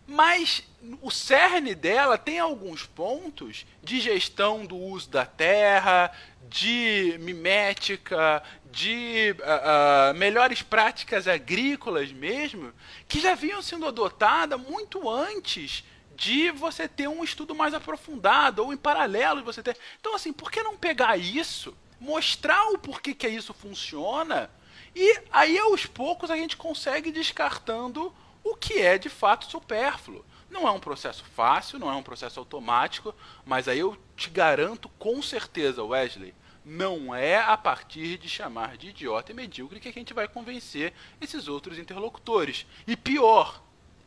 mas 0.08 0.62
o 1.02 1.10
cerne 1.10 1.74
dela 1.74 2.16
tem 2.16 2.38
alguns 2.38 2.86
pontos 2.86 3.66
de 3.82 4.00
gestão 4.00 4.64
do 4.64 4.74
uso 4.74 5.10
da 5.10 5.26
terra, 5.26 6.10
de 6.48 7.16
mimética, 7.20 8.42
de 8.70 9.36
uh, 9.38 10.12
uh, 10.12 10.18
melhores 10.18 10.62
práticas 10.62 11.28
agrícolas 11.28 12.10
mesmo, 12.10 12.72
que 13.06 13.20
já 13.20 13.34
vinham 13.34 13.60
sendo 13.60 13.86
adotadas 13.86 14.58
muito 14.58 15.10
antes 15.10 15.84
de 16.16 16.50
você 16.52 16.88
ter 16.88 17.06
um 17.06 17.22
estudo 17.22 17.54
mais 17.54 17.74
aprofundado 17.74 18.64
ou 18.64 18.72
em 18.72 18.78
paralelo 18.78 19.44
você 19.44 19.62
ter. 19.62 19.76
Então 20.00 20.14
assim, 20.14 20.32
por 20.32 20.50
que 20.50 20.62
não 20.62 20.74
pegar 20.74 21.18
isso, 21.18 21.76
mostrar 22.00 22.70
o 22.70 22.78
porquê 22.78 23.12
que 23.12 23.28
isso 23.28 23.52
funciona 23.52 24.50
e 24.94 25.20
aí 25.30 25.58
aos 25.58 25.86
poucos 25.86 26.30
a 26.30 26.36
gente 26.36 26.56
consegue 26.56 27.12
descartando 27.12 28.12
o 28.50 28.56
que 28.56 28.78
é 28.78 28.98
de 28.98 29.08
fato 29.08 29.46
supérfluo. 29.46 30.24
Não 30.50 30.66
é 30.66 30.70
um 30.70 30.80
processo 30.80 31.24
fácil, 31.24 31.78
não 31.78 31.90
é 31.90 31.94
um 31.94 32.02
processo 32.02 32.40
automático, 32.40 33.14
mas 33.44 33.68
aí 33.68 33.78
eu 33.78 33.96
te 34.16 34.30
garanto 34.30 34.88
com 34.98 35.20
certeza, 35.20 35.84
Wesley, 35.84 36.34
não 36.64 37.14
é 37.14 37.36
a 37.36 37.56
partir 37.56 38.18
de 38.18 38.28
chamar 38.28 38.76
de 38.76 38.88
idiota 38.88 39.32
e 39.32 39.34
medíocre 39.34 39.80
que 39.80 39.88
a 39.88 39.92
gente 39.92 40.14
vai 40.14 40.26
convencer 40.26 40.92
esses 41.20 41.48
outros 41.48 41.78
interlocutores. 41.78 42.66
E 42.86 42.96
pior, 42.96 43.62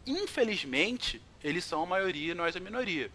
infelizmente, 0.06 1.22
eles 1.44 1.64
são 1.64 1.84
a 1.84 1.88
maioria 1.88 2.32
e 2.32 2.36
nós 2.36 2.56
a 2.56 2.60
minoria. 2.60 3.12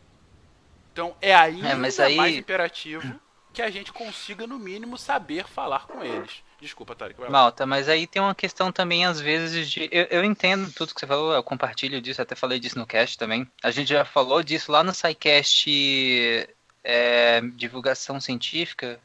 Então 0.93 1.17
é 1.21 1.35
ainda 1.35 1.69
é, 1.69 2.05
aí... 2.05 2.17
mais 2.17 2.37
imperativo 2.37 3.21
que 3.53 3.63
a 3.63 3.71
gente 3.71 3.93
consiga, 3.93 4.47
no 4.47 4.59
mínimo, 4.59 4.99
saber 4.99 5.47
falar 5.47 5.87
com 5.87 6.03
eles. 6.03 6.43
Desculpa, 6.61 6.95
Tarek. 6.95 7.21
Malta, 7.31 7.67
mas 7.67 7.89
aí 7.89 8.07
tem 8.07 8.21
uma 8.21 8.35
questão 8.35 8.73
também, 8.73 9.05
às 9.05 9.21
vezes, 9.21 9.71
de. 9.71 9.89
Eu, 9.93 10.05
eu 10.05 10.25
entendo 10.25 10.73
tudo 10.73 10.95
que 10.95 11.01
você 11.01 11.07
falou, 11.07 11.35
eu 11.35 11.43
compartilho 11.43 12.01
disso, 12.01 12.23
até 12.23 12.35
falei 12.35 12.59
disso 12.59 12.79
no 12.79 12.87
cast 12.87 13.19
também. 13.19 13.47
A 13.63 13.71
gente 13.71 13.89
já 13.89 14.05
falou 14.05 14.43
disso 14.43 14.73
lá 14.73 14.83
no 14.83 14.95
SciCast 14.95 16.49
é, 16.83 17.41
Divulgação 17.57 18.21
Científica, 18.21 19.01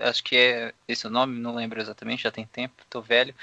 acho 0.00 0.24
que 0.24 0.34
é 0.34 0.72
esse 0.88 1.06
o 1.06 1.10
nome, 1.10 1.38
não 1.38 1.54
lembro 1.54 1.78
exatamente, 1.78 2.22
já 2.22 2.30
tem 2.30 2.46
tempo, 2.46 2.82
tô 2.88 3.02
velho. 3.02 3.34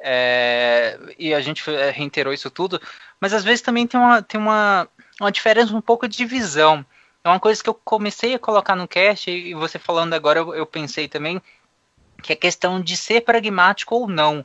É, 0.00 0.98
e 1.16 1.32
a 1.32 1.40
gente 1.40 1.62
é, 1.70 1.90
reiterou 1.90 2.34
isso 2.34 2.50
tudo, 2.50 2.80
mas 3.20 3.32
às 3.32 3.44
vezes 3.44 3.62
também 3.62 3.86
tem 3.86 4.00
uma, 4.00 4.20
tem 4.20 4.38
uma, 4.38 4.88
uma 5.20 5.30
diferença 5.30 5.74
um 5.74 5.80
pouco 5.80 6.08
de 6.08 6.24
visão. 6.26 6.84
É 7.22 7.28
uma 7.28 7.38
coisa 7.38 7.62
que 7.62 7.70
eu 7.70 7.74
comecei 7.74 8.34
a 8.34 8.38
colocar 8.38 8.74
no 8.74 8.88
cast, 8.88 9.30
e 9.30 9.54
você 9.54 9.78
falando 9.78 10.12
agora, 10.12 10.40
eu, 10.40 10.52
eu 10.52 10.66
pensei 10.66 11.06
também 11.06 11.40
que 12.22 12.32
é 12.32 12.36
questão 12.36 12.80
de 12.80 12.96
ser 12.96 13.22
pragmático 13.22 13.94
ou 13.94 14.08
não. 14.08 14.44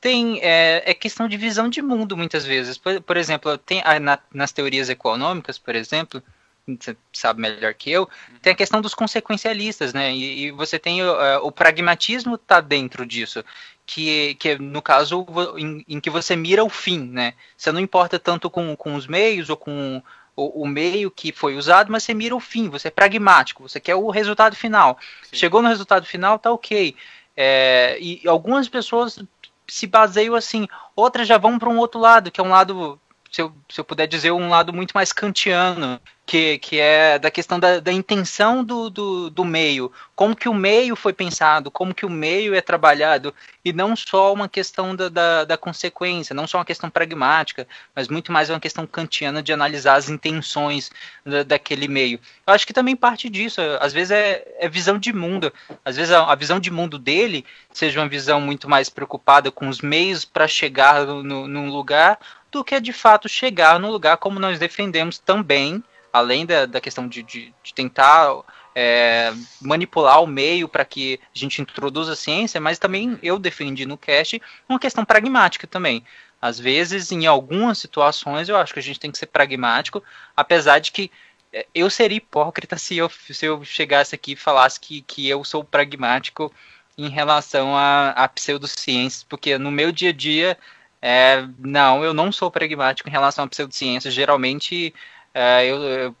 Tem, 0.00 0.40
é, 0.42 0.82
é 0.86 0.94
questão 0.94 1.28
de 1.28 1.36
visão 1.36 1.68
de 1.68 1.82
mundo, 1.82 2.16
muitas 2.16 2.44
vezes. 2.44 2.78
Por, 2.78 3.00
por 3.02 3.16
exemplo, 3.16 3.58
tem 3.58 3.82
na, 4.00 4.18
nas 4.32 4.52
teorias 4.52 4.88
econômicas, 4.88 5.58
por 5.58 5.74
exemplo, 5.74 6.22
você 6.66 6.96
sabe 7.12 7.40
melhor 7.40 7.72
que 7.74 7.90
eu, 7.90 8.08
tem 8.42 8.52
a 8.52 8.56
questão 8.56 8.80
dos 8.80 8.94
consequencialistas, 8.94 9.92
né? 9.92 10.12
E, 10.12 10.46
e 10.46 10.50
você 10.50 10.78
tem 10.78 11.02
uh, 11.02 11.14
o 11.42 11.52
pragmatismo 11.52 12.34
está 12.34 12.60
dentro 12.60 13.06
disso, 13.06 13.44
que, 13.84 14.34
que 14.34 14.58
no 14.58 14.82
caso 14.82 15.24
em, 15.56 15.84
em, 15.88 16.00
que 16.00 16.10
você 16.10 16.34
mira 16.34 16.64
o 16.64 16.68
fim, 16.68 16.98
né? 16.98 17.34
Você 17.56 17.70
não 17.70 17.80
importa 17.80 18.18
tanto 18.18 18.50
com, 18.50 18.74
com 18.74 18.96
os 18.96 19.06
meios 19.06 19.48
ou 19.48 19.56
com 19.56 20.02
o, 20.34 20.62
o, 20.62 20.66
meio 20.66 21.10
que 21.10 21.32
foi 21.32 21.56
usado, 21.56 21.90
mas 21.90 22.02
você 22.02 22.12
mira 22.12 22.34
o 22.34 22.40
fim, 22.40 22.68
você 22.68 22.88
é 22.88 22.90
pragmático, 22.90 23.62
você 23.62 23.78
quer 23.78 23.94
o 23.94 24.10
resultado 24.10 24.56
final. 24.56 24.98
Sim. 25.22 25.36
Chegou 25.36 25.62
no 25.62 25.68
resultado 25.68 26.04
final, 26.04 26.38
tá 26.38 26.50
ok. 26.50 26.96
É, 27.36 27.98
e 28.00 28.26
algumas 28.26 28.68
pessoas 28.68 29.22
se 29.68 29.86
baseiam 29.86 30.34
assim, 30.34 30.66
outras 30.94 31.28
já 31.28 31.36
vão 31.38 31.58
para 31.58 31.68
um 31.68 31.78
outro 31.78 32.00
lado, 32.00 32.30
que 32.30 32.40
é 32.40 32.44
um 32.44 32.48
lado, 32.48 33.00
se 33.36 33.42
eu, 33.42 33.52
se 33.68 33.78
eu 33.78 33.84
puder 33.84 34.06
dizer, 34.06 34.30
um 34.32 34.48
lado 34.48 34.72
muito 34.72 34.92
mais 34.92 35.12
kantiano, 35.12 36.00
que, 36.24 36.56
que 36.58 36.80
é 36.80 37.18
da 37.18 37.30
questão 37.30 37.60
da, 37.60 37.80
da 37.80 37.92
intenção 37.92 38.64
do, 38.64 38.88
do, 38.88 39.28
do, 39.28 39.44
meio, 39.44 39.92
como 40.14 40.34
que 40.34 40.48
o 40.48 40.54
meio 40.54 40.96
foi 40.96 41.12
pensado, 41.12 41.70
como 41.70 41.94
que 41.94 42.06
o 42.06 42.10
meio 42.10 42.54
é 42.54 42.62
trabalhado, 42.62 43.34
e 43.62 43.74
não 43.74 43.94
só 43.94 44.32
uma 44.32 44.48
questão 44.48 44.96
da, 44.96 45.10
da, 45.10 45.44
da 45.44 45.58
consequência, 45.58 46.34
não 46.34 46.46
só 46.46 46.56
uma 46.56 46.64
questão 46.64 46.88
pragmática, 46.88 47.68
mas 47.94 48.08
muito 48.08 48.32
mais 48.32 48.48
uma 48.48 48.58
questão 48.58 48.86
kantiana 48.86 49.42
de 49.42 49.52
analisar 49.52 49.96
as 49.96 50.08
intenções 50.08 50.90
da, 51.22 51.42
daquele 51.42 51.88
meio. 51.88 52.18
Eu 52.46 52.54
acho 52.54 52.66
que 52.66 52.72
também 52.72 52.96
parte 52.96 53.28
disso, 53.28 53.60
às 53.80 53.92
vezes 53.92 54.12
é, 54.12 54.44
é 54.58 54.66
visão 54.66 54.98
de 54.98 55.12
mundo, 55.12 55.52
às 55.84 55.94
vezes 55.94 56.10
a, 56.10 56.24
a, 56.24 56.34
visão 56.34 56.58
de 56.58 56.70
mundo 56.70 56.98
dele 56.98 57.44
seja 57.70 58.00
uma 58.00 58.08
visão 58.08 58.40
muito 58.40 58.66
mais 58.66 58.88
preocupada 58.88 59.52
com 59.52 59.68
os 59.68 59.82
meios 59.82 60.24
para 60.24 60.48
chegar 60.48 61.04
no, 61.04 61.22
no, 61.22 61.46
num 61.46 61.68
lugar, 61.68 62.18
do 62.56 62.64
que 62.64 62.80
de 62.80 62.92
fato 62.92 63.28
chegar 63.28 63.78
no 63.78 63.90
lugar 63.90 64.16
como 64.16 64.40
nós 64.40 64.58
defendemos 64.58 65.18
também 65.18 65.82
além 66.16 66.46
da, 66.46 66.64
da 66.64 66.80
questão 66.80 67.06
de, 67.06 67.22
de, 67.22 67.54
de 67.62 67.74
tentar 67.74 68.42
é, 68.74 69.32
manipular 69.60 70.22
o 70.22 70.26
meio 70.26 70.66
para 70.66 70.84
que 70.84 71.20
a 71.22 71.38
gente 71.38 71.60
introduza 71.60 72.14
a 72.14 72.16
ciência, 72.16 72.58
mas 72.60 72.78
também 72.78 73.18
eu 73.22 73.38
defendi 73.38 73.84
no 73.84 73.98
cast 73.98 74.40
uma 74.66 74.78
questão 74.78 75.04
pragmática 75.04 75.66
também. 75.66 76.02
Às 76.40 76.58
vezes, 76.58 77.12
em 77.12 77.26
algumas 77.26 77.78
situações, 77.78 78.48
eu 78.48 78.56
acho 78.56 78.72
que 78.72 78.78
a 78.78 78.82
gente 78.82 79.00
tem 79.00 79.10
que 79.10 79.18
ser 79.18 79.26
pragmático, 79.26 80.02
apesar 80.34 80.78
de 80.78 80.90
que 80.90 81.10
é, 81.52 81.66
eu 81.74 81.90
seria 81.90 82.16
hipócrita 82.16 82.78
se 82.78 82.96
eu, 82.96 83.10
se 83.10 83.44
eu 83.44 83.62
chegasse 83.62 84.14
aqui 84.14 84.32
e 84.32 84.36
falasse 84.36 84.80
que, 84.80 85.02
que 85.02 85.28
eu 85.28 85.44
sou 85.44 85.64
pragmático 85.64 86.52
em 86.96 87.10
relação 87.10 87.76
a, 87.76 88.10
a 88.10 88.28
pseudociências, 88.28 89.22
porque 89.22 89.58
no 89.58 89.70
meu 89.70 89.92
dia 89.92 90.10
a 90.10 90.14
dia, 90.14 90.58
é, 91.06 91.48
não, 91.58 92.04
eu 92.04 92.12
não 92.14 92.32
sou 92.32 92.50
pragmático 92.50 93.08
em 93.08 93.12
relação 93.12 93.44
a 93.44 93.48
pseudociências. 93.48 94.12
Geralmente, 94.14 94.94
é, 95.34 95.66
eu, 95.66 95.82
eu 95.82 96.16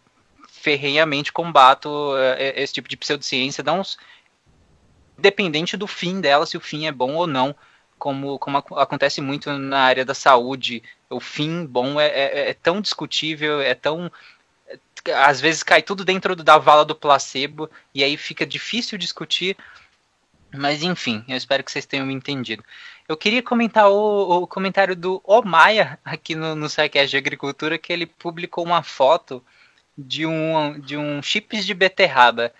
ferrenhamente 0.48 1.32
combato 1.32 1.88
é, 2.16 2.62
esse 2.62 2.74
tipo 2.74 2.88
de 2.88 2.96
pseudociência, 2.96 3.64
não 3.64 3.82
dependente 5.18 5.76
do 5.76 5.86
fim 5.86 6.20
dela, 6.20 6.46
se 6.46 6.56
o 6.56 6.60
fim 6.60 6.86
é 6.86 6.92
bom 6.92 7.14
ou 7.14 7.26
não. 7.26 7.54
como, 7.98 8.38
como 8.38 8.58
ac- 8.58 8.74
acontece 8.76 9.22
muito 9.22 9.50
na 9.52 9.80
área 9.80 10.04
da 10.04 10.12
saúde, 10.12 10.82
o 11.08 11.18
fim 11.18 11.64
bom 11.64 11.98
é, 11.98 12.06
é- 12.08 12.50
é 12.50 12.54
tão 12.54 12.80
discutível, 12.82 13.60
é 13.60 13.74
tão. 13.74 14.12
é- 15.06 15.12
Às 15.14 15.40
vezes 15.40 15.62
cai 15.62 15.82
tudo 15.82 16.04
dentro 16.04 16.36
da 16.36 16.58
vala 16.58 16.84
do 16.84 16.94
placebo, 16.94 17.70
e 17.94 18.04
aí 18.04 18.16
fica 18.18 18.44
difícil 18.46 18.98
discutir. 18.98 19.56
Mas 20.54 20.82
enfim, 20.82 21.24
eu 21.28 21.36
espero 21.36 21.62
que 21.64 21.70
vocês 21.72 21.86
tenham 21.86 22.10
entendido. 22.10 22.64
Eu 23.08 23.16
queria 23.16 23.42
comentar 23.42 23.88
o, 23.90 24.42
o 24.42 24.46
comentário 24.46 24.96
do 24.96 25.20
Omaia 25.24 25.98
aqui 26.04 26.34
no, 26.34 26.54
no 26.54 26.68
SciCast 26.68 27.08
de 27.10 27.16
Agricultura, 27.16 27.78
que 27.78 27.92
ele 27.92 28.06
publicou 28.06 28.64
uma 28.64 28.82
foto 28.82 29.44
de 29.96 30.26
um, 30.26 30.78
de 30.80 30.96
um 30.96 31.22
chips 31.22 31.64
de 31.64 31.72
beterraba 31.72 32.52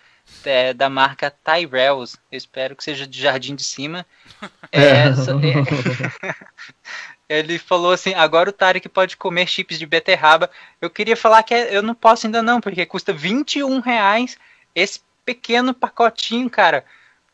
é, 0.44 0.72
da 0.72 0.88
marca 0.88 1.30
Tyrells. 1.30 2.16
Eu 2.30 2.38
espero 2.38 2.76
que 2.76 2.84
seja 2.84 3.07
de 3.07 3.20
Jardim 3.20 3.55
de 3.55 3.64
Cima. 3.64 4.07
É, 4.70 5.09
essa- 5.09 5.32
é- 5.32 6.34
ele 7.28 7.59
falou 7.59 7.92
assim: 7.92 8.14
agora 8.14 8.51
o 8.51 8.53
Tarek 8.53 8.88
pode 8.88 9.16
comer 9.16 9.47
chips 9.49 9.78
de 9.78 9.86
beterraba. 9.86 10.51
Eu 10.80 10.88
queria 10.90 11.16
falar 11.16 11.42
que 11.42 11.55
é- 11.55 11.76
eu 11.76 11.82
não 11.82 11.94
posso 11.94 12.26
ainda 12.26 12.42
não, 12.42 12.61
porque 12.61 12.86
custa 12.86 13.12
21 13.12 13.80
reais 13.80 14.38
esse 14.74 15.01
pequeno 15.24 15.74
pacotinho, 15.74 16.49
cara. 16.49 16.84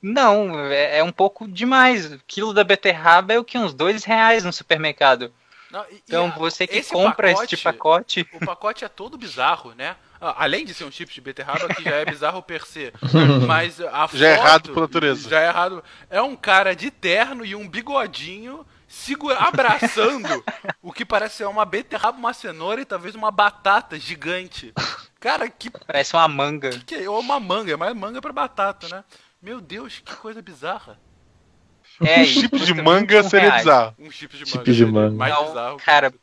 Não, 0.03 0.59
é, 0.69 0.99
é 0.99 1.05
um 1.05 1.13
pouco 1.13 1.47
demais. 1.47 2.13
O 2.13 2.21
quilo 2.27 2.53
da 2.53 2.65
beterraba 2.65 3.33
é 3.35 3.39
o 3.39 3.45
que? 3.45 3.57
Uns 3.57 3.73
dois 3.73 4.03
reais 4.05 4.45
no 4.45 4.53
supermercado. 4.53 5.33
Não, 5.71 5.85
e- 5.91 5.95
e 5.95 6.03
Então 6.07 6.27
a- 6.27 6.31
você 6.39 6.67
que 6.67 6.77
esse 6.77 6.93
compra 6.93 7.29
pacote- 7.29 7.55
este 7.55 7.65
pacote. 7.65 8.27
O 8.35 8.45
pacote 8.45 8.85
é 8.85 8.89
todo 8.89 9.17
bizarro, 9.17 9.73
né? 9.75 9.97
Ah, 10.21 10.45
Além 10.45 10.65
de 10.65 10.75
ser 10.75 10.85
um 10.85 10.91
chip 10.93 11.13
de 11.13 11.21
beterraba, 11.21 11.67
que 11.75 11.83
já 11.83 11.97
é 11.97 12.05
bizarro 12.05 12.43
per 12.43 12.67
se. 12.67 12.93
Mas 13.47 13.81
a 13.81 14.09
Já 14.13 14.29
é 14.29 14.37
foto 14.37 14.47
errado 14.47 14.73
por 14.73 14.81
natureza. 14.83 15.29
Já 15.31 15.41
é 15.41 15.47
errado. 15.49 15.83
É 16.11 16.21
um 16.21 16.37
cara 16.37 16.75
de 16.77 16.91
terno 16.91 17.45
e 17.45 17.55
um 17.55 17.67
bigodinho 17.69 18.67
segura, 18.87 19.37
abraçando 19.39 20.45
o 20.83 20.93
que 20.93 21.05
parece 21.05 21.37
ser 21.37 21.47
uma 21.47 21.65
beterraba, 21.65 22.19
uma 22.19 22.35
cenoura 22.35 22.81
e 22.83 22.85
talvez 22.85 23.15
uma 23.15 23.31
batata 23.31 23.99
gigante. 23.99 24.73
Cara, 25.19 25.49
que 25.49 25.71
Parece 25.71 26.15
uma 26.15 26.29
manga. 26.29 26.71
que 26.87 26.97
é 26.97 27.09
uma 27.09 27.41
manga, 27.41 27.77
mas 27.77 27.95
manga 27.97 28.21
pra 28.21 28.33
batata, 28.33 28.89
né? 28.89 29.05
Meu 29.43 29.61
Deus, 29.61 30.01
que 30.05 30.15
coisa 30.17 30.41
bizarra. 30.41 30.99
É, 32.01 32.21
Um 32.21 32.25
chip 32.25 32.59
de 32.59 32.75
manga 32.75 33.17
21 33.23 33.29
seria 33.31 33.49
reais. 33.49 33.65
bizarro. 33.65 33.95
Um 33.99 34.11
chip 34.11 34.37
de 34.37 34.47
Chip 34.47 34.59
manga. 34.59 34.73
de 34.73 34.87
manga. 34.87 35.17
Mais 35.17 35.35
Não, 35.35 35.47
bizarro. 35.49 35.77
cara, 35.79 36.15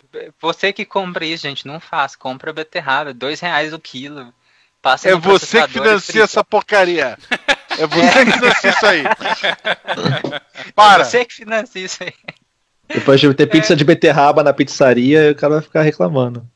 você 0.41 0.73
que 0.73 0.85
compra 0.85 1.25
isso, 1.25 1.43
gente, 1.43 1.67
não 1.67 1.79
faz. 1.79 2.15
Compra 2.15 2.51
beterraba, 2.53 3.13
dois 3.13 3.39
reais 3.39 3.73
o 3.73 3.79
quilo. 3.79 4.33
Passa 4.81 5.09
É 5.09 5.15
você 5.15 5.67
que 5.67 5.73
financia 5.73 6.23
essa 6.23 6.43
porcaria. 6.43 7.17
É 7.77 7.85
você 7.87 8.25
que 8.25 8.31
financia 8.31 8.69
isso 8.69 8.85
aí. 8.85 9.03
Para. 10.73 11.01
É 11.01 11.05
você 11.05 11.25
que 11.25 11.33
financia 11.35 11.85
isso 11.85 12.03
aí. 12.03 12.13
Depois 12.87 13.19
de 13.19 13.31
ter 13.35 13.45
pizza 13.47 13.75
de 13.75 13.83
beterraba 13.83 14.41
na 14.41 14.53
pizzaria, 14.53 15.31
o 15.31 15.35
cara 15.35 15.55
vai 15.55 15.61
ficar 15.61 15.81
reclamando. 15.83 16.49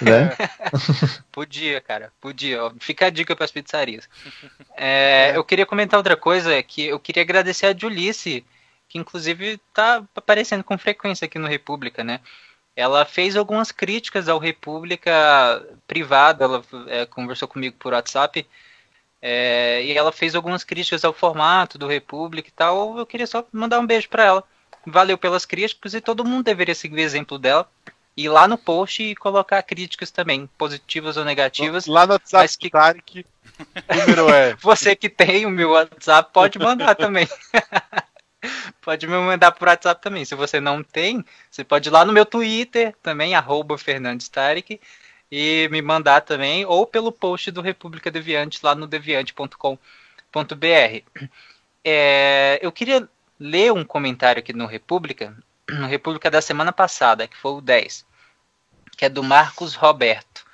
Né? 0.00 0.30
Podia, 1.30 1.80
cara, 1.80 2.12
podia. 2.20 2.64
Ó, 2.64 2.72
Fica 2.80 3.06
a 3.06 3.10
dica 3.10 3.36
para 3.36 3.44
as 3.44 3.52
pizzarias. 3.52 4.08
É, 4.76 5.32
Eu 5.36 5.44
queria 5.44 5.66
comentar 5.66 5.98
outra 5.98 6.16
coisa, 6.16 6.62
que 6.62 6.86
eu 6.86 6.98
queria 6.98 7.22
agradecer 7.22 7.66
a 7.66 7.76
Julice, 7.76 8.44
que 8.88 8.98
inclusive 8.98 9.58
tá 9.72 10.04
aparecendo 10.16 10.64
com 10.64 10.76
frequência 10.78 11.26
aqui 11.26 11.38
no 11.38 11.46
República, 11.48 12.02
né? 12.02 12.20
Ela 12.76 13.04
fez 13.04 13.36
algumas 13.36 13.70
críticas 13.72 14.28
ao 14.28 14.38
República 14.38 15.12
privada, 15.86 16.44
ela 16.44 16.64
é, 16.88 17.06
conversou 17.06 17.46
comigo 17.48 17.76
por 17.78 17.92
WhatsApp, 17.92 18.46
é, 19.22 19.82
e 19.84 19.92
ela 19.96 20.12
fez 20.12 20.34
algumas 20.34 20.64
críticas 20.64 21.04
ao 21.04 21.12
formato 21.12 21.78
do 21.78 21.86
República 21.88 22.48
e 22.48 22.52
tal. 22.52 22.98
Eu 22.98 23.06
queria 23.06 23.26
só 23.26 23.46
mandar 23.52 23.80
um 23.80 23.86
beijo 23.86 24.08
para 24.08 24.24
ela. 24.24 24.44
Valeu 24.86 25.16
pelas 25.18 25.46
críticas 25.46 25.94
e 25.94 26.00
todo 26.00 26.24
mundo 26.24 26.44
deveria 26.44 26.74
seguir 26.74 26.96
o 26.96 27.00
exemplo 27.00 27.38
dela. 27.38 27.68
Ir 28.16 28.28
lá 28.28 28.46
no 28.46 28.56
post 28.56 29.02
e 29.02 29.14
colocar 29.16 29.62
críticas 29.62 30.10
também, 30.10 30.48
positivas 30.56 31.16
ou 31.16 31.24
negativas. 31.24 31.86
Lá 31.86 32.06
no 32.06 32.12
WhatsApp 32.12 32.58
que- 32.58 32.70
Tarek, 32.70 33.26
número 33.92 34.30
é. 34.30 34.54
Você 34.62 34.94
que 34.94 35.08
tem 35.08 35.46
o 35.46 35.50
meu 35.50 35.70
WhatsApp 35.70 36.30
pode 36.32 36.58
mandar 36.58 36.94
também. 36.94 37.26
pode 38.80 39.06
me 39.06 39.16
mandar 39.16 39.52
por 39.52 39.68
WhatsApp 39.68 40.00
também. 40.00 40.24
Se 40.24 40.34
você 40.34 40.60
não 40.60 40.82
tem, 40.82 41.24
você 41.50 41.64
pode 41.64 41.88
ir 41.88 41.92
lá 41.92 42.04
no 42.04 42.12
meu 42.12 42.24
Twitter 42.24 42.94
também, 43.02 43.34
arroba 43.34 43.76
Fernandes 43.76 44.28
Tarek, 44.28 44.80
e 45.30 45.68
me 45.72 45.82
mandar 45.82 46.20
também, 46.20 46.64
ou 46.64 46.86
pelo 46.86 47.10
post 47.10 47.50
do 47.50 47.60
República 47.60 48.10
Deviante 48.10 48.60
lá 48.62 48.74
no 48.74 48.86
deviante.com.br. 48.86 49.78
É, 51.82 52.58
eu 52.62 52.70
queria 52.70 53.08
ler 53.38 53.72
um 53.72 53.84
comentário 53.84 54.38
aqui 54.40 54.52
no 54.52 54.66
República, 54.66 55.36
no 55.68 55.86
República 55.86 56.30
da 56.30 56.42
semana 56.42 56.72
passada, 56.72 57.26
que 57.26 57.36
foi 57.36 57.52
o 57.52 57.60
10, 57.60 58.04
que 58.96 59.04
é 59.04 59.08
do 59.08 59.22
Marcos 59.22 59.74
Roberto. 59.74 60.44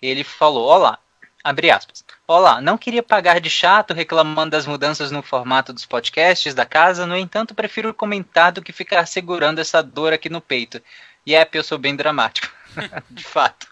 Ele 0.00 0.24
falou: 0.24 0.66
Olá, 0.68 0.98
abre 1.44 1.70
aspas. 1.70 2.04
Olá, 2.26 2.60
não 2.60 2.78
queria 2.78 3.02
pagar 3.02 3.40
de 3.40 3.50
chato 3.50 3.92
reclamando 3.92 4.50
das 4.50 4.66
mudanças 4.66 5.10
no 5.10 5.22
formato 5.22 5.72
dos 5.72 5.84
podcasts 5.84 6.54
da 6.54 6.64
casa, 6.64 7.06
no 7.06 7.16
entanto, 7.16 7.54
prefiro 7.54 7.92
comentar 7.92 8.52
do 8.52 8.62
que 8.62 8.72
ficar 8.72 9.06
segurando 9.06 9.58
essa 9.58 9.82
dor 9.82 10.12
aqui 10.12 10.28
no 10.28 10.40
peito. 10.40 10.80
Yep, 11.28 11.56
eu 11.58 11.64
sou 11.64 11.76
bem 11.76 11.96
dramático. 11.96 12.48
de 13.10 13.24
fato. 13.24 13.66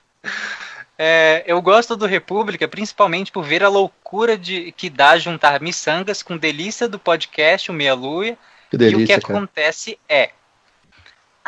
É, 0.98 1.44
eu 1.46 1.62
gosto 1.62 1.96
do 1.96 2.06
República 2.06 2.66
principalmente 2.66 3.30
por 3.30 3.44
ver 3.44 3.62
a 3.62 3.68
loucura 3.68 4.36
de 4.36 4.72
que 4.72 4.90
dá 4.90 5.16
juntar 5.16 5.60
miçangas 5.60 6.24
com 6.24 6.36
delícia 6.36 6.88
do 6.88 6.98
podcast, 6.98 7.70
o 7.70 7.74
Meia 7.74 7.94
Lua, 7.94 8.26
e 8.26 8.94
o 8.94 9.06
que 9.06 9.06
cara. 9.06 9.20
acontece 9.20 9.98
é. 10.08 10.30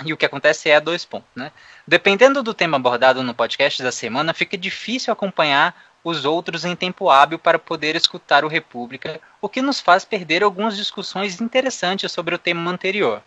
E 0.04 0.12
o 0.12 0.16
que 0.16 0.26
acontece 0.26 0.70
é 0.70 0.80
dois 0.80 1.04
pontos, 1.04 1.28
né? 1.34 1.52
Dependendo 1.86 2.42
do 2.42 2.54
tema 2.54 2.76
abordado 2.76 3.22
no 3.22 3.34
podcast 3.34 3.82
da 3.82 3.92
semana, 3.92 4.32
fica 4.32 4.56
difícil 4.56 5.12
acompanhar 5.12 5.74
os 6.02 6.24
outros 6.24 6.64
em 6.64 6.74
tempo 6.74 7.10
hábil 7.10 7.38
para 7.38 7.58
poder 7.58 7.94
escutar 7.94 8.44
o 8.44 8.48
República, 8.48 9.20
o 9.40 9.48
que 9.48 9.60
nos 9.60 9.80
faz 9.80 10.04
perder 10.04 10.42
algumas 10.42 10.76
discussões 10.76 11.40
interessantes 11.40 12.10
sobre 12.10 12.34
o 12.34 12.38
tema 12.38 12.70
anterior. 12.70 13.22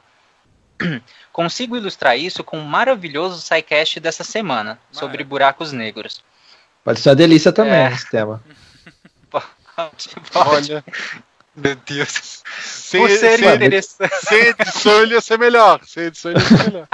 Consigo 1.31 1.77
ilustrar 1.77 2.17
isso 2.17 2.43
com 2.43 2.57
um 2.57 2.65
maravilhoso 2.65 3.41
sidecast 3.41 3.99
dessa 3.99 4.23
semana, 4.23 4.79
sobre 4.91 5.23
buracos 5.23 5.71
negros. 5.71 6.23
Pode 6.83 6.99
ser 6.99 7.09
uma 7.09 7.15
delícia 7.15 7.51
também 7.51 7.73
É. 7.73 7.91
esse 7.91 8.09
tema. 8.09 8.43
Olha, 10.35 10.83
Meu 11.55 11.75
Deus. 11.75 12.43
sem, 12.61 13.01
Por 13.01 13.09
ser 13.09 13.39
sem, 13.39 13.55
interessante. 13.55 14.15
sem 14.25 14.39
edição 14.47 15.01
ele 15.01 15.13
ia 15.13 15.21
ser 15.21 15.37
melhor. 15.37 15.81
Sem 15.85 16.05
edição 16.05 16.31
ele 16.31 16.39
ia 16.39 16.45
ser 16.45 16.63
melhor. 16.71 16.87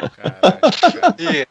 E, 1.17 1.47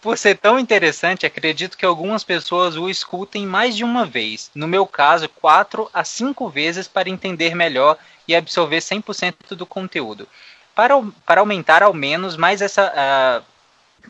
por 0.00 0.16
ser 0.16 0.38
tão 0.38 0.58
interessante, 0.58 1.26
acredito 1.26 1.76
que 1.76 1.84
algumas 1.84 2.24
pessoas 2.24 2.76
o 2.76 2.88
escutem 2.88 3.46
mais 3.46 3.76
de 3.76 3.84
uma 3.84 4.06
vez. 4.06 4.50
No 4.54 4.66
meu 4.66 4.86
caso, 4.86 5.28
quatro 5.28 5.90
a 5.92 6.04
cinco 6.04 6.48
vezes 6.48 6.88
para 6.88 7.10
entender 7.10 7.54
melhor 7.54 7.98
e 8.26 8.34
absorver 8.34 8.78
100% 8.78 9.54
do 9.54 9.66
conteúdo. 9.66 10.26
Para, 10.74 10.94
para 11.26 11.40
aumentar 11.40 11.82
ao 11.82 11.92
menos 11.92 12.36
mais 12.36 12.62
essa 12.62 12.92
ah, 12.96 13.42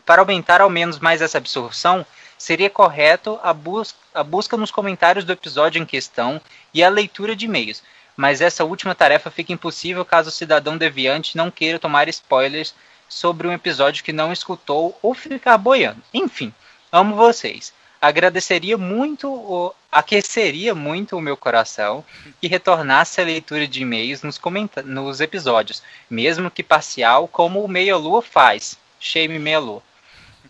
para 0.05 0.21
aumentar 0.21 0.61
ao 0.61 0.69
menos 0.69 0.99
mais 0.99 1.21
essa 1.21 1.37
absorção, 1.37 2.05
seria 2.41 2.71
correto 2.71 3.39
a, 3.43 3.53
bus 3.53 3.93
a 4.15 4.23
busca 4.23 4.57
nos 4.57 4.71
comentários 4.71 5.23
do 5.23 5.31
episódio 5.31 5.79
em 5.79 5.85
questão 5.85 6.41
e 6.73 6.83
a 6.83 6.89
leitura 6.89 7.35
de 7.35 7.45
e-mails. 7.45 7.83
Mas 8.17 8.41
essa 8.41 8.65
última 8.65 8.95
tarefa 8.95 9.29
fica 9.29 9.53
impossível 9.53 10.03
caso 10.03 10.29
o 10.29 10.31
cidadão 10.31 10.75
deviante 10.75 11.37
não 11.37 11.51
queira 11.51 11.77
tomar 11.77 12.09
spoilers 12.09 12.73
sobre 13.07 13.47
um 13.47 13.53
episódio 13.53 14.03
que 14.03 14.11
não 14.11 14.33
escutou 14.33 14.97
ou 15.03 15.13
ficar 15.13 15.55
boiando. 15.59 16.01
Enfim, 16.11 16.51
amo 16.91 17.15
vocês. 17.15 17.71
Agradeceria 18.01 18.75
muito, 18.75 19.31
o, 19.31 19.71
aqueceria 19.91 20.73
muito 20.73 21.15
o 21.15 21.21
meu 21.21 21.37
coração 21.37 22.03
que 22.41 22.47
retornasse 22.47 23.21
a 23.21 23.23
leitura 23.23 23.67
de 23.67 23.83
e-mails 23.83 24.23
nos, 24.23 24.41
nos 24.83 25.21
episódios, 25.21 25.83
mesmo 26.09 26.49
que 26.49 26.63
parcial, 26.63 27.27
como 27.27 27.63
o 27.63 27.67
Meia 27.67 27.95
Lua 27.95 28.23
faz. 28.23 28.79
Shame 28.99 29.37
Meia 29.37 29.59
Lua. 29.59 29.90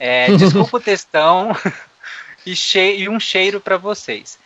É, 0.04 0.36
desculpa 0.36 0.78
o 0.78 0.80
textão 0.82 1.56
e, 2.44 2.56
e 2.98 3.08
um 3.08 3.20
cheiro 3.20 3.62
para 3.62 3.78
vocês. 3.78 4.40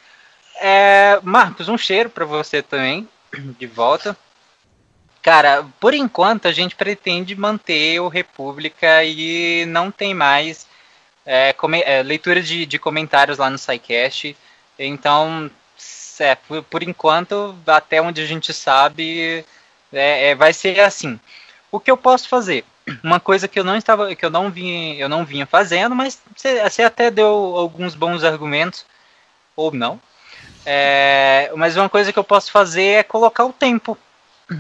É, 0.58 1.18
Marcos, 1.24 1.70
um 1.70 1.78
cheiro 1.78 2.10
para 2.10 2.26
você 2.26 2.62
também, 2.62 3.08
de 3.58 3.66
volta. 3.66 4.18
Cara, 5.22 5.66
por 5.80 5.94
enquanto 5.94 6.50
a 6.50 6.52
gente 6.52 6.76
pretende 6.76 7.38
manter 7.38 8.02
o 8.02 8.10
República 8.10 9.02
e 9.06 9.66
não 9.68 9.90
tem 9.90 10.14
mais 10.14 10.68
é, 11.26 11.56
é, 11.86 12.04
leitura 12.04 12.42
de, 12.42 12.66
de 12.66 12.78
comentários 12.78 13.38
lá 13.38 13.50
no 13.50 13.58
SciCast. 13.58 14.36
Então, 14.78 15.50
é, 16.20 16.36
por, 16.36 16.64
por 16.64 16.84
enquanto, 16.84 17.56
até 17.66 18.02
onde 18.02 18.22
a 18.22 18.26
gente 18.26 18.54
sabe, 18.54 19.46
é, 19.94 20.32
é, 20.32 20.36
vai 20.36 20.52
ser 20.52 20.82
assim. 20.82 21.18
O 21.72 21.80
que 21.80 21.90
eu 21.90 21.96
posso 21.96 22.28
fazer? 22.28 22.66
Uma 23.04 23.20
coisa 23.20 23.48
que 23.48 23.60
eu 23.60 23.64
não 23.64 23.76
estava, 23.76 24.16
que 24.16 24.26
eu 24.26 24.30
não 24.30 24.52
vinha, 24.52 24.96
eu 24.96 25.10
não 25.10 25.26
vinha 25.26 25.46
fazendo, 25.46 25.96
mas 25.96 26.22
você, 26.36 26.62
você 26.62 26.84
até 26.84 27.10
deu 27.10 27.28
alguns 27.28 27.96
bons 27.96 28.24
argumentos, 28.24 28.86
ou 29.56 29.72
não. 29.72 30.00
É, 30.66 31.52
mas 31.56 31.78
uma 31.78 31.90
coisa 31.90 32.14
que 32.14 32.20
eu 32.20 32.24
posso 32.24 32.52
fazer 32.52 32.84
é 32.84 33.04
colocar 33.04 33.46
o 33.46 33.54
tempo 33.54 33.98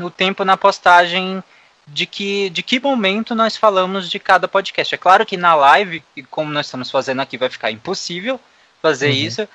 o 0.01 0.09
tempo 0.09 0.43
na 0.43 0.57
postagem 0.57 1.43
de 1.87 2.05
que, 2.05 2.49
de 2.49 2.63
que 2.63 2.79
momento 2.79 3.35
nós 3.35 3.55
falamos 3.55 4.09
de 4.09 4.19
cada 4.19 4.47
podcast. 4.47 4.95
É 4.95 4.97
claro 4.97 5.25
que 5.25 5.37
na 5.37 5.53
live, 5.53 6.03
como 6.29 6.51
nós 6.51 6.65
estamos 6.65 6.89
fazendo 6.89 7.21
aqui, 7.21 7.37
vai 7.37 7.49
ficar 7.49 7.71
impossível 7.71 8.39
fazer 8.81 9.09
uhum. 9.09 9.13
isso, 9.13 9.47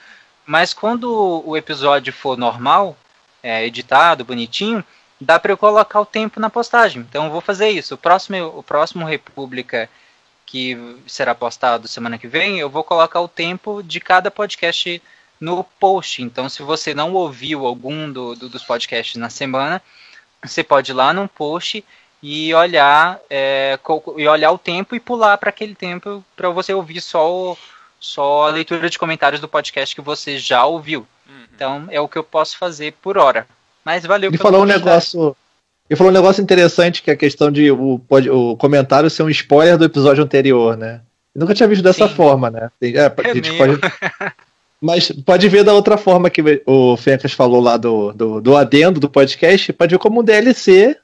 mas 0.46 0.72
quando 0.72 1.42
o 1.44 1.56
episódio 1.56 2.12
for 2.12 2.36
normal, 2.36 2.96
é, 3.42 3.64
editado, 3.64 4.24
bonitinho, 4.24 4.84
dá 5.20 5.38
para 5.38 5.52
eu 5.52 5.56
colocar 5.56 6.00
o 6.00 6.06
tempo 6.06 6.40
na 6.40 6.48
postagem. 6.48 7.02
Então 7.02 7.26
eu 7.26 7.30
vou 7.30 7.40
fazer 7.40 7.68
isso. 7.68 7.94
O 7.94 7.98
próximo, 7.98 8.46
o 8.58 8.62
próximo 8.62 9.04
República 9.04 9.88
que 10.46 10.76
será 11.06 11.32
postado 11.32 11.86
semana 11.86 12.18
que 12.18 12.26
vem, 12.26 12.58
eu 12.58 12.68
vou 12.68 12.82
colocar 12.82 13.20
o 13.20 13.28
tempo 13.28 13.82
de 13.84 14.00
cada 14.00 14.32
podcast 14.32 15.00
no 15.40 15.62
post. 15.62 16.22
Então, 16.22 16.48
se 16.48 16.60
você 16.62 16.92
não 16.92 17.14
ouviu 17.14 17.64
algum 17.64 18.10
do, 18.10 18.34
do, 18.34 18.48
dos 18.48 18.64
podcasts 18.64 19.14
na 19.14 19.30
semana, 19.30 19.80
você 20.42 20.64
pode 20.64 20.90
ir 20.90 20.94
lá 20.94 21.12
no 21.12 21.28
post 21.28 21.84
e 22.20 22.52
olhar 22.52 23.20
é, 23.30 23.78
e 24.16 24.26
olhar 24.26 24.50
o 24.50 24.58
tempo 24.58 24.96
e 24.96 25.00
pular 25.00 25.38
para 25.38 25.50
aquele 25.50 25.74
tempo 25.74 26.24
para 26.36 26.50
você 26.50 26.74
ouvir 26.74 27.00
só 27.00 27.32
o, 27.32 27.58
só 27.98 28.48
a 28.48 28.50
leitura 28.50 28.90
de 28.90 28.98
comentários 28.98 29.40
do 29.40 29.48
podcast 29.48 29.94
que 29.94 30.00
você 30.00 30.36
já 30.36 30.66
ouviu. 30.66 31.06
Uhum. 31.28 31.44
Então 31.54 31.88
é 31.90 32.00
o 32.00 32.08
que 32.08 32.18
eu 32.18 32.24
posso 32.24 32.58
fazer 32.58 32.92
por 33.00 33.16
hora. 33.16 33.46
Mas 33.84 34.04
valeu. 34.04 34.30
Ele 34.30 34.38
falou 34.38 34.62
um 34.62 34.66
negócio. 34.66 35.36
Ele 35.88 35.96
falou 35.96 36.12
um 36.12 36.14
negócio 36.14 36.42
interessante 36.42 37.02
que 37.02 37.10
é 37.10 37.14
a 37.14 37.16
questão 37.16 37.50
de 37.50 37.70
o, 37.70 37.98
pode, 37.98 38.30
o 38.30 38.56
comentário 38.56 39.10
ser 39.10 39.24
um 39.24 39.30
spoiler 39.30 39.76
do 39.76 39.84
episódio 39.84 40.22
anterior, 40.22 40.76
né? 40.76 41.00
Eu 41.34 41.40
nunca 41.40 41.54
tinha 41.54 41.68
visto 41.68 41.82
dessa 41.82 42.08
Sim. 42.08 42.14
forma, 42.14 42.50
né? 42.50 42.70
É, 42.80 42.90
é 42.90 43.30
a 43.30 43.34
gente 43.34 43.52
pode, 43.56 43.78
Mas 44.80 45.12
pode 45.12 45.48
ver 45.48 45.62
da 45.62 45.74
outra 45.74 45.98
forma 45.98 46.30
que 46.30 46.42
o 46.64 46.96
Fencas 46.96 47.32
falou 47.32 47.60
lá 47.60 47.76
do, 47.76 48.12
do, 48.12 48.40
do, 48.40 48.56
adendo 48.56 48.98
do 48.98 49.10
podcast, 49.10 49.72
pode 49.74 49.94
ver 49.94 49.98
como 49.98 50.20
um 50.20 50.24
DLC 50.24 50.96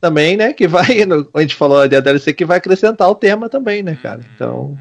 também, 0.00 0.36
né? 0.36 0.52
Que 0.52 0.68
vai, 0.68 0.84
a 1.34 1.40
gente 1.40 1.54
falou 1.54 1.88
de 1.88 2.00
DLC 2.00 2.34
que 2.34 2.44
vai 2.44 2.58
acrescentar 2.58 3.08
o 3.08 3.14
tema 3.14 3.48
também, 3.48 3.82
né, 3.82 3.98
cara? 4.00 4.20
Então, 4.34 4.78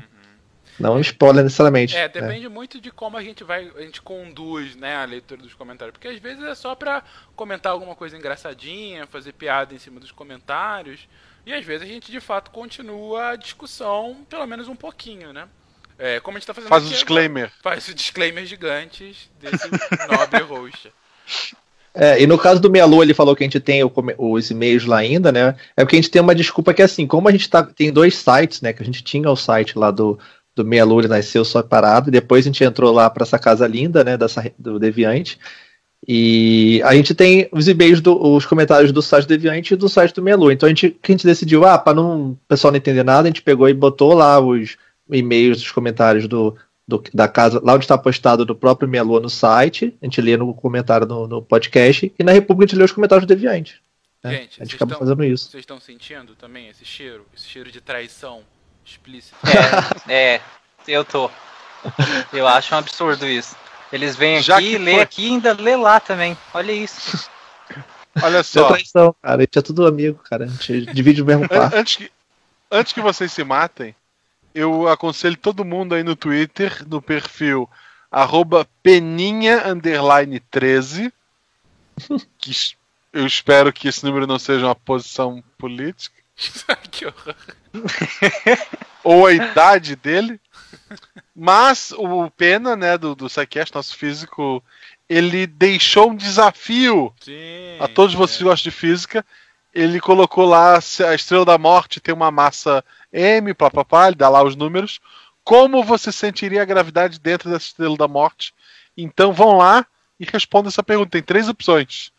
não 0.80 1.00
spoiler 1.00 1.44
necessariamente. 1.44 1.96
É, 1.96 2.02
né? 2.02 2.08
depende 2.08 2.44
né? 2.44 2.50
muito 2.50 2.80
de 2.80 2.92
como 2.92 3.18
a 3.18 3.24
gente 3.24 3.44
vai, 3.44 3.72
a 3.76 3.82
gente 3.82 4.02
conduz, 4.02 4.76
né, 4.76 4.96
a 4.96 5.06
leitura 5.06 5.42
dos 5.42 5.54
comentários, 5.54 5.94
porque 5.94 6.08
às 6.08 6.20
vezes 6.20 6.44
é 6.44 6.56
só 6.56 6.76
pra 6.76 7.04
comentar 7.36 7.72
alguma 7.72 7.96
coisa 7.96 8.18
engraçadinha, 8.18 9.08
fazer 9.08 9.34
piada 9.34 9.74
em 9.74 9.80
cima 9.80 10.00
dos 10.00 10.12
comentários, 10.12 11.08
e 11.46 11.54
às 11.54 11.66
vezes 11.66 11.88
a 11.88 11.92
gente 11.92 12.12
de 12.12 12.20
fato 12.20 12.52
continua 12.52 13.30
a 13.30 13.36
discussão, 13.36 14.26
pelo 14.30 14.46
menos 14.48 14.68
um 14.68 14.76
pouquinho, 14.76 15.34
né? 15.34 15.48
É, 15.98 16.20
como 16.20 16.38
a 16.38 16.40
gente 16.40 16.48
tá 16.48 16.54
fazendo 16.54 16.70
Faz 16.70 16.86
o 16.86 16.90
disclaimer. 16.90 17.52
Faz 17.62 17.88
o 17.88 17.94
disclaimer 17.94 18.46
gigantes 18.46 19.30
desse 19.40 19.70
nobre 20.10 20.42
host. 20.42 20.92
É, 21.94 22.20
e 22.20 22.26
no 22.26 22.40
caso 22.40 22.60
do 22.60 22.72
Melu, 22.72 23.04
ele 23.04 23.14
falou 23.14 23.36
que 23.36 23.44
a 23.44 23.46
gente 23.46 23.60
tem 23.60 23.84
o, 23.84 23.94
os 24.18 24.50
e-mails 24.50 24.86
lá 24.86 24.98
ainda, 24.98 25.32
né? 25.32 25.56
É 25.78 25.84
porque 25.84 25.96
a 25.96 26.02
gente 26.02 26.10
tem 26.10 26.22
uma 26.22 26.34
desculpa 26.34 26.74
que 26.74 26.82
é 26.82 26.86
assim, 26.86 27.06
como 27.06 27.30
a 27.30 27.32
gente 27.32 27.48
tá, 27.48 27.62
tem 27.62 27.94
dois 27.94 28.16
sites, 28.16 28.62
né? 28.62 28.74
Que 28.74 28.82
a 28.82 28.86
gente 28.86 29.04
tinha 29.04 29.30
o 29.30 29.36
site 29.36 29.78
lá 29.78 29.92
do, 29.92 30.20
do 30.56 30.66
Melu, 30.66 31.00
ele 31.00 31.08
nasceu 31.08 31.44
só 31.44 31.62
parado, 31.64 32.10
e 32.10 32.12
depois 32.12 32.46
a 32.46 32.50
gente 32.50 32.64
entrou 32.64 32.92
lá 32.92 33.10
para 33.10 33.24
essa 33.24 33.40
casa 33.40 33.68
linda, 33.68 34.04
né? 34.04 34.18
Dessa, 34.18 34.52
do 34.58 34.80
Deviante. 34.80 35.40
E 36.08 36.82
a 36.84 36.94
gente 36.96 37.16
tem 37.16 37.48
os 37.52 37.68
e-mails, 37.68 38.02
do, 38.02 38.22
os 38.36 38.46
comentários 38.46 38.92
do 38.92 39.02
site 39.02 39.26
do 39.26 39.30
Deviante 39.30 39.74
e 39.74 39.78
do 39.78 39.88
site 39.88 40.14
do 40.14 40.22
Melu. 40.22 40.52
Então 40.52 40.68
a 40.68 40.70
gente, 40.70 40.92
que 40.92 41.12
a 41.12 41.14
gente 41.14 41.26
decidiu, 41.26 41.66
ah, 41.66 41.78
para 41.78 42.00
o 42.00 42.38
pessoal 42.48 42.72
não 42.72 42.78
entender 42.78 43.04
nada, 43.04 43.28
a 43.28 43.32
gente 43.32 43.42
pegou 43.42 43.70
e 43.70 43.74
botou 43.74 44.14
lá 44.14 44.40
os 44.40 44.78
e-mails, 45.10 45.62
os 45.62 45.72
comentários 45.72 46.28
do, 46.28 46.56
do, 46.88 47.02
da 47.14 47.28
casa, 47.28 47.62
lá 47.64 47.74
onde 47.74 47.86
está 47.86 47.98
postado 47.98 48.46
do 48.46 48.56
próprio 48.56 48.90
Melô 48.90 49.20
no 49.20 49.30
site, 49.30 49.96
a 50.02 50.06
gente 50.06 50.20
lê 50.20 50.36
no 50.36 50.54
comentário 50.54 51.08
no, 51.08 51.28
no 51.28 51.42
podcast, 51.42 52.14
e 52.18 52.24
na 52.24 52.34
República 52.34 52.66
a 52.66 52.68
gente 52.68 52.78
lê 52.78 52.84
os 52.84 52.92
comentários 52.92 53.26
do 53.26 53.34
Deviante. 53.34 53.82
Né? 54.22 54.32
Gente, 54.42 54.62
a 54.62 54.66
gente 54.66 54.76
acaba 54.76 54.94
estão, 54.94 55.08
fazendo 55.08 55.24
isso. 55.24 55.50
Vocês 55.50 55.62
estão 55.62 55.80
sentindo 55.80 56.36
também 56.36 56.68
esse 56.68 56.86
cheiro? 56.86 57.26
Esse 57.36 57.48
cheiro 57.48 57.72
de 57.72 57.82
traição 57.82 58.42
explícito? 58.86 59.36
É, 60.08 60.36
é 60.36 60.42
eu 60.88 61.06
tô. 61.06 61.30
Eu 62.32 62.48
acho 62.48 62.74
um 62.74 62.78
absurdo 62.78 63.28
isso. 63.28 63.56
Eles 63.92 64.16
vêm 64.16 64.42
Já 64.42 64.58
aqui, 64.58 64.78
lê 64.78 64.94
foi... 64.94 65.02
aqui 65.02 65.28
e 65.28 65.30
ainda 65.32 65.54
lê 65.54 65.76
lá 65.76 66.00
também. 66.00 66.38
Olha 66.54 66.72
isso. 66.72 67.30
Olha 68.22 68.44
só. 68.44 68.66
É 68.66 68.68
traição, 68.70 69.16
cara. 69.22 69.38
A 69.38 69.40
gente 69.42 69.60
é 69.60 69.62
tudo 69.62 69.86
amigo, 69.86 70.20
cara. 70.30 70.46
A 70.46 70.48
gente 70.48 70.86
divide 70.94 71.22
o 71.22 71.26
mesmo 71.26 71.48
quarto. 71.48 71.76
Antes 71.76 71.96
que, 71.96 72.12
antes 72.72 72.94
que 72.94 73.02
vocês 73.02 73.32
se 73.32 73.44
matem, 73.44 73.96
eu 74.54 74.88
aconselho 74.88 75.38
todo 75.38 75.66
mundo 75.66 75.96
aí 75.96 76.04
no 76.04 76.16
Twitter, 76.16 76.88
no 76.88 77.02
perfil 77.02 77.70
arroba 78.14 78.68
peninha 78.84 79.68
underline 79.68 80.40
13, 80.40 81.12
que 82.38 82.52
eu 83.12 83.26
espero 83.26 83.74
que 83.74 83.88
esse 83.88 84.06
número 84.06 84.28
não 84.28 84.38
seja 84.38 84.68
uma 84.68 84.76
posição 84.76 85.44
política. 85.58 86.23
que 86.92 87.06
horror. 87.06 87.36
Ou 89.04 89.26
a 89.26 89.34
idade 89.34 89.96
dele. 89.96 90.40
Mas 91.36 91.92
o 91.92 92.30
Pena, 92.32 92.76
né, 92.76 92.98
do, 92.98 93.16
do 93.16 93.28
Psycast, 93.28 93.74
nosso 93.74 93.98
físico, 93.98 94.64
ele 95.10 95.48
deixou 95.48 96.12
um 96.12 96.16
desafio 96.16 97.14
Sim, 97.20 97.78
a 97.80 97.88
todos 97.88 98.14
vocês 98.14 98.38
que 98.38 98.44
gostam 98.44 98.72
de 98.72 98.76
física. 98.76 99.26
Ele 99.74 100.00
colocou 100.00 100.46
lá 100.46 100.76
a 100.76 101.16
Estrela 101.16 101.46
da 101.46 101.58
Morte 101.58 102.00
tem 102.00 102.14
uma 102.14 102.30
massa 102.30 102.84
M, 103.12 103.54
papapá, 103.54 104.08
ele 104.08 104.16
dá 104.16 104.30
lá 104.30 104.44
os 104.44 104.56
números. 104.56 105.00
Como 105.44 105.84
você 105.84 106.12
sentiria 106.12 106.62
a 106.62 106.66
gravidade 106.66 107.20
dentro 107.20 107.50
dessa 107.50 107.66
estrela 107.66 107.98
da 107.98 108.08
morte? 108.08 108.54
Então 108.96 109.34
vão 109.34 109.58
lá 109.58 109.86
e 110.20 110.26
respondam 110.26 110.70
essa 110.70 110.84
pergunta. 110.84 111.12
Tem 111.12 111.24
três 111.24 111.50
opções. 111.50 112.12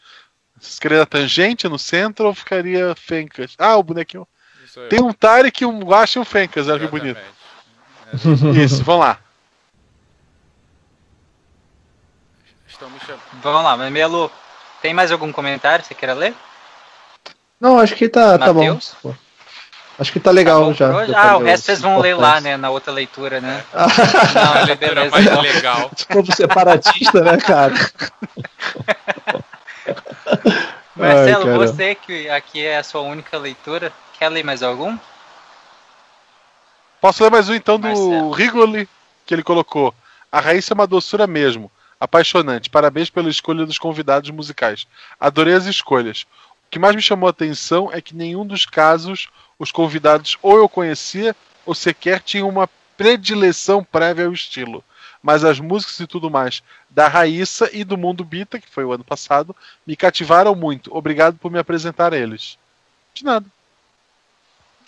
Queria 0.81 1.03
a 1.03 1.07
tangente 1.07 1.69
no 1.69 1.79
centro 1.79 2.27
ou 2.27 2.35
ficaria 2.35 2.95
Fencas? 2.95 3.55
Ah, 3.59 3.77
o 3.77 3.83
bonequinho. 3.83 4.27
Tem 4.89 5.03
um 5.03 5.13
Tarek, 5.13 5.65
um 5.65 5.81
Guache 5.81 6.19
e 6.19 6.21
um 6.21 6.25
Fencas, 6.25 6.69
olha 6.69 6.81
que 6.81 6.87
bonito. 6.87 7.21
Isso, 8.57 8.83
vão 8.83 8.99
lá. 8.99 9.19
Vamos 13.43 13.65
lá, 13.65 13.77
mas 13.77 13.93
Melo, 13.93 14.31
tem 14.83 14.93
mais 14.93 15.13
algum 15.13 15.33
comentário 15.33 15.83
que 15.83 15.89
você 15.89 15.95
queira 15.95 16.15
ler? 16.15 16.35
Não, 17.61 17.79
acho 17.79 17.95
que 17.95 18.09
tá, 18.09 18.39
tá 18.39 18.53
bom. 18.53 18.79
Acho 19.97 20.13
que 20.13 20.19
tá 20.19 20.33
legal 20.33 20.69
tá 20.69 20.73
já. 20.73 21.07
Ah, 21.17 21.37
o 21.37 21.45
resto 21.45 21.67
vocês 21.67 21.81
vão 21.81 22.01
ler 22.01 22.15
lá, 22.15 22.41
né? 22.41 22.57
Na 22.57 22.71
outra 22.71 22.93
leitura, 22.93 23.41
né? 23.41 23.65
Não, 24.35 24.73
é 24.73 24.75
beleza. 24.75 25.11
mais 25.11 25.55
legal. 25.55 25.91
Como 26.13 26.35
separatista, 26.35 27.21
né, 27.21 27.37
cara? 27.39 27.75
Marcelo, 30.97 31.51
Ai, 31.51 31.57
você 31.57 31.95
que 31.95 32.29
aqui 32.29 32.65
é 32.65 32.79
a 32.79 32.83
sua 32.85 33.01
única 33.01 33.37
leitura, 33.37 33.93
quer 34.19 34.29
ler 34.29 34.45
mais 34.45 34.63
algum? 34.63 34.97
Posso 37.01 37.23
ler 37.23 37.31
mais 37.31 37.49
um 37.49 37.55
então 37.55 37.79
do 37.79 37.89
Marcelo. 37.89 38.31
Rigoli, 38.31 38.89
que 39.27 39.35
ele 39.35 39.43
colocou. 39.43 39.95
A 40.31 40.41
Raíssa 40.41 40.73
é 40.73 40.75
uma 40.75 40.87
doçura 40.87 41.27
mesmo. 41.27 41.71
Apaixonante. 42.01 42.71
Parabéns 42.71 43.11
pela 43.11 43.29
escolha 43.29 43.67
dos 43.67 43.79
convidados 43.79 44.31
musicais. 44.31 44.87
Adorei 45.19 45.55
as 45.55 45.67
escolhas. 45.67 46.23
O 46.67 46.71
que 46.71 46.79
mais 46.79 46.95
me 46.95 47.03
chamou 47.03 47.27
a 47.27 47.31
atenção 47.31 47.91
é 47.93 48.01
que 48.01 48.17
nenhum 48.17 48.47
dos 48.47 48.67
casos 48.67 49.29
os 49.59 49.71
convidados 49.71 50.39
ou 50.43 50.57
eu 50.57 50.69
conhecia 50.69 51.37
ou 51.65 51.75
sequer 51.75 52.21
tinham 52.21 52.49
uma 52.49 52.69
predileção 52.97 53.85
prévia 53.85 54.27
ao 54.27 54.33
estilo. 54.33 54.83
Mas 55.25 55.43
as 55.43 55.59
músicas 55.59 55.99
e 56.01 56.07
tudo 56.07 56.31
mais 56.31 56.63
da 56.91 57.09
Raíssa 57.09 57.71
e 57.73 57.83
do 57.83 57.97
Mundo 57.97 58.23
Bita, 58.23 58.61
que 58.61 58.69
foi 58.69 58.85
o 58.85 58.93
ano 58.93 59.03
passado, 59.03 59.57
me 59.87 59.97
cativaram 59.97 60.55
muito. 60.55 60.95
Obrigado 60.95 61.39
por 61.39 61.51
me 61.51 61.59
apresentar 61.59 62.13
a 62.13 62.19
eles. 62.19 62.59
De 63.15 63.25
nada. 63.25 63.47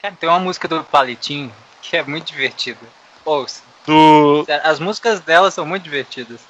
Cara, 0.03 0.14
tem 0.14 0.28
uma 0.28 0.39
música 0.39 0.68
do 0.68 0.84
Palitinho 0.84 1.51
que 1.80 1.97
é 1.97 2.03
muito 2.03 2.26
divertida. 2.26 2.87
Ouça. 3.24 3.62
Do... 3.87 4.45
As 4.62 4.78
músicas 4.78 5.20
dela 5.20 5.51
são 5.51 5.64
muito 5.64 5.84
divertidas. 5.84 6.43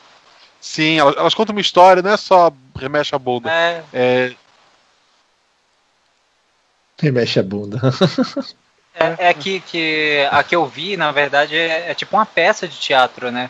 Sim, 0.60 0.98
elas, 0.98 1.16
elas, 1.16 1.34
contam 1.34 1.54
uma 1.54 1.60
história, 1.60 2.02
não 2.02 2.10
é 2.10 2.16
só 2.16 2.52
remexe 2.74 3.14
a 3.14 3.18
bunda. 3.20 3.52
É. 3.52 3.84
é 3.92 4.34
e 7.00 7.10
mexe 7.12 7.38
a 7.38 7.42
bunda. 7.44 7.80
é, 8.94 9.28
é 9.28 9.34
que, 9.34 9.60
que 9.60 10.26
a 10.28 10.42
que 10.42 10.56
eu 10.56 10.66
vi, 10.66 10.96
na 10.96 11.12
verdade, 11.12 11.54
é, 11.54 11.92
é, 11.92 11.94
tipo 11.94 12.16
uma 12.16 12.26
peça 12.26 12.66
de 12.66 12.76
teatro, 12.76 13.30
né? 13.30 13.48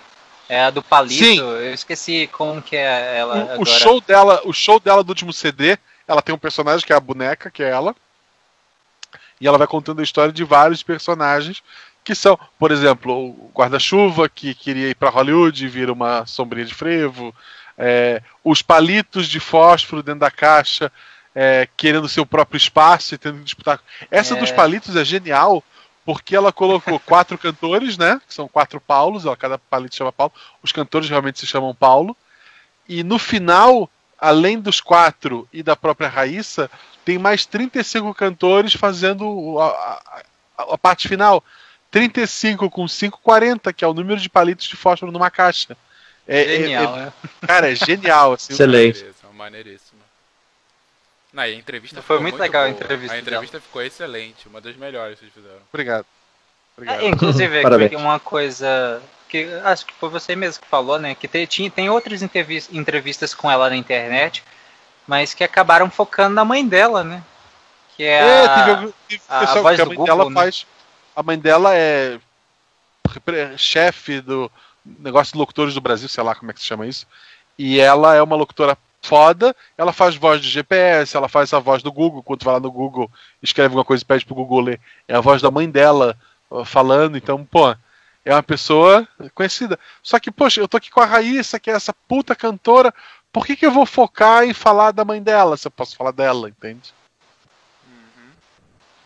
É 0.49 0.65
a 0.65 0.71
do 0.71 0.83
Palito. 0.83 1.25
Sim. 1.25 1.39
Eu 1.39 1.75
esqueci 1.75 2.29
como 2.33 2.63
que 2.63 2.77
é 2.77 3.19
ela. 3.19 3.57
O, 3.57 3.63
o, 3.63 3.67
show 3.67 4.01
dela, 4.01 4.41
o 4.45 4.53
show 4.53 4.79
dela 4.79 5.03
do 5.03 5.09
último 5.09 5.33
CD, 5.33 5.79
ela 6.07 6.23
tem 6.23 6.35
um 6.35 6.39
personagem 6.39 6.87
que 6.87 6.93
é 6.93 6.97
a 6.97 7.01
boneca, 7.01 7.51
que 7.51 7.63
é 7.63 7.71
ela. 7.71 7.95
E 9.41 9.47
ela 9.47 9.59
vai 9.59 9.67
contando 9.67 10.01
a 10.01 10.05
história 10.05 10.33
de 10.33 10.45
vários 10.45 10.83
personagens 10.83 11.63
que 12.07 12.15
são, 12.15 12.39
por 12.57 12.71
exemplo, 12.71 13.13
o 13.13 13.51
guarda-chuva 13.53 14.29
que 14.29 14.55
queria 14.55 14.89
ir 14.91 14.95
para 14.95 15.11
Hollywood 15.11 15.65
e 15.65 15.69
vira 15.69 15.93
uma 15.93 16.25
sombrinha 16.25 16.65
de 16.65 16.73
frevo, 16.73 17.35
é, 17.77 18.23
os 18.45 18.63
palitos 18.63 19.27
de 19.29 19.41
fósforo 19.41 20.05
dentro 20.05 20.21
da 20.21 20.31
caixa 20.31 20.93
é, 21.35 21.69
querendo 21.77 22.09
seu 22.09 22.25
próprio 22.25 22.57
espaço 22.57 23.15
e 23.15 23.19
tendo 23.19 23.39
que 23.39 23.45
disputar. 23.45 23.81
Essa 24.09 24.35
é. 24.35 24.39
dos 24.39 24.53
palitos 24.53 24.95
é 24.95 25.05
genial, 25.05 25.65
porque 26.07 26.37
ela 26.37 26.53
colocou 26.53 27.01
quatro 27.01 27.37
cantores, 27.37 27.99
né? 27.99 28.21
Que 28.27 28.33
são 28.33 28.47
quatro 28.47 28.81
Paulos, 28.81 29.27
ela, 29.27 29.37
cada 29.37 29.59
palito 29.59 29.97
chama 29.97 30.13
Paulo. 30.13 30.33
Os 30.63 30.71
cantores 30.71 31.11
realmente 31.11 31.41
se 31.41 31.47
chamam 31.47 31.75
Paulo. 31.75 32.17
E 32.89 33.03
no 33.03 33.19
final, 33.19 33.91
além 34.17 34.61
dos 34.61 34.81
quatro 34.81 35.49
e 35.53 35.65
da 35.65 35.75
própria 35.75 36.09
Raíssa, 36.09 36.71
tem 37.05 37.19
mais 37.19 37.45
35 37.45 38.15
cantores 38.15 38.73
fazendo 38.73 39.59
a, 39.59 39.67
a, 40.57 40.75
a 40.75 40.79
parte 40.79 41.09
final. 41.09 41.43
35 41.91 42.71
com 42.71 42.87
5, 42.87 43.19
40, 43.21 43.73
que 43.73 43.85
é 43.85 43.89
o 43.89 43.95
número 43.95 44.21
de 44.21 44.29
palitos 44.29 44.69
de 44.69 44.77
fósforo 44.77 45.11
numa 45.11 45.31
caixa. 45.31 45.77
É, 46.27 46.41
é- 46.41 46.59
Genial, 46.59 46.97
é- 46.97 47.01
né? 47.01 47.13
Cara, 47.45 47.73
é 47.73 47.75
genial. 47.75 48.33
Assim, 48.35 48.53
Excelente. 48.53 49.05
Maneiríssimo. 49.35 50.01
Não, 51.37 51.43
a 51.43 51.51
entrevista 51.51 52.01
Foi 52.01 52.19
muito 52.19 52.39
legal 52.39 52.65
a 52.65 52.71
entrevista 52.71 53.15
A 53.15 53.19
entrevista 53.19 53.61
ficou 53.61 53.83
excelente, 53.83 54.49
uma 54.49 54.59
das 54.59 54.75
melhores 54.75 55.19
que 55.19 55.27
vocês 55.27 55.35
fizeram. 55.35 55.61
Obrigado. 55.71 56.07
Obrigado. 56.75 57.03
É, 57.03 57.07
inclusive, 57.09 57.63
uma 57.95 58.19
coisa 58.19 59.03
que 59.29 59.45
acho 59.63 59.85
que 59.85 59.93
foi 59.93 60.09
você 60.09 60.35
mesmo 60.35 60.63
que 60.63 60.69
falou, 60.69 60.99
né? 60.99 61.15
Que 61.15 61.29
tem, 61.29 61.45
tinha, 61.45 61.71
tem 61.71 61.91
outras 61.91 62.23
entrevis- 62.23 62.71
entrevistas 62.73 63.35
com 63.35 63.51
ela 63.51 63.69
na 63.69 63.77
internet, 63.77 64.43
mas 65.07 65.35
que 65.35 65.45
acabaram 65.45 65.91
focando 65.91 66.35
na 66.35 66.45
mãe 66.45 66.67
dela, 66.67 67.05
né? 67.05 67.23
Que 67.95 68.05
é, 68.05 68.19
É, 68.19 68.45
a, 68.47 68.65
teve, 68.65 68.95
teve 69.07 69.23
a 69.29 69.41
pessoal 69.41 69.63
voz 69.63 69.77
que 69.77 69.83
a 69.83 69.85
do 69.85 69.89
mãe 69.89 69.97
Google, 69.99 70.17
dela 70.17 70.31
né? 70.31 70.35
faz. 70.35 70.67
A 71.15 71.23
mãe 71.23 71.39
dela 71.39 71.75
é 71.75 72.19
chefe 73.59 74.23
do 74.23 74.51
negócio 74.87 75.35
de 75.35 75.39
locutores 75.39 75.75
do 75.75 75.83
Brasil, 75.83 76.09
sei 76.09 76.25
lá 76.25 76.35
como 76.35 76.51
é 76.51 76.55
que 76.55 76.61
se 76.61 76.67
chama 76.67 76.87
isso. 76.87 77.07
E 77.59 77.79
ela 77.79 78.15
é 78.15 78.23
uma 78.23 78.37
locutora 78.37 78.77
foda, 79.07 79.55
ela 79.79 79.93
faz 79.93 80.17
voz 80.17 80.41
de 80.41 80.49
GPS, 80.49 81.17
ela 81.17 81.29
faz 81.29 81.53
a 81.53 81.59
voz 81.59 81.83
do 81.83 81.93
Google, 81.93 82.23
quando 82.23 82.45
vai 82.45 82.55
lá 82.55 82.61
no 82.61 82.71
Google, 82.71 83.11
escreve 83.43 83.69
alguma 83.69 83.85
coisa 83.85 84.03
e 84.03 84.07
pede 84.07 84.25
pro 84.27 84.35
Google 84.35 84.61
ler. 84.61 84.81
É 85.07 85.15
a 85.17 85.21
voz 85.21 85.41
da 85.41 85.51
mãe 85.51 85.71
dela 85.71 86.17
falando, 86.65 87.17
então, 87.17 87.45
pô, 87.45 87.75
é 88.25 88.33
uma 88.35 88.43
pessoa 88.43 89.07
conhecida. 89.35 89.79
Só 90.03 90.19
que, 90.19 90.31
poxa, 90.31 90.61
eu 90.61 90.69
tô 90.69 90.77
aqui 90.77 90.91
com 90.91 91.01
a 91.01 91.07
Raíssa, 91.07 91.59
que 91.61 91.71
é 91.71 91.75
essa 91.75 91.95
puta 92.09 92.35
cantora, 92.35 92.93
por 93.33 93.47
que, 93.47 93.55
que 93.57 93.67
eu 93.67 93.71
vou 93.71 93.87
focar 93.87 94.45
em 94.45 94.53
falar 94.55 94.91
da 94.93 95.05
mãe 95.05 95.23
dela, 95.23 95.57
se 95.57 95.67
eu 95.67 95.71
posso 95.71 95.97
falar 95.97 96.11
dela, 96.13 96.49
entende? 96.49 96.93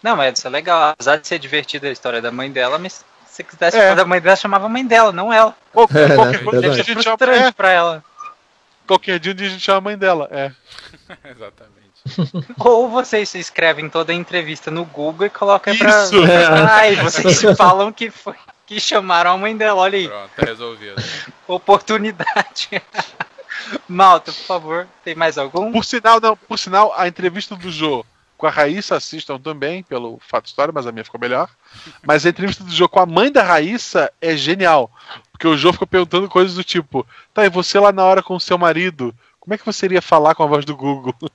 Não, 0.03 0.16
mas 0.16 0.38
isso 0.38 0.46
é 0.46 0.51
legal. 0.51 0.90
Apesar 0.90 1.16
de 1.16 1.26
ser 1.26 1.38
divertida 1.38 1.88
a 1.88 1.92
história 1.92 2.22
da 2.22 2.30
mãe 2.32 2.51
dela, 2.51 2.78
mas 2.78 2.94
se 2.94 3.05
você 3.26 3.44
quisesse 3.44 3.76
É. 3.76 3.82
falar 3.82 3.94
da 3.96 4.05
mãe 4.05 4.20
dela, 4.20 4.36
chamava 4.36 4.68
mãe 4.68 4.86
dela, 4.86 5.12
não 5.12 5.32
ela. 5.32 5.55
Qual- 5.72 5.88
É, 5.94 6.14
qualquer, 6.14 6.42
né? 6.62 6.68
a 6.68 6.72
gente 6.72 6.86
chama, 6.86 7.03
Frustrante 7.18 7.42
é, 7.48 7.53
pra 7.53 7.70
ela. 7.70 8.05
Qualquer 8.91 9.20
dia 9.20 9.32
um 9.32 9.34
dia 9.36 9.47
a 9.47 9.51
gente 9.51 9.62
chama 9.62 9.78
a 9.78 9.80
mãe 9.80 9.97
dela. 9.97 10.28
É. 10.32 10.51
Exatamente. 11.30 11.80
Ou 12.59 12.88
vocês 12.88 13.32
escrevem 13.34 13.88
toda 13.88 14.11
a 14.12 14.14
entrevista 14.14 14.70
no 14.70 14.84
Google 14.84 15.26
e 15.26 15.30
colocam 15.30 15.76
pra. 15.76 16.05
Isso. 16.05 16.16
É. 16.26 16.47
Ai, 16.47 16.97
vocês 16.97 17.41
falam 17.57 17.93
que 17.93 18.11
foi 18.11 18.34
que 18.66 18.80
chamaram 18.80 19.32
a 19.32 19.38
mãe 19.38 19.57
dela. 19.57 19.80
Olha 19.80 19.99
aí, 19.99 20.09
Pronto, 20.09 20.30
tá 20.36 20.47
resolvido. 20.47 21.03
oportunidade. 21.47 22.82
Malta, 23.88 24.32
por 24.32 24.45
favor, 24.45 24.88
tem 25.05 25.14
mais 25.14 25.36
algum? 25.36 25.70
Por 25.70 25.84
sinal, 25.84 26.20
não, 26.20 26.36
por 26.36 26.59
sinal, 26.59 26.93
a 26.97 27.07
entrevista 27.07 27.55
do 27.55 27.70
Jô 27.70 28.05
com 28.41 28.47
a 28.47 28.51
Raíssa 28.51 28.97
assistam 28.97 29.38
também, 29.38 29.82
pelo 29.82 30.18
fato 30.26 30.47
história, 30.47 30.72
mas 30.74 30.86
a 30.86 30.93
minha 30.93 31.05
ficou 31.05 31.20
melhor. 31.20 31.47
Mas 32.03 32.24
a 32.24 32.30
entrevista 32.30 32.64
do 32.64 32.72
Jô 32.72 32.88
com 32.88 32.99
a 32.99 33.05
mãe 33.05 33.30
da 33.30 33.43
Raíssa 33.43 34.11
é 34.18 34.34
genial. 34.34 34.91
Porque 35.30 35.47
o 35.47 35.59
Jô 35.59 35.74
ficou 35.74 35.86
perguntando 35.86 36.26
coisas 36.26 36.55
do 36.55 36.64
tipo, 36.64 37.07
tá, 37.34 37.45
e 37.45 37.51
você 37.51 37.78
lá 37.78 37.93
na 37.93 38.03
hora 38.03 38.22
com 38.22 38.34
o 38.34 38.41
seu 38.41 38.57
marido, 38.57 39.14
como 39.38 39.53
é 39.53 39.59
que 39.59 39.66
você 39.66 39.84
iria 39.84 40.01
falar 40.01 40.34
com 40.34 40.43
a 40.43 40.47
voz 40.47 40.64
do 40.64 40.74
Google? 40.74 41.14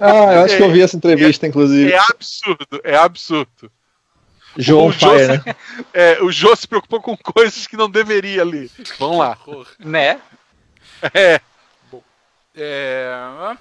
Ah, 0.00 0.34
eu 0.34 0.44
acho 0.44 0.56
que 0.56 0.62
eu 0.62 0.70
vi 0.70 0.80
essa 0.80 0.96
entrevista, 0.96 1.46
inclusive. 1.46 1.92
É 1.92 1.98
absurdo, 1.98 2.80
é 2.84 2.96
absurdo. 2.96 3.70
João 4.56 4.86
o 4.86 4.92
Jô 4.92 5.12
né? 5.12 5.42
É, 5.92 6.22
o 6.22 6.30
Jô 6.30 6.54
se 6.54 6.66
preocupou 6.68 7.02
com 7.02 7.16
coisas 7.16 7.66
que 7.66 7.76
não 7.76 7.90
deveria 7.90 8.42
ali. 8.42 8.70
Vamos 8.98 9.18
lá. 9.18 9.36
Né? 9.80 10.20
É. 11.12 11.40
É... 12.54 13.56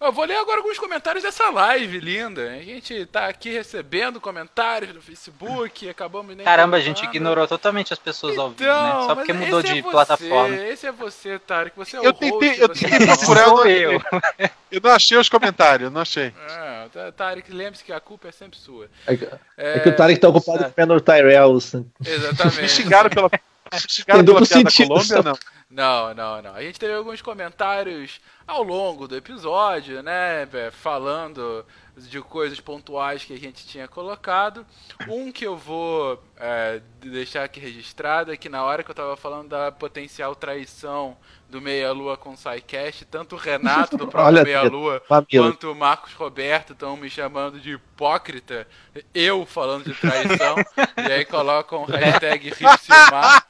Eu 0.00 0.12
vou 0.12 0.24
ler 0.24 0.36
agora 0.36 0.58
alguns 0.60 0.78
comentários 0.78 1.22
dessa 1.22 1.50
live 1.50 2.00
linda. 2.00 2.52
A 2.52 2.62
gente 2.62 3.04
tá 3.04 3.26
aqui 3.26 3.50
recebendo 3.50 4.18
comentários 4.18 4.94
no 4.94 5.02
Facebook, 5.02 5.86
acabamos 5.90 6.34
nem 6.34 6.42
Caramba, 6.44 6.78
a 6.78 6.80
gente 6.80 7.04
ignorou 7.04 7.46
totalmente 7.46 7.92
as 7.92 7.98
pessoas 7.98 8.38
ao 8.38 8.48
vivo, 8.50 8.64
né? 8.64 8.88
Então, 8.88 9.06
Só 9.08 9.14
porque 9.14 9.32
mudou 9.34 9.60
esse 9.60 9.72
de 9.74 9.78
é 9.78 9.82
você, 9.82 9.90
plataforma. 9.90 10.56
Esse 10.56 10.86
é 10.86 10.92
você, 10.92 11.38
Tarek. 11.38 11.76
Você 11.76 11.96
é 11.98 12.00
Eu 12.00 12.10
o 12.10 12.12
tentei- 12.14 12.48
host, 12.48 12.60
eu 12.62 12.68
você 12.68 12.88
tentei 12.88 13.08
é 13.08 13.12
o 13.12 13.16
procurar- 13.18 13.46
não- 13.46 13.66
eu. 13.66 14.00
Eu 14.72 14.80
não 14.80 14.92
achei 14.92 15.18
os 15.18 15.28
comentários, 15.28 15.86
eu 15.86 15.90
não 15.90 16.00
achei. 16.00 16.32
É, 16.48 16.88
Tá- 16.92 17.10
Tarek, 17.10 17.52
lembre-se 17.52 17.82
que 17.82 17.92
a 17.92 17.98
culpa 17.98 18.28
é 18.28 18.32
sempre 18.32 18.56
sua. 18.56 18.88
É 19.04 19.16
que, 19.16 19.28
é 19.58 19.80
que 19.80 19.88
o 19.88 19.96
Tarek 19.96 20.20
tá 20.20 20.28
ocupado 20.28 20.72
comendo 20.72 20.94
o 20.94 21.00
Tyrell. 21.00 21.54
Me 21.54 21.86
Exatamente. 22.06 22.68
xingaram 22.68 23.10
pela, 23.10 23.28
Tem 23.70 24.24
pela 24.24 24.46
piada 24.46 24.70
Colômbia, 24.86 25.22
não. 25.22 25.38
Não, 25.70 26.14
não, 26.14 26.42
não. 26.42 26.54
A 26.54 26.62
gente 26.62 26.80
teve 26.80 26.92
alguns 26.94 27.22
comentários 27.22 28.20
ao 28.46 28.62
longo 28.62 29.06
do 29.06 29.16
episódio, 29.16 30.02
né? 30.02 30.48
Falando 30.72 31.64
de 32.08 32.20
coisas 32.20 32.60
pontuais 32.60 33.24
que 33.24 33.32
a 33.32 33.38
gente 33.38 33.66
tinha 33.66 33.88
colocado. 33.88 34.66
Um 35.08 35.32
que 35.32 35.46
eu 35.46 35.56
vou 35.56 36.22
é, 36.36 36.80
deixar 37.00 37.44
aqui 37.44 37.60
registrado 37.60 38.32
é 38.32 38.36
que 38.36 38.48
na 38.48 38.62
hora 38.62 38.82
que 38.82 38.90
eu 38.90 38.94
tava 38.94 39.16
falando 39.16 39.48
da 39.48 39.72
potencial 39.72 40.34
traição 40.34 41.16
do 41.48 41.60
Meia 41.60 41.90
Lua 41.92 42.16
com 42.16 42.30
o 42.30 42.36
SciCast, 42.36 43.04
tanto 43.06 43.34
o 43.34 43.38
Renato 43.38 43.96
do 43.96 44.06
próprio 44.08 44.44
Meia 44.44 44.62
Lua 44.62 45.02
quanto 45.30 45.72
o 45.72 45.74
Marcos 45.74 46.12
Roberto 46.12 46.72
estão 46.72 46.96
me 46.96 47.10
chamando 47.10 47.60
de 47.60 47.72
hipócrita. 47.72 48.66
Eu 49.12 49.44
falando 49.44 49.84
de 49.84 49.94
traição. 49.94 50.56
e 51.08 51.12
aí 51.12 51.24
colocam 51.24 51.84
hashtag 51.84 52.50
Ripsilmar. 52.50 53.46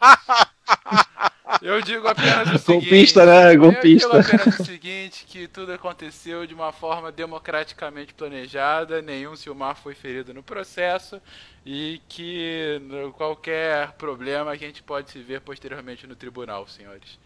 Eu 1.63 1.81
digo 1.83 2.07
apenas 2.07 2.49
o 2.49 2.59
seguinte. 2.59 2.89
Golpista, 2.89 3.27
né? 3.27 3.55
Eu 3.55 3.61
Golpista. 3.61 4.09
digo 4.09 4.37
apenas 4.37 4.61
o 4.61 4.65
seguinte, 4.65 5.25
que 5.27 5.49
tudo 5.49 5.73
aconteceu 5.73 6.47
de 6.47 6.55
uma 6.55 6.73
forma 6.73 7.11
democraticamente 7.11 8.15
planejada, 8.15 9.03
nenhum 9.03 9.37
Silmar 9.37 9.77
foi 9.77 9.95
ferido 9.95 10.33
no 10.33 10.43
processo 10.43 11.21
e 11.65 12.01
que 12.09 12.81
qualquer 13.17 13.93
problema 13.93 14.53
a 14.53 14.57
gente 14.57 14.83
pode 14.83 15.11
se 15.11 15.19
ver 15.19 15.41
posteriormente 15.41 16.07
no 16.07 16.15
tribunal, 16.15 16.67
senhores. 16.67 17.19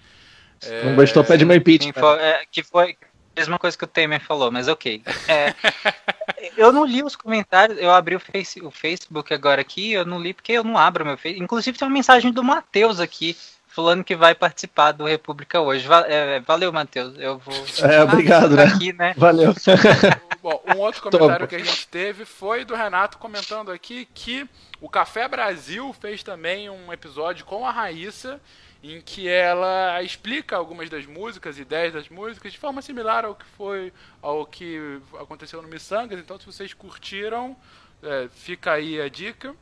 É, 0.63 0.85
Não 0.85 0.97
bastou 0.97 1.25
pede 1.25 1.45
meu 1.45 1.57
impeachment. 1.57 1.95
É, 2.19 2.45
que 2.51 2.63
foi 2.63 2.97
a 3.37 3.41
mesma 3.41 3.59
coisa 3.59 3.77
que 3.77 3.85
o 3.85 3.89
Temer 3.89 4.21
falou, 4.21 4.51
mas 4.51 4.69
ok. 4.69 5.03
É, 5.29 5.55
eu 6.57 6.73
não 6.73 6.85
li 6.85 7.03
os 7.03 7.17
comentários, 7.17 7.79
eu 7.79 7.91
abri 7.91 8.15
o, 8.15 8.21
face, 8.21 8.61
o 8.63 8.71
Facebook 8.71 9.33
agora 9.35 9.61
aqui, 9.61 9.93
eu 9.93 10.05
não 10.05 10.21
li 10.21 10.33
porque 10.33 10.53
eu 10.53 10.65
não 10.65 10.79
abro 10.79 11.05
meu 11.05 11.17
Facebook. 11.17 11.45
Inclusive 11.45 11.79
tem 11.79 11.87
uma 11.87 11.95
mensagem 11.95 12.33
do 12.33 12.43
Matheus 12.43 13.01
aqui, 13.01 13.37
falando 13.75 14.05
que 14.05 14.15
vai 14.15 14.35
participar 14.35 14.93
do 14.93 15.05
República 15.05 15.61
hoje. 15.61 15.87
Va- 15.87 16.07
é, 16.07 16.39
valeu, 16.41 16.73
Matheus. 16.73 17.19
Eu 17.19 17.39
vou. 17.39 17.55
É, 17.83 18.03
obrigado, 18.03 18.55
né? 18.57 18.65
Aqui, 18.65 18.93
né? 18.93 19.15
Valeu. 19.17 19.53
Bom, 20.41 20.63
um 20.75 20.79
outro 20.79 21.03
comentário 21.03 21.49
que 21.49 21.57
a 21.57 21.59
gente 21.59 21.89
teve 21.89 22.25
foi 22.25 22.65
do 22.65 22.75
Renato 22.75 23.19
comentando 23.19 23.73
aqui 23.73 24.07
que 24.15 24.49
o 24.81 24.89
Café 24.89 25.27
Brasil 25.27 25.93
fez 26.01 26.23
também 26.23 26.71
um 26.71 26.93
episódio 26.93 27.45
com 27.45 27.67
a 27.67 27.71
Raíssa 27.73 28.41
em 28.83 29.01
que 29.01 29.27
ela 29.27 30.03
explica 30.03 30.55
algumas 30.57 30.91
das 30.91 31.07
músicas, 31.07 31.59
ideias 31.59 31.95
das 31.95 32.09
músicas, 32.11 32.53
de 32.53 32.59
forma 32.59 32.83
similar 32.83 33.25
ao 33.25 33.35
que 33.35 33.47
foi 33.57 33.91
ao 34.21 34.45
que 34.45 35.01
aconteceu 35.19 35.63
no 35.63 35.69
Missangas. 35.69 36.19
Então, 36.21 36.39
se 36.39 36.45
vocês 36.45 36.75
curtiram, 36.75 37.57
é, 38.03 38.29
fica 38.35 38.73
aí 38.73 39.01
a 39.01 39.09
dica. 39.09 39.55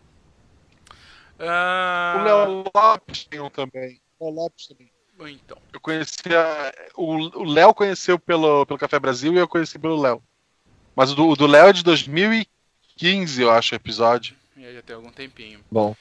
Ah, 1.38 2.16
O 2.18 2.24
Léo 2.24 2.64
Lopes 2.74 3.24
tem 3.24 3.38
um 3.40 3.48
também. 3.48 4.01
O 4.22 4.30
Léo 4.30 4.34
Lopes 4.34 4.68
também. 4.68 4.90
Então, 5.34 5.58
Eu 5.72 5.80
conhecia. 5.80 6.74
O 6.96 7.44
Léo 7.44 7.74
conheceu 7.74 8.18
pelo, 8.18 8.64
pelo 8.66 8.78
Café 8.78 8.98
Brasil 8.98 9.32
e 9.34 9.38
eu 9.38 9.48
conheci 9.48 9.78
pelo 9.78 10.00
Léo. 10.00 10.22
Mas 10.94 11.12
o 11.12 11.34
do, 11.34 11.46
Léo 11.46 11.68
é 11.68 11.72
de 11.72 11.82
2015, 11.82 13.42
eu 13.42 13.50
acho, 13.50 13.74
o 13.74 13.76
episódio. 13.76 14.36
e 14.56 14.64
aí 14.64 14.74
já 14.74 14.82
tem 14.82 14.94
algum 14.94 15.10
tempinho. 15.10 15.60
Bom. 15.70 15.96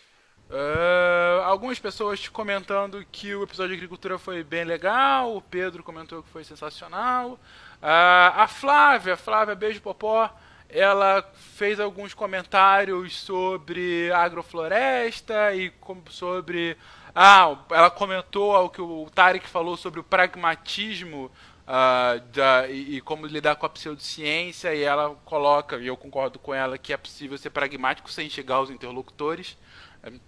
Ah, 0.49 1.43
algumas 1.45 1.79
pessoas 1.79 2.27
comentando 2.27 3.05
que 3.11 3.33
o 3.33 3.43
episódio 3.43 3.69
de 3.69 3.75
agricultura 3.75 4.19
foi 4.19 4.43
bem 4.43 4.65
legal, 4.65 5.35
o 5.35 5.41
Pedro 5.41 5.83
comentou 5.83 6.21
que 6.21 6.29
foi 6.29 6.43
sensacional. 6.43 7.39
Ah, 7.81 8.43
a 8.43 8.47
Flávia, 8.47 9.15
Flávia 9.15 9.55
Beijo 9.55 9.81
Popó, 9.81 10.29
ela 10.69 11.23
fez 11.55 11.79
alguns 11.79 12.13
comentários 12.13 13.19
sobre 13.19 14.11
agrofloresta 14.11 15.53
e 15.53 15.71
sobre. 16.09 16.77
Ah, 17.13 17.57
ela 17.71 17.89
comentou 17.91 18.55
ao 18.55 18.69
que 18.69 18.81
o 18.81 19.07
Tarek 19.13 19.47
falou 19.47 19.75
sobre 19.75 19.99
o 19.99 20.03
pragmatismo 20.03 21.29
ah, 21.67 22.21
da- 22.33 22.67
e, 22.69 22.97
e 22.97 23.01
como 23.01 23.25
lidar 23.25 23.55
com 23.55 23.65
a 23.65 23.69
pseudociência, 23.69 24.73
e 24.73 24.81
ela 24.83 25.15
coloca, 25.25 25.77
e 25.77 25.87
eu 25.87 25.97
concordo 25.97 26.39
com 26.39 26.53
ela, 26.53 26.77
que 26.77 26.93
é 26.93 26.97
possível 26.97 27.37
ser 27.37 27.49
pragmático 27.49 28.09
sem 28.11 28.29
chegar 28.29 28.55
aos 28.55 28.69
interlocutores. 28.69 29.57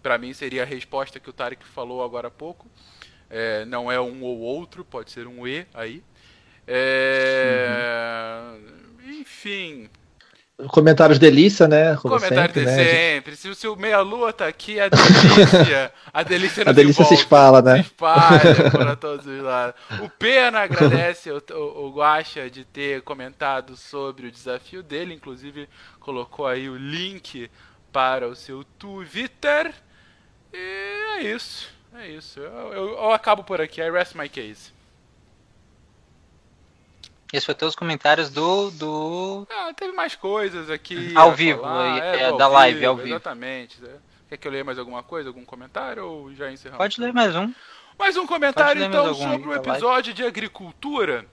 Para 0.03 0.17
mim 0.17 0.33
seria 0.33 0.63
a 0.63 0.65
resposta 0.65 1.19
que 1.19 1.29
o 1.29 1.33
Tarek 1.33 1.65
falou 1.65 2.03
agora 2.03 2.27
há 2.27 2.31
pouco. 2.31 2.67
É, 3.29 3.65
não 3.65 3.91
é 3.91 3.99
um 3.99 4.21
ou 4.23 4.39
outro, 4.39 4.85
pode 4.85 5.11
ser 5.11 5.25
um 5.27 5.47
E 5.47 5.65
aí. 5.73 6.03
É, 6.67 8.55
Enfim. 9.19 9.89
Comentários 10.67 11.17
delícia, 11.17 11.67
né? 11.67 11.95
Como 11.95 12.13
Comentário 12.13 12.53
sempre, 12.53 12.59
de 12.59 12.65
né? 12.65 12.83
sempre. 12.83 13.35
Se 13.35 13.49
o 13.49 13.55
seu 13.55 13.75
meia-lua 13.75 14.31
tá 14.31 14.47
aqui, 14.47 14.79
a 14.79 14.87
delícia. 14.87 15.91
A 16.13 16.21
delícia, 16.21 16.63
A 16.69 16.71
delícia 16.71 17.05
se 17.05 17.15
espalha, 17.15 17.61
né? 17.61 17.77
Se 17.77 17.81
espalha 17.81 18.71
para 18.71 18.95
todos 18.95 19.25
os 19.25 19.41
lados. 19.41 19.75
O 19.99 20.09
Pena 20.09 20.59
agradece 20.59 21.31
o, 21.31 21.41
o, 21.53 21.85
o 21.87 21.91
Guaxa 21.93 22.51
de 22.51 22.63
ter 22.63 23.01
comentado 23.01 23.75
sobre 23.75 24.27
o 24.27 24.31
desafio 24.31 24.83
dele. 24.83 25.15
Inclusive, 25.15 25.67
colocou 25.99 26.45
aí 26.45 26.69
o 26.69 26.77
link 26.77 27.49
para 27.91 28.27
o 28.27 28.35
seu 28.35 28.63
Twitter. 28.77 29.73
E 30.53 31.17
é 31.17 31.23
isso. 31.23 31.67
É 31.95 32.07
isso. 32.07 32.39
Eu, 32.39 32.73
eu, 32.73 32.89
eu 32.89 33.11
acabo 33.11 33.43
por 33.43 33.59
aqui. 33.59 33.81
I 33.81 33.89
rest 33.89 34.13
my 34.13 34.29
case. 34.29 34.72
Esses 37.33 37.45
foram 37.45 37.57
todos 37.57 37.71
os 37.71 37.75
comentários 37.75 38.29
do. 38.29 38.69
do... 38.69 39.47
Ah, 39.49 39.73
teve 39.73 39.91
mais 39.91 40.15
coisas 40.15 40.69
aqui. 40.69 41.15
Ao 41.15 41.31
a 41.31 41.33
vivo, 41.33 41.61
falar. 41.61 41.97
é, 41.97 42.29
do 42.29 42.37
da 42.37 42.47
live, 42.47 42.85
ao 42.85 42.95
vivo. 42.95 43.07
Exatamente. 43.07 43.81
Quer 44.29 44.37
que 44.37 44.47
eu 44.47 44.51
leia 44.51 44.63
mais 44.63 44.77
alguma 44.77 45.01
coisa, 45.01 45.29
algum 45.29 45.43
comentário 45.43 46.05
ou 46.05 46.31
já 46.35 46.51
encerramos? 46.51 46.77
Pode 46.77 47.01
ler 47.01 47.11
mais 47.11 47.35
um. 47.35 47.51
Mais 47.97 48.17
um 48.17 48.27
comentário 48.27 48.79
mais 48.79 48.93
então 48.93 49.15
sobre 49.15 49.47
o 49.49 49.53
episódio 49.55 50.13
de 50.13 50.23
agricultura. 50.23 51.25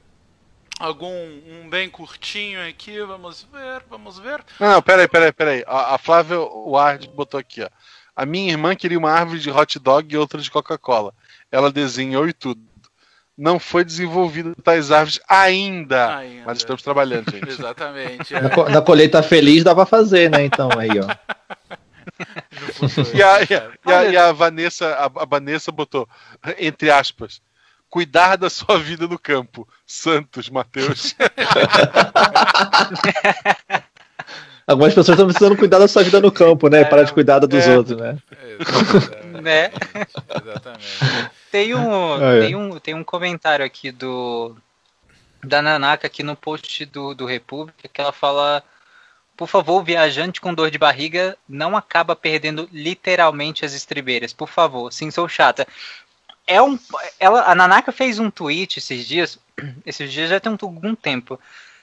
Algum 0.78 1.12
um 1.12 1.68
bem 1.68 1.90
curtinho 1.90 2.66
aqui, 2.66 2.98
vamos 3.02 3.46
ver, 3.52 3.82
vamos 3.90 4.18
ver. 4.18 4.42
Não, 4.58 4.72
não, 4.72 4.82
peraí, 4.82 5.06
peraí, 5.06 5.32
peraí. 5.32 5.64
A, 5.66 5.96
a 5.96 5.98
Flávia 5.98 6.40
Ward 6.40 7.08
botou 7.08 7.38
aqui, 7.38 7.62
ó. 7.62 7.68
A 8.16 8.24
minha 8.24 8.50
irmã 8.50 8.74
queria 8.74 8.98
uma 8.98 9.10
árvore 9.10 9.38
de 9.38 9.50
hot 9.50 9.78
dog 9.78 10.14
e 10.14 10.16
outra 10.16 10.40
de 10.40 10.50
Coca-Cola. 10.50 11.12
Ela 11.52 11.70
desenhou 11.70 12.26
e 12.26 12.32
tudo. 12.32 12.69
Não 13.42 13.58
foi 13.58 13.82
desenvolvida 13.86 14.52
tais 14.62 14.90
árvores 14.90 15.18
ainda. 15.26 16.18
Ainda. 16.18 16.42
Mas 16.44 16.58
estamos 16.58 16.82
trabalhando, 16.82 17.30
gente. 17.30 17.48
Exatamente. 17.58 18.34
Na, 18.34 18.40
É, 18.40 18.48
co- 18.50 18.68
na 18.68 18.82
colheita 18.82 19.22
feliz 19.22 19.64
dá 19.64 19.74
pra 19.74 19.86
fazer, 19.86 20.30
né? 20.30 20.44
Então, 20.44 20.68
aí, 20.78 20.90
ó. 21.00 21.06
E 23.14 23.22
a, 23.22 23.40
e 23.40 23.54
a- 23.54 23.70
e 23.86 23.92
a- 23.92 24.04
e 24.12 24.16
a 24.18 24.30
Vanessa, 24.32 24.88
a, 24.94 25.06
a 25.22 25.24
Vanessa 25.24 25.72
botou, 25.72 26.06
entre 26.58 26.90
aspas, 26.90 27.40
cuidar 27.88 28.36
da 28.36 28.50
sua 28.50 28.78
vida 28.78 29.08
no 29.08 29.18
campo. 29.18 29.66
Santos, 29.86 30.50
Mateus. 30.50 31.16
Algumas 34.66 34.92
pessoas 34.94 35.16
estão 35.18 35.26
precisando 35.26 35.56
cuidar 35.56 35.78
da 35.78 35.88
sua 35.88 36.02
vida 36.04 36.20
no 36.20 36.30
campo, 36.30 36.68
né? 36.68 36.84
Parar 36.84 37.02
de 37.04 37.12
cuidar 37.12 37.38
da 37.40 37.46
dos 37.46 37.66
é. 37.66 37.76
outros, 37.76 37.98
né? 37.98 38.18
Exatamente. 38.60 39.40
Né? 39.42 39.70
Exatamente. 40.44 41.30
Tem 41.50 41.74
um, 41.74 42.14
Ah, 42.14 42.34
é. 42.36 42.40
tem 42.40 42.56
um, 42.56 42.78
tem 42.78 42.94
um 42.94 43.04
comentário 43.04 43.64
aqui 43.64 43.90
do 43.90 44.56
da 45.42 45.62
Nanaka 45.62 46.06
aqui 46.06 46.22
no 46.22 46.36
post 46.36 46.84
do, 46.86 47.14
do 47.14 47.26
República 47.26 47.88
que 47.88 48.00
ela 48.00 48.12
fala: 48.12 48.62
Por 49.36 49.48
favor, 49.48 49.82
viajante 49.82 50.40
com 50.40 50.54
dor 50.54 50.70
de 50.70 50.78
barriga 50.78 51.36
não 51.48 51.76
acaba 51.76 52.14
perdendo 52.14 52.68
literalmente 52.72 53.64
as 53.64 53.72
estribeiras. 53.72 54.32
Por 54.32 54.48
favor, 54.48 54.92
sim, 54.92 55.10
sou 55.10 55.28
chata. 55.28 55.66
É 56.46 56.60
um, 56.60 56.78
ela, 57.18 57.44
a 57.44 57.54
Nanaka 57.54 57.92
fez 57.92 58.18
um 58.18 58.30
tweet 58.30 58.78
esses 58.78 59.06
dias, 59.06 59.38
esses 59.86 60.12
dias 60.12 60.30
já 60.30 60.40
tem 60.40 60.52
um, 60.52 60.58
algum 60.60 60.94
tempo, 60.94 61.38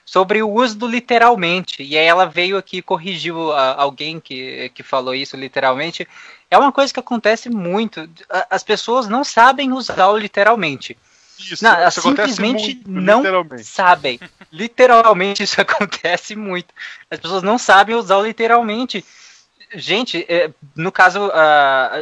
sobre 0.08 0.42
o 0.42 0.50
uso 0.50 0.78
do 0.78 0.88
literalmente. 0.88 1.84
E 1.84 1.98
aí 1.98 2.06
ela 2.06 2.26
veio 2.26 2.56
aqui 2.58 2.78
e 2.78 2.82
corrigiu 2.82 3.52
a- 3.52 3.76
alguém 3.76 4.22
que, 4.22 4.72
que 4.74 4.82
falou 4.82 5.14
isso 5.14 5.36
literalmente. 5.36 6.08
É 6.50 6.58
uma 6.58 6.72
coisa 6.72 6.94
que 6.94 7.00
acontece 7.00 7.50
muito. 7.50 8.10
A- 8.30 8.48
As 8.52 8.64
pessoas 8.64 9.10
não 9.10 9.26
sabem 9.26 9.74
usar 9.74 10.08
o 10.08 10.18
literalmente. 10.18 10.98
Isso, 11.38 11.62
Não, 11.64 11.74
isso 11.90 12.02
simplesmente 12.02 12.76
muito, 12.88 12.90
não 12.90 13.22
sabem. 13.66 14.18
Literalmente 14.52 15.44
isso 15.44 15.60
acontece 15.60 16.38
muito. 16.38 16.74
As 17.12 17.20
pessoas 17.20 17.44
não 17.44 17.58
sabem 17.58 17.94
usar 17.94 18.16
o 18.18 18.26
literalmente. 18.26 19.04
Gente, 19.76 20.26
é, 20.30 20.50
no 20.74 20.90
caso, 20.94 21.30
ah, 21.34 22.02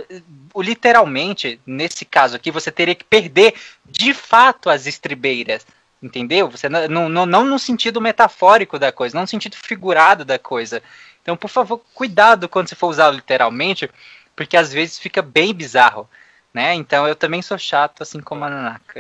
o 0.54 0.62
literalmente, 0.62 1.60
nesse 1.66 2.06
caso 2.06 2.36
aqui, 2.36 2.52
você 2.52 2.72
teria 2.72 2.94
que 2.94 3.04
perder 3.04 3.56
de 3.90 4.14
fato 4.14 4.70
as 4.70 4.86
estribeiras. 4.86 5.66
Entendeu? 6.04 6.50
Você 6.50 6.70
não, 6.70 7.10
não, 7.10 7.26
não- 7.26 7.46
no 7.46 7.58
sentido 7.60 8.00
metafórico 8.02 8.78
da 8.78 8.92
coisa, 8.92 9.16
não 9.16 9.24
no 9.24 9.28
sentido 9.28 9.56
figurado 9.56 10.24
da 10.26 10.38
coisa. 10.38 10.82
Então, 11.22 11.36
por 11.36 11.50
favor, 11.50 11.82
cuidado 11.94 12.48
quando 12.48 12.68
você 12.70 12.76
for 12.76 12.88
usar 12.88 13.10
literalmente, 13.12 13.90
porque 14.36 14.56
às 14.58 14.72
vezes 14.72 15.00
fica 15.00 15.22
bem 15.22 15.54
bizarro. 15.54 16.08
Né? 16.54 16.74
Então 16.74 17.06
eu 17.06 17.16
também 17.16 17.42
sou 17.42 17.58
chato, 17.58 18.02
assim 18.02 18.22
como 18.22 18.46
a 18.46 18.50
Nanaka. 18.50 18.98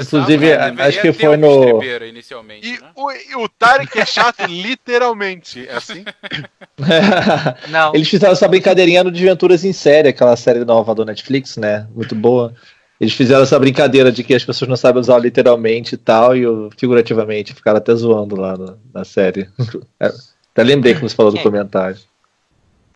Inclusive, 0.00 0.56
né, 0.56 0.74
acho 0.84 1.02
que 1.02 1.12
ter 1.12 1.12
foi 1.12 1.28
uma 1.28 1.36
no- 1.36 1.82
inicialmente, 2.06 2.66
E 2.66 2.80
né? 2.80 2.90
o, 2.96 3.12
e 3.12 3.36
o 3.36 3.46
Tarek 3.46 3.98
é 4.00 4.06
chato 4.06 4.46
literalmente. 4.46 5.68
É 5.68 5.74
assim? 5.76 6.02
Não. 7.68 7.92
Eles 7.94 8.08
fizeram 8.08 8.32
essa 8.32 8.48
brincadeirinha 8.48 9.04
no 9.04 9.10
Desventuras 9.10 9.64
em 9.64 9.72
Série, 9.74 10.08
aquela 10.08 10.34
série 10.34 10.64
nova 10.64 10.94
do 10.94 11.04
Netflix, 11.04 11.58
né? 11.58 11.86
Muito 11.94 12.14
boa. 12.14 12.54
Eles 13.00 13.12
fizeram 13.14 13.42
essa 13.42 13.58
brincadeira 13.58 14.10
de 14.12 14.22
que 14.22 14.34
as 14.34 14.44
pessoas 14.44 14.68
não 14.68 14.76
sabem 14.76 15.00
usar 15.00 15.18
literalmente 15.18 15.94
e 15.94 15.98
tal, 15.98 16.36
e 16.36 16.44
figurativamente. 16.78 17.52
Ficaram 17.54 17.78
até 17.78 17.94
zoando 17.94 18.36
lá 18.36 18.56
na, 18.56 18.74
na 18.94 19.04
série. 19.04 19.48
É, 20.00 20.06
até 20.52 20.62
lembrei 20.62 20.94
quando 20.94 21.08
você 21.08 21.16
falou 21.16 21.32
do 21.32 21.38
É. 21.38 21.42
comentário. 21.42 21.98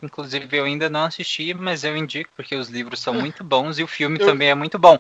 Inclusive, 0.03 0.47
eu 0.57 0.65
ainda 0.65 0.89
não 0.89 1.05
assisti, 1.07 1.53
mas 1.55 1.83
eu 1.83 1.97
indico, 1.97 2.31
porque 2.37 2.55
os 2.55 2.69
livros 2.69 3.01
são 3.01 3.13
muito 3.13 3.43
bons 3.43 3.79
e 3.81 3.83
o 3.83 3.89
filme 3.89 4.17
Eu- 4.21 4.27
também 4.27 4.49
é 4.49 4.55
muito 4.55 4.79
bom. 4.79 4.97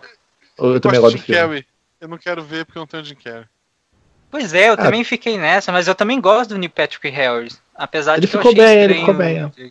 Eu, 0.58 0.74
Eu 0.74 0.80
também 0.80 1.00
gosto 1.00 1.14
de 1.16 1.22
do 1.22 1.26
Jim 1.26 1.32
filme. 1.32 1.40
Carrey. 1.48 1.66
Eu 2.00 2.08
não 2.08 2.18
quero 2.18 2.42
ver 2.42 2.64
porque 2.64 2.78
eu 2.78 2.80
não 2.80 2.86
tenho 2.88 3.04
Jim 3.04 3.14
Carrey. 3.14 3.44
Pois 4.30 4.52
é, 4.52 4.68
eu 4.68 4.72
Ah. 4.72 4.76
também 4.76 5.04
fiquei 5.04 5.38
nessa, 5.38 5.70
mas 5.70 5.86
eu 5.86 5.94
também 5.94 6.20
gosto 6.20 6.50
do 6.50 6.58
Neil 6.58 6.70
Patrick 6.70 7.08
Harris. 7.08 7.60
Apesar 7.76 8.14
Ele 8.14 8.22
de 8.22 8.26
que 8.26 8.36
eu 8.36 8.40
ficou 8.42 8.52
achei 8.52 8.64
bem, 8.64 8.82
ele 8.84 8.94
estranho. 8.94 9.00
ficou 9.06 9.14
bem, 9.14 9.38
é. 9.66 9.70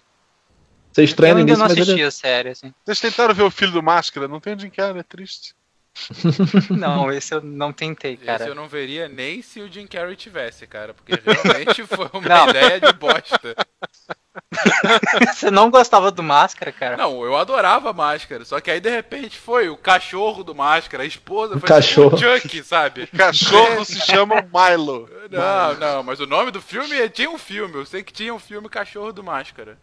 De- 1.01 1.07
Você 1.07 1.11
estranha 1.11 1.31
Eu 1.31 1.35
no 1.35 1.39
ainda 1.41 1.51
início, 1.51 1.59
não 1.63 1.69
mas 1.69 1.77
assisti 1.77 1.99
ele... 1.99 2.03
a 2.07 2.11
série, 2.11 2.49
assim. 2.49 2.73
Vocês 2.85 2.99
tentaram 2.99 3.33
ver 3.33 3.43
o 3.43 3.51
filho 3.51 3.71
do 3.71 3.83
Máscara? 3.83 4.27
Não 4.27 4.39
tem 4.39 4.57
Jim 4.57 4.69
Carrey, 4.69 4.99
é 4.99 5.03
triste. 5.03 5.55
Não, 6.69 7.11
esse 7.11 7.33
eu 7.33 7.41
não 7.41 7.73
tentei, 7.73 8.13
Esse 8.13 8.23
cara. 8.23 8.45
eu 8.45 8.53
não 8.53 8.67
veria 8.67 9.09
nem 9.09 9.41
se 9.41 9.59
o 9.61 9.67
Jim 9.71 9.87
Carrey 9.87 10.15
tivesse, 10.15 10.67
cara, 10.67 10.93
porque 10.93 11.13
realmente 11.25 11.83
foi 11.89 12.07
uma 12.13 12.21
Não. 12.21 12.49
ideia 12.49 12.79
de 12.79 12.93
bosta. 12.93 13.55
Você 15.33 15.49
não 15.49 15.71
gostava 15.71 16.11
do 16.11 16.21
Máscara, 16.21 16.71
cara? 16.71 16.97
Não, 16.97 17.23
eu 17.25 17.35
adorava 17.35 17.91
máscara, 17.93 18.45
só 18.45 18.59
que 18.61 18.69
aí 18.69 18.79
de 18.79 18.89
repente 18.91 19.37
foi 19.37 19.69
o 19.69 19.75
cachorro 19.75 20.43
do 20.43 20.53
máscara, 20.53 21.01
a 21.01 21.05
esposa 21.07 21.55
O 21.55 21.59
foi 21.59 21.67
cachorro. 21.67 22.15
o 22.15 22.19
Chuck, 22.19 22.63
sabe? 22.63 23.07
Cachorro 23.07 23.83
se 23.83 23.99
chama 23.99 24.35
Milo. 24.53 25.09
Não, 25.31 25.73
não, 25.79 26.03
mas 26.03 26.19
o 26.19 26.27
nome 26.27 26.51
do 26.51 26.61
filme 26.61 26.95
é- 26.95 27.09
tinha 27.09 27.29
um 27.29 27.37
filme, 27.39 27.73
eu 27.75 27.85
sei 27.87 28.03
que 28.03 28.13
tinha 28.13 28.33
um 28.33 28.39
filme 28.39 28.69
Cachorro 28.69 29.11
do 29.11 29.23
Máscara. 29.23 29.77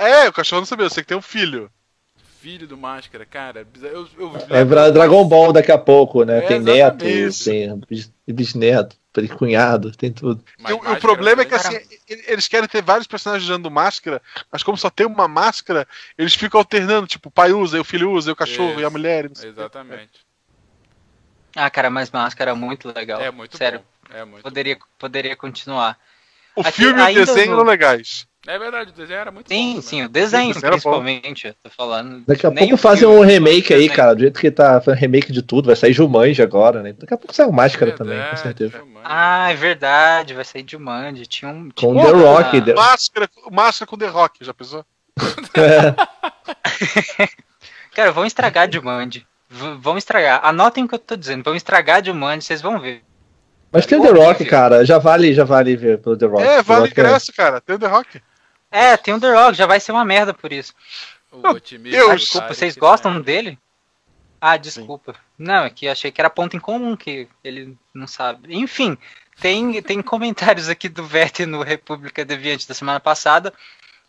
É, 0.00 0.28
o 0.28 0.32
cachorro 0.32 0.60
não 0.60 0.66
sabia, 0.66 0.86
eu 0.86 0.90
sei 0.90 1.02
que 1.02 1.08
tem 1.08 1.16
um 1.16 1.22
filho. 1.22 1.70
Filho 2.40 2.66
do 2.66 2.76
Máscara, 2.76 3.26
cara. 3.26 3.66
Eu, 3.82 4.08
eu 4.18 4.66
virar 4.66 4.88
Dragon 4.90 5.28
Ball 5.28 5.52
daqui 5.52 5.70
a 5.70 5.76
pouco, 5.76 6.24
né? 6.24 6.38
É, 6.38 6.40
tem 6.40 6.58
neto, 6.58 6.96
tem 6.98 7.78
bis- 7.86 8.10
bisneto, 8.26 8.96
tem 9.12 9.26
cunhado, 9.28 9.92
tem 9.92 10.10
tudo. 10.10 10.42
Mas 10.58 10.72
o- 10.72 10.76
o, 10.76 10.96
problema 10.96 11.42
é 11.42 11.44
que 11.44 11.58
foi- 11.58 11.76
assim, 11.76 11.98
eles 12.08 12.48
querem 12.48 12.66
ter 12.66 12.80
vários 12.80 13.06
personagens 13.06 13.44
usando 13.46 13.70
máscara, 13.70 14.22
mas 14.50 14.62
como 14.62 14.78
só 14.78 14.88
tem 14.88 15.06
uma 15.06 15.28
máscara, 15.28 15.86
eles 16.16 16.34
ficam 16.34 16.58
alternando, 16.58 17.06
tipo, 17.06 17.28
o 17.28 17.32
pai 17.32 17.52
usa, 17.52 17.76
e 17.76 17.80
o 17.80 17.84
filho 17.84 18.10
usa, 18.10 18.30
e 18.30 18.32
o 18.32 18.36
cachorro 18.36 18.70
Isso. 18.70 18.80
e 18.80 18.84
a 18.86 18.90
mulher. 18.90 19.26
Exatamente. 19.26 20.24
Ah, 21.54 21.68
cara, 21.68 21.90
mas 21.90 22.10
Máscara 22.10 22.52
é 22.52 22.54
muito 22.54 22.90
legal. 22.94 23.20
É 23.20 23.30
muito 23.30 23.56
Sério, 23.58 23.80
bom. 23.80 24.16
É 24.16 24.24
muito 24.24 24.42
poderia, 24.42 24.78
poderia 24.98 25.36
continuar. 25.36 25.98
O 26.56 26.62
Aqui, 26.62 26.72
filme 26.72 27.02
e 27.12 27.18
o 27.18 27.26
desenho 27.26 27.48
no- 27.48 27.52
eram 27.58 27.64
legais. 27.64 28.26
É 28.46 28.58
verdade, 28.58 28.90
o 28.90 28.94
desenho 28.94 29.20
era 29.20 29.30
muito 29.30 29.48
bom. 29.48 29.54
Sim, 29.54 29.82
sim, 29.82 30.02
o 30.02 30.08
desenho 30.08 30.54
principalmente, 30.58 31.48
eu 31.48 31.54
tô 31.62 31.68
falando. 31.68 32.24
Daqui 32.26 32.46
a 32.46 32.50
Nem 32.50 32.60
pouco 32.60 32.74
o 32.74 32.78
fazem 32.78 33.00
filme, 33.00 33.16
um 33.16 33.18
o 33.18 33.22
remake 33.22 33.74
aí, 33.74 33.88
cara. 33.90 34.14
Do 34.14 34.20
jeito 34.22 34.40
que 34.40 34.50
tá 34.50 34.80
fazendo 34.80 34.98
remake 35.00 35.30
de 35.30 35.42
tudo, 35.42 35.66
vai 35.66 35.76
sair 35.76 35.92
Jumanji 35.92 36.40
agora, 36.42 36.82
né? 36.82 36.94
Daqui 36.94 37.12
a 37.12 37.18
pouco 37.18 37.34
sai 37.34 37.44
o 37.46 37.52
Máscara 37.52 37.92
também, 37.92 38.14
com 38.16 38.20
Verdade, 38.22 38.40
certeza. 38.40 38.78
Jumanji. 38.78 39.00
Ah, 39.04 39.50
é 39.50 39.54
verdade, 39.54 40.32
vai 40.32 40.44
sair 40.44 40.64
Mandy. 40.78 41.26
Tinha 41.26 41.50
um. 41.50 41.68
Com 41.68 41.92
tinha 41.92 42.06
The 42.06 42.12
uma- 42.12 42.30
Rock, 42.30 42.60
The- 42.62 42.74
Máscara, 42.74 43.28
máscara 43.52 43.86
com 43.90 43.98
The 43.98 44.06
Rock, 44.06 44.42
já 44.44 44.54
pensou? 44.54 44.84
Cara, 47.94 48.12
vão 48.12 48.24
estragar. 48.24 48.68
V- 49.50 49.74
Vão 49.80 49.98
estragar. 49.98 50.40
Anotem 50.44 50.84
o 50.84 50.88
que 50.88 50.94
eu 50.94 50.98
tô 50.98 51.16
dizendo. 51.16 51.42
Vão 51.44 51.54
estragar 51.54 52.02
Mandy, 52.14 52.44
vocês 52.44 52.62
vão 52.62 52.78
ver. 52.80 53.02
Mas 53.72 53.86
tem 53.86 53.98
o 53.98 54.02
The 54.02 54.10
Rock, 54.12 54.44
cara. 54.46 54.84
Já 54.84 54.98
vale, 54.98 55.32
já 55.34 55.44
vale 55.44 55.76
ver 55.76 55.98
pelo 55.98 56.16
The 56.16 56.26
Rock. 56.26 56.42
É, 56.42 56.62
vale 56.62 56.80
Rock 56.82 57.00
é- 57.00 57.04
ingresso, 57.04 57.32
cara. 57.32 57.60
Tem 57.60 57.76
o 57.76 57.78
The 57.78 57.86
Rock. 57.86 58.20
É, 58.70 58.96
tem 58.96 59.14
o 59.14 59.20
The 59.20 59.32
Rock, 59.32 59.54
já 59.56 59.66
vai 59.66 59.80
ser 59.80 59.92
uma 59.92 60.04
merda 60.04 60.32
por 60.32 60.52
isso. 60.52 60.72
O 61.32 61.46
otimismo 61.48 61.96
eu- 61.98 62.10
Ah, 62.10 62.14
desculpa, 62.16 62.54
vocês 62.54 62.76
gostam 62.76 63.10
merda. 63.12 63.24
dele? 63.24 63.58
Ah, 64.40 64.56
desculpa. 64.56 65.14
Não, 65.38 65.64
é 65.64 65.70
que 65.70 65.86
achei 65.88 66.10
que 66.10 66.20
era 66.20 66.30
ponto 66.30 66.56
em 66.56 66.60
comum, 66.60 66.96
que 66.96 67.28
ele 67.44 67.76
não 67.92 68.06
sabe. 68.06 68.54
Enfim, 68.56 68.96
tem, 69.40 69.82
tem 69.82 70.00
comentários 70.02 70.68
aqui 70.68 70.88
do 70.88 71.04
Vete 71.04 71.44
no 71.46 71.62
República 71.62 72.24
Deviante 72.24 72.66
da 72.66 72.74
semana 72.74 73.00
passada. 73.00 73.52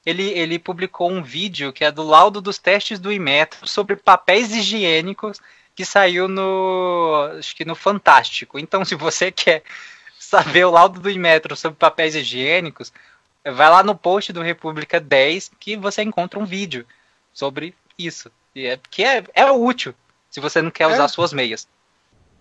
Ele, 0.05 0.29
ele 0.29 0.57
publicou 0.57 1.11
um 1.11 1.21
vídeo 1.21 1.71
que 1.73 1.83
é 1.83 1.91
do 1.91 2.01
laudo 2.03 2.41
dos 2.41 2.57
testes 2.57 2.97
do 2.99 3.11
Imetro 3.11 3.67
sobre 3.67 3.95
papéis 3.95 4.51
higiênicos 4.51 5.39
que 5.75 5.85
saiu 5.85 6.27
no. 6.27 7.29
Acho 7.37 7.55
que 7.55 7.65
no 7.65 7.75
Fantástico. 7.75 8.57
Então, 8.57 8.83
se 8.85 8.95
você 8.95 9.31
quer 9.31 9.63
saber 10.17 10.65
o 10.65 10.71
laudo 10.71 10.99
do 10.99 11.09
Imetro 11.09 11.55
sobre 11.55 11.77
papéis 11.77 12.15
higiênicos, 12.15 12.91
vai 13.45 13.69
lá 13.69 13.83
no 13.83 13.95
post 13.95 14.31
do 14.31 14.41
República 14.41 14.99
10 14.99 15.51
que 15.59 15.75
você 15.75 16.01
encontra 16.03 16.39
um 16.39 16.45
vídeo 16.45 16.85
sobre 17.33 17.73
isso. 17.97 18.31
E 18.55 18.65
é, 18.65 18.79
que 18.89 19.03
é, 19.03 19.23
é 19.33 19.49
útil, 19.51 19.95
se 20.29 20.39
você 20.39 20.61
não 20.61 20.71
quer 20.71 20.87
usar 20.87 21.05
É. 21.05 21.07
suas 21.07 21.31
meias. 21.33 21.67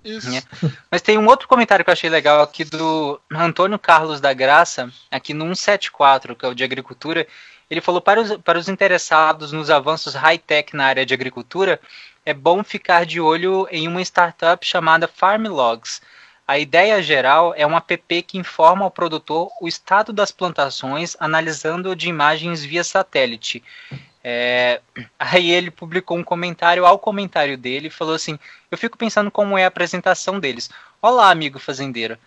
Isso. 0.04 0.34
É. 0.34 0.42
Mas 0.90 1.02
tem 1.02 1.18
um 1.18 1.26
outro 1.26 1.46
comentário 1.46 1.84
que 1.84 1.90
eu 1.90 1.92
achei 1.92 2.08
legal 2.10 2.40
aqui 2.40 2.64
do 2.64 3.20
Antônio 3.30 3.78
Carlos 3.78 4.20
da 4.20 4.32
Graça, 4.32 4.90
aqui 5.10 5.34
no 5.34 5.44
174, 5.44 6.34
que 6.34 6.44
é 6.44 6.48
o 6.48 6.54
de 6.54 6.64
agricultura. 6.64 7.26
Ele 7.70 7.80
falou 7.80 8.00
para 8.00 8.20
os, 8.20 8.36
para 8.38 8.58
os 8.58 8.68
interessados 8.68 9.52
nos 9.52 9.70
avanços 9.70 10.14
high-tech 10.14 10.74
na 10.74 10.86
área 10.86 11.06
de 11.06 11.14
agricultura, 11.14 11.80
é 12.24 12.34
bom 12.34 12.64
ficar 12.64 13.06
de 13.06 13.20
olho 13.20 13.68
em 13.70 13.86
uma 13.86 14.02
startup 14.02 14.66
chamada 14.66 15.06
FarmLogs. 15.06 16.00
A 16.50 16.58
ideia 16.58 17.00
geral 17.00 17.54
é 17.56 17.64
um 17.64 17.76
app 17.76 18.22
que 18.22 18.36
informa 18.36 18.84
ao 18.84 18.90
produtor 18.90 19.52
o 19.60 19.68
estado 19.68 20.12
das 20.12 20.32
plantações, 20.32 21.16
analisando 21.20 21.94
de 21.94 22.08
imagens 22.08 22.64
via 22.64 22.82
satélite. 22.82 23.62
É, 24.24 24.80
aí 25.16 25.48
ele 25.52 25.70
publicou 25.70 26.18
um 26.18 26.24
comentário 26.24 26.84
ao 26.84 26.98
comentário 26.98 27.56
dele 27.56 27.86
e 27.86 27.90
falou 27.98 28.16
assim: 28.16 28.36
Eu 28.68 28.76
fico 28.76 28.98
pensando 28.98 29.30
como 29.30 29.56
é 29.56 29.62
a 29.62 29.68
apresentação 29.68 30.40
deles. 30.40 30.68
Olá, 31.00 31.30
amigo 31.30 31.60
fazendeiro. 31.60 32.18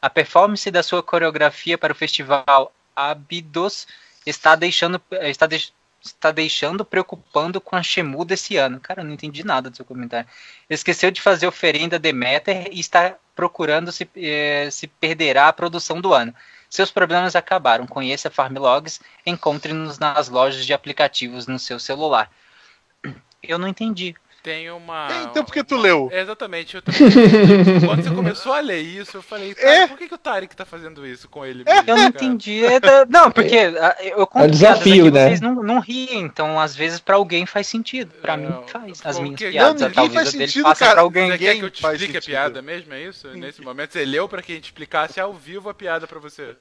A 0.00 0.08
performance 0.08 0.70
da 0.70 0.84
sua 0.84 1.02
coreografia 1.02 1.76
para 1.76 1.92
o 1.92 1.96
festival 1.96 2.72
Abidos 2.94 3.88
está 4.24 4.54
deixando, 4.54 5.02
está, 5.22 5.44
deix- 5.48 5.72
está 6.02 6.30
deixando 6.32 6.84
preocupando 6.84 7.60
com 7.60 7.76
a 7.76 7.82
Shemu 7.82 8.24
desse 8.24 8.56
ano. 8.56 8.80
Cara, 8.80 9.00
eu 9.00 9.04
não 9.04 9.12
entendi 9.12 9.44
nada 9.44 9.70
do 9.70 9.76
seu 9.76 9.84
comentário. 9.84 10.28
Esqueceu 10.68 11.10
de 11.10 11.20
fazer 11.20 11.46
oferenda 11.46 11.98
Demeter 11.98 12.68
e 12.72 12.80
está 12.80 13.16
procurando 13.34 13.92
se, 13.92 14.08
eh, 14.16 14.68
se 14.70 14.86
perderá 14.86 15.48
a 15.48 15.52
produção 15.52 16.00
do 16.00 16.12
ano. 16.12 16.34
Seus 16.68 16.90
problemas 16.90 17.36
acabaram. 17.36 17.86
Conheça 17.86 18.30
Farmlogs, 18.30 19.00
encontre-nos 19.24 19.98
nas 19.98 20.28
lojas 20.28 20.66
de 20.66 20.72
aplicativos 20.72 21.46
no 21.46 21.58
seu 21.58 21.78
celular. 21.78 22.30
Eu 23.42 23.58
não 23.58 23.68
entendi. 23.68 24.14
Tem 24.42 24.68
uma. 24.72 25.06
Então 25.30 25.44
por 25.44 25.52
que 25.52 25.62
tu 25.62 25.76
leu? 25.76 26.08
É, 26.10 26.20
exatamente, 26.20 26.74
eu 26.74 26.82
também. 26.82 27.00
Quando 27.86 28.02
você 28.02 28.10
começou 28.10 28.52
a 28.52 28.58
ler 28.60 28.80
isso, 28.80 29.16
eu 29.18 29.22
falei, 29.22 29.54
cara, 29.54 29.70
É? 29.72 29.86
por 29.86 29.96
que, 29.96 30.08
que 30.08 30.14
o 30.14 30.18
Tarek 30.18 30.56
tá 30.56 30.64
fazendo 30.64 31.06
isso 31.06 31.28
com 31.28 31.46
ele? 31.46 31.62
Eu 31.86 31.96
não 31.96 32.04
entendi. 32.08 32.64
É 32.64 32.80
da- 32.80 33.06
Não, 33.08 33.30
porque 33.30 33.54
eu 34.00 34.26
conto 34.26 34.42
É 34.44 34.48
um 34.48 34.50
desafio, 34.50 35.04
piadas 35.04 35.06
aqui, 35.06 35.10
né? 35.12 35.28
vocês 35.28 35.40
não, 35.40 35.54
não 35.62 35.78
riem, 35.78 36.22
então 36.22 36.58
às 36.58 36.74
vezes 36.74 36.98
pra 36.98 37.14
alguém 37.14 37.46
faz 37.46 37.68
sentido. 37.68 38.12
Pra 38.20 38.36
mim 38.36 38.48
Não, 38.48 38.66
faz. 38.66 39.00
As 39.04 39.18
minhas 39.20 39.40
Não, 39.40 39.50
piadas, 39.50 39.74
ninguém 39.80 39.94
talvez 39.94 40.14
faz 40.14 40.28
sentido, 40.30 40.62
faça 40.64 40.78
cara. 40.80 40.92
pra 40.94 41.02
alguém. 41.02 41.30
Você 41.30 41.38
quer 41.38 41.54
que 41.56 41.64
eu 41.64 41.70
te 41.70 41.80
faz 41.80 42.00
explique 42.00 42.18
a 42.18 42.22
piada 42.22 42.60
mesmo? 42.60 42.92
É 42.94 43.00
isso? 43.02 43.28
Nesse 43.28 43.62
momento, 43.62 43.92
você 43.92 44.04
leu 44.04 44.28
pra 44.28 44.42
que 44.42 44.50
a 44.50 44.54
gente 44.56 44.64
explicasse 44.64 45.20
ao 45.20 45.32
vivo 45.32 45.68
a 45.70 45.74
piada 45.74 46.06
pra 46.08 46.18
você. 46.18 46.56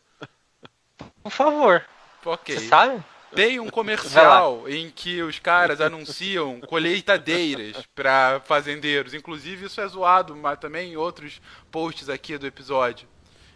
Por 1.24 1.32
favor, 1.32 1.84
Ok. 2.24 2.56
você 2.60 2.68
sabe? 2.68 3.04
Tem 3.36 3.60
um 3.60 3.70
comercial 3.70 4.68
em 4.68 4.90
que 4.90 5.22
os 5.22 5.40
caras 5.40 5.80
anunciam 5.80 6.60
colheitadeiras 6.62 7.78
para 7.96 8.42
fazendeiros. 8.46 9.14
Inclusive, 9.14 9.68
isso 9.68 9.80
é 9.80 9.88
zoado, 9.88 10.36
mas 10.36 10.60
também 10.60 10.94
em 10.94 10.98
outros 10.98 11.42
posts 11.72 12.10
aqui 12.10 12.38
do 12.38 12.46
episódio. 12.46 13.08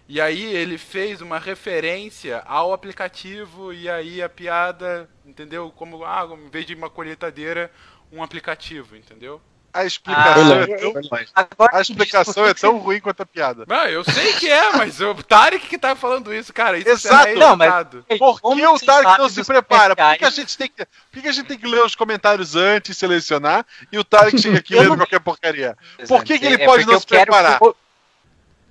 E 0.07 0.21
aí 0.21 0.43
ele 0.43 0.77
fez 0.77 1.19
uma 1.19 1.39
referência 1.39 2.43
ao 2.45 2.71
aplicativo 2.71 3.73
e 3.73 3.89
aí 3.89 4.21
a 4.21 4.29
piada, 4.29 5.09
entendeu? 5.25 5.71
Como, 5.75 6.05
ah, 6.05 6.29
em 6.31 6.49
vez 6.49 6.65
de 6.65 6.75
uma 6.75 6.89
colheitadeira, 6.89 7.71
um 8.11 8.21
aplicativo, 8.21 8.95
entendeu? 8.95 9.41
A 9.75 9.85
explicação, 9.85 10.33
Ah, 10.53 10.61
é, 10.61 10.77
tão, 10.77 10.93
Agora 11.35 11.77
a 11.77 11.81
explicação 11.81 12.45
é 12.45 12.53
tão 12.53 12.77
ruim 12.77 13.01
quanto 13.01 13.21
a 13.21 13.25
piada. 13.25 13.65
Não, 13.67 13.85
eu 13.87 14.05
sei 14.05 14.31
que 14.33 14.49
é, 14.49 14.71
mas 14.71 15.01
o 15.01 15.13
Tarek 15.15 15.67
que 15.67 15.77
tá 15.77 15.95
falando 15.97 16.33
isso, 16.33 16.53
cara. 16.53 16.77
Isso 16.77 16.87
Exato. 16.89 17.27
é 17.27 17.35
Não, 17.35 17.57
mas-. 17.57 17.85
Por 18.17 18.39
Como 18.39 18.55
que 18.55 18.65
o 18.65 18.79
Tarek 18.79 19.17
não 19.19 19.27
se 19.27 19.43
prepara? 19.43 19.95
Por 19.95 20.17
que, 20.17 20.23
a 20.25 20.29
gente 20.29 20.57
tem 20.57 20.69
que, 20.69 20.85
por 21.11 21.21
que, 21.21 21.27
a 21.27 21.31
gente 21.33 21.47
tem 21.47 21.57
que 21.57 21.67
ler 21.67 21.83
os 21.83 21.93
comentários 21.93 22.55
antes, 22.55 22.97
selecionar, 22.97 23.65
e 23.91 23.99
o 23.99 24.03
Tarek 24.05 24.37
chega 24.41 24.59
aqui 24.59 24.75
lendo 24.79 24.89
não- 24.91 24.97
qualquer 24.97 25.19
porcaria? 25.19 25.77
Por 26.07 26.23
que 26.23 26.39
que 26.39 26.45
ele 26.45 26.63
É 26.63 26.65
pode 26.65 26.85
não 26.85 26.97
se 26.97 27.05
preparar? 27.05 27.59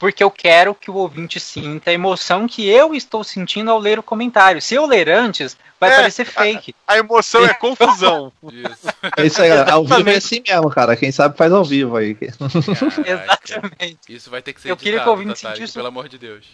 Porque 0.05 0.23
eu 0.23 0.31
quero 0.31 0.75
que 0.75 0.91
o 0.91 0.97
ouvinte 0.97 1.41
sinta 1.41 1.89
a 1.89 1.95
emoção 1.95 2.47
que 2.47 2.69
eu 2.69 2.95
estou 2.95 3.25
sentindo 3.25 3.71
ao 3.71 3.79
ler 3.79 3.99
o 3.99 4.03
comentário. 4.03 4.61
Se 4.61 4.75
eu 4.75 4.85
ler 4.85 5.09
antes, 5.09 5.57
vai 5.81 5.91
É, 5.91 5.97
parecer 5.97 6.27
fake. 6.27 6.75
A 6.87 6.99
emoção 6.99 7.43
é 7.43 7.55
confusão. 7.57 8.31
Isso. 8.53 8.87
É 9.17 9.25
isso 9.25 9.41
aí, 9.41 9.49
galera. 9.49 9.73
Ao 9.73 9.83
vivo 9.83 10.11
é 10.11 10.17
assim 10.17 10.43
mesmo, 10.47 10.69
cara. 10.69 10.95
Quem 10.95 11.11
sabe 11.11 11.39
faz 11.39 11.51
ao 11.51 11.65
vivo 11.65 11.97
aí. 11.97 12.15
Caraca. 12.15 13.09
Exatamente. 13.51 13.99
Isso 14.15 14.29
vai 14.29 14.43
ter 14.43 14.53
que 14.53 14.61
ser 14.61 14.71
Eu 14.71 14.77
queria 14.77 15.01
que 15.01 15.09
o 15.09 15.11
ouvinte 15.13 15.37
tá, 15.37 15.41
Tarek, 15.41 15.57
sentisse- 15.57 15.73
pelo 15.79 15.87
amor 15.89 16.07
de 16.07 16.19
Deus. 16.19 16.45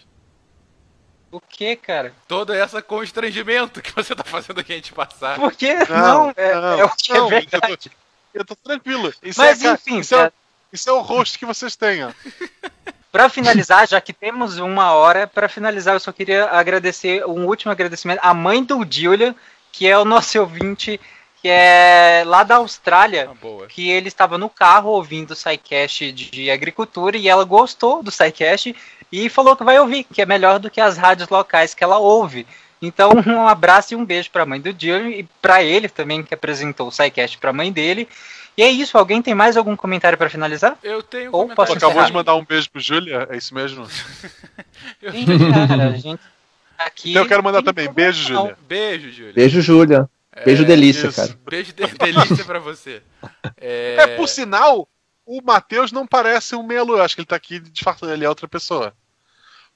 O 1.29 1.41
que, 1.41 1.75
cara? 1.75 2.13
Todo 2.29 2.53
esse 2.53 2.81
constrangimento 2.83 3.81
que 3.81 3.93
você 3.93 4.15
tá 4.15 4.23
fazendo 4.23 4.61
a 4.61 4.63
gente 4.63 4.93
passar. 4.93 5.35
Por 5.37 5.51
que? 5.51 5.73
Não, 5.89 6.29
é, 6.37 6.51
é 6.79 6.85
o 6.85 6.89
que 6.95 7.11
não, 7.11 7.27
é 7.27 7.41
verdade. 7.41 7.73
Eu 7.73 7.77
tô, 7.77 7.89
eu 8.33 8.45
tô 8.45 8.55
tranquilo. 8.55 9.13
Isso, 9.21 9.41
Mas 9.41 9.61
é, 9.61 9.73
enfim, 9.73 9.99
isso, 9.99 10.15
é, 10.15 10.17
cara, 10.19 10.33
isso 10.71 10.89
é 10.89 10.93
o 10.93 11.01
rosto 11.01 11.37
que 11.37 11.45
vocês 11.45 11.75
têm, 11.75 12.05
ó. 12.05 12.11
Pra 13.11 13.27
finalizar, 13.27 13.87
já 13.87 13.99
que 13.99 14.13
temos 14.13 14.57
uma 14.57 14.93
hora, 14.93 15.27
pra 15.27 15.49
finalizar, 15.49 15.95
eu 15.95 15.99
só 15.99 16.13
queria 16.13 16.45
agradecer 16.45 17.25
um 17.25 17.45
último 17.45 17.71
agradecimento 17.71 18.19
à 18.23 18.33
mãe 18.33 18.63
do 18.63 18.87
Julia, 18.89 19.35
que 19.69 19.85
é 19.85 19.97
o 19.97 20.05
nosso 20.05 20.39
ouvinte, 20.39 20.97
que 21.41 21.49
é 21.49 22.23
lá 22.25 22.43
da 22.43 22.55
Austrália, 22.55 23.29
Ah, 23.29 23.65
que 23.67 23.89
ele 23.89 24.07
estava 24.07 24.37
no 24.37 24.49
carro 24.49 24.91
ouvindo 24.91 25.31
o 25.31 25.35
SciCast 25.35 26.11
de, 26.13 26.49
agricultura 26.49 27.17
e 27.17 27.27
ela 27.27 27.43
gostou 27.43 28.01
do 28.01 28.11
SciCast 28.11 28.73
e 29.11 29.27
falou 29.27 29.57
que 29.57 29.63
vai 29.63 29.77
ouvir, 29.77 30.05
que 30.05 30.21
é 30.21 30.25
melhor 30.25 30.57
do 30.57 30.69
que 30.69 30.79
as 30.79 30.97
rádios 30.97 31.27
locais 31.27 31.73
que 31.73 31.83
ela 31.83 31.97
ouve. 31.97 32.47
Então, 32.81 33.11
um 33.27 33.45
abraço 33.45 33.93
e 33.93 33.97
um 33.97 34.05
beijo 34.05 34.31
pra 34.31 34.45
mãe 34.45 34.61
do 34.61 34.71
Julia 34.71 35.19
e 35.19 35.23
pra 35.41 35.61
ele 35.61 35.89
também, 35.89 36.23
que 36.23 36.33
apresentou 36.33 36.87
o 36.87 36.91
SciCast 36.91 37.37
pra 37.39 37.51
mãe 37.51 37.71
dele. 37.73 38.07
E 38.61 38.63
é 38.63 38.69
isso, 38.69 38.95
alguém 38.95 39.23
tem 39.23 39.33
mais 39.33 39.57
algum 39.57 39.75
comentário 39.75 40.15
pra 40.19 40.29
finalizar? 40.29 40.77
Eu 40.83 41.01
tenho 41.01 41.31
um 41.31 41.33
Ou 41.35 41.41
comentário. 41.47 41.55
posso 41.73 41.85
acabou 41.85 42.05
de 42.05 42.13
mandar 42.13 42.35
um 42.35 42.45
beijo 42.45 42.69
pro 42.69 42.79
Júlia? 42.79 43.27
É 43.31 43.35
isso 43.35 43.55
mesmo? 43.55 43.87
Eu- 45.01 45.11
Sim, 45.11 45.25
cara, 45.67 45.87
a 45.87 45.91
gente 45.97 46.21
aqui 46.77 47.09
Então 47.09 47.23
eu 47.23 47.27
quero 47.27 47.43
mandar 47.43 47.63
também. 47.63 47.91
Beijo. 47.91 48.21
Júlia. 48.35 48.55
Beijo, 48.67 49.11
Júlia. 49.11 49.33
Beijo, 49.33 49.61
Júlia. 49.61 50.09
Beijo 50.45 50.61
É, 50.61 50.65
delícia, 50.67 51.07
isso. 51.07 51.19
cara. 51.19 51.35
Beijo 51.43 51.73
de 51.73 51.85
delícia 51.97 52.45
pra 52.45 52.59
você. 52.59 53.01
É, 53.57 53.95
É, 53.99 54.07
por 54.15 54.27
sinal, 54.29 54.87
o 55.25 55.41
Matheus 55.41 55.91
não 55.91 56.05
parece 56.05 56.55
um 56.55 56.61
meia 56.61 56.83
lua. 56.83 57.03
Acho 57.03 57.15
que 57.15 57.21
ele 57.21 57.25
tá 57.27 57.35
aqui 57.35 57.59
disfarçando, 57.59 58.13
ele 58.13 58.25
é 58.25 58.29
outra 58.29 58.47
pessoa. 58.47 58.93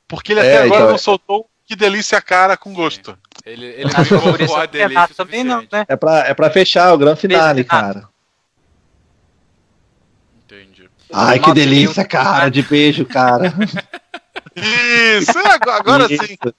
Porque 0.08 0.32
ele 0.34 0.42
É, 0.42 0.44
até 0.44 0.58
agora 0.66 0.82
então- 0.82 0.92
não 0.92 0.98
soltou 1.00 1.50
que 1.68 1.76
delícia 1.76 2.20
a 2.20 2.22
cara 2.22 2.56
com 2.56 2.72
gosto. 2.72 3.18
Ele, 3.44 3.66
ele 3.66 3.90
isso 3.90 4.14
invocou 4.14 4.58
a 4.58 4.66
eu 4.66 4.66
não 4.66 4.68
delícia 4.68 5.44
não, 5.44 5.62
né? 5.72 5.86
É 5.88 5.96
pra, 5.96 6.20
é 6.28 6.34
pra 6.36 6.52
fechar 6.52 6.94
o 6.94 6.98
grande 7.00 7.20
finale, 7.22 7.64
cara. 7.64 8.08
Ai, 11.14 11.40
que 11.40 11.54
delícia, 11.54 12.04
cara. 12.06 12.50
De 12.50 12.62
beijo, 12.62 13.06
cara. 13.06 13.54
Isso, 14.56 15.38
é, 15.38 15.54
agora, 15.54 15.78
agora 15.80 16.08
sim. 16.08 16.16
Isso. 16.16 16.54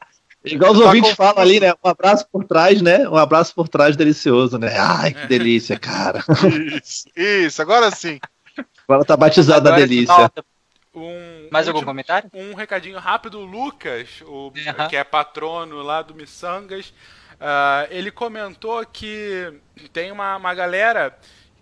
Igual 0.45 0.73
os 0.73 0.79
Tá 0.79 0.85
ouvintes 0.87 1.11
confuso. 1.11 1.17
falam 1.29 1.43
ali, 1.43 1.59
né? 1.59 1.73
Um 1.85 1.89
abraço 1.89 2.27
por 2.31 2.45
trás, 2.45 2.81
né? 2.81 3.09
Um 3.09 3.17
abraço 3.17 3.53
por 3.55 3.69
trás 3.69 3.97
delicioso, 3.97 4.59
né? 4.59 4.77
Ai, 4.79 5.13
que 5.13 5.27
delícia, 5.27 5.77
cara. 5.79 6.23
Isso, 6.83 7.07
isso, 7.17 7.61
agora 7.63 7.91
sim. 7.91 8.21
Agora 8.89 9.05
tá 9.05 9.17
batizado 9.17 9.67
a 9.69 9.73
Agora, 9.73 9.87
delícia. 9.87 10.17
nota. 10.17 10.45
Um, 10.95 11.49
Mais 11.51 11.67
algum 11.67 11.79
último- 11.81 11.91
comentário? 11.91 12.31
um 12.33 12.55
recadinho 12.55 12.99
rápido, 12.99 13.41
o 13.41 13.45
Lucas, 13.45 14.09
o, 14.25 14.51
que 14.89 14.97
é 14.97 15.03
patrono 15.05 15.83
lá 15.83 16.01
do 16.01 16.15
Missangas, 16.15 16.95
ah, 17.41 17.87
ele 17.91 18.11
comentou 18.11 18.87
que 18.87 19.53
tem 19.93 20.11
uma, 20.13 20.37
uma 20.37 20.55
galera 20.55 21.15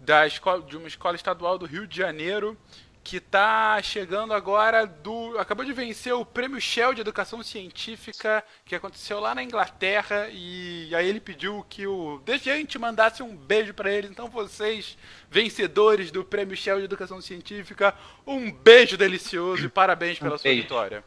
da 0.05 0.27
escola, 0.27 0.63
de 0.63 0.77
uma 0.77 0.89
escola 0.89 1.17
estadual 1.17 1.59
do 1.59 1.67
Rio 1.67 1.87
de 1.87 1.97
Janeiro 1.97 2.57
que 3.05 3.21
tá 3.21 3.79
chegando 3.83 4.33
agora 4.33 4.87
do. 4.87 5.39
acabou 5.39 5.63
de 5.63 5.75
vencer 5.75 6.15
o 6.15 6.25
prêmio 6.25 6.59
Shell 6.59 6.95
de 6.95 7.03
Educação 7.03 7.43
Científica 7.43 8.43
que 8.65 8.75
aconteceu 8.75 9.21
lá 9.21 9.35
na 9.35 9.43
Inglaterra 9.43 10.29
e 10.33 10.91
aí 10.95 11.07
ele 11.07 11.21
pediu 11.21 11.65
que 11.69 11.87
o 11.87 12.23
Deviante 12.25 12.79
mandasse 12.79 13.23
um 13.23 13.37
beijo 13.37 13.75
para 13.75 13.93
eles. 13.93 14.11
Então 14.11 14.29
vocês, 14.29 14.97
vencedores 15.31 16.11
do 16.11 16.25
prêmio 16.25 16.57
Shell 16.57 16.79
de 16.79 16.85
Educação 16.85 17.21
Científica, 17.21 17.95
um 18.27 18.51
beijo 18.51 18.97
delicioso 18.97 19.67
e 19.67 19.69
parabéns 19.69 20.19
pela 20.19 20.39
sua 20.39 20.45
beijo. 20.45 20.63
vitória. 20.63 21.05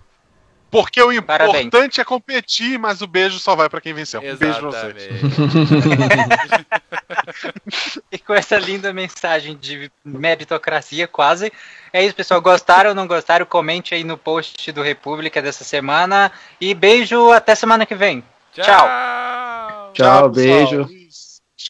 Porque 0.69 1.01
o 1.01 1.23
Parabéns. 1.23 1.65
importante 1.65 2.01
é 2.01 2.03
competir, 2.03 2.77
mas 2.77 3.01
o 3.01 3.07
beijo 3.07 3.39
só 3.39 3.55
vai 3.55 3.69
pra 3.69 3.79
quem 3.79 3.93
venceu. 3.93 4.19
Um 4.19 4.35
beijo 4.35 4.59
pra 4.59 4.69
vocês. 4.69 5.07
E 8.11 8.17
com 8.17 8.33
essa 8.33 8.57
linda 8.57 8.93
mensagem 8.93 9.55
de 9.55 9.91
meritocracia, 10.03 11.07
quase. 11.07 11.51
É 11.91 12.03
isso, 12.03 12.15
pessoal. 12.15 12.41
Gostaram 12.41 12.89
ou 12.91 12.95
não 12.95 13.07
gostaram? 13.07 13.45
Comente 13.45 13.93
aí 13.93 14.03
no 14.03 14.17
post 14.17 14.71
do 14.71 14.81
República 14.81 15.41
dessa 15.41 15.63
semana. 15.63 16.31
E 16.59 16.73
beijo, 16.73 17.31
até 17.31 17.55
semana 17.55 17.85
que 17.85 17.95
vem. 17.95 18.23
Tchau. 18.53 18.65
Tchau. 18.65 19.91
Tchau, 19.93 20.29
beijo. 20.29 20.87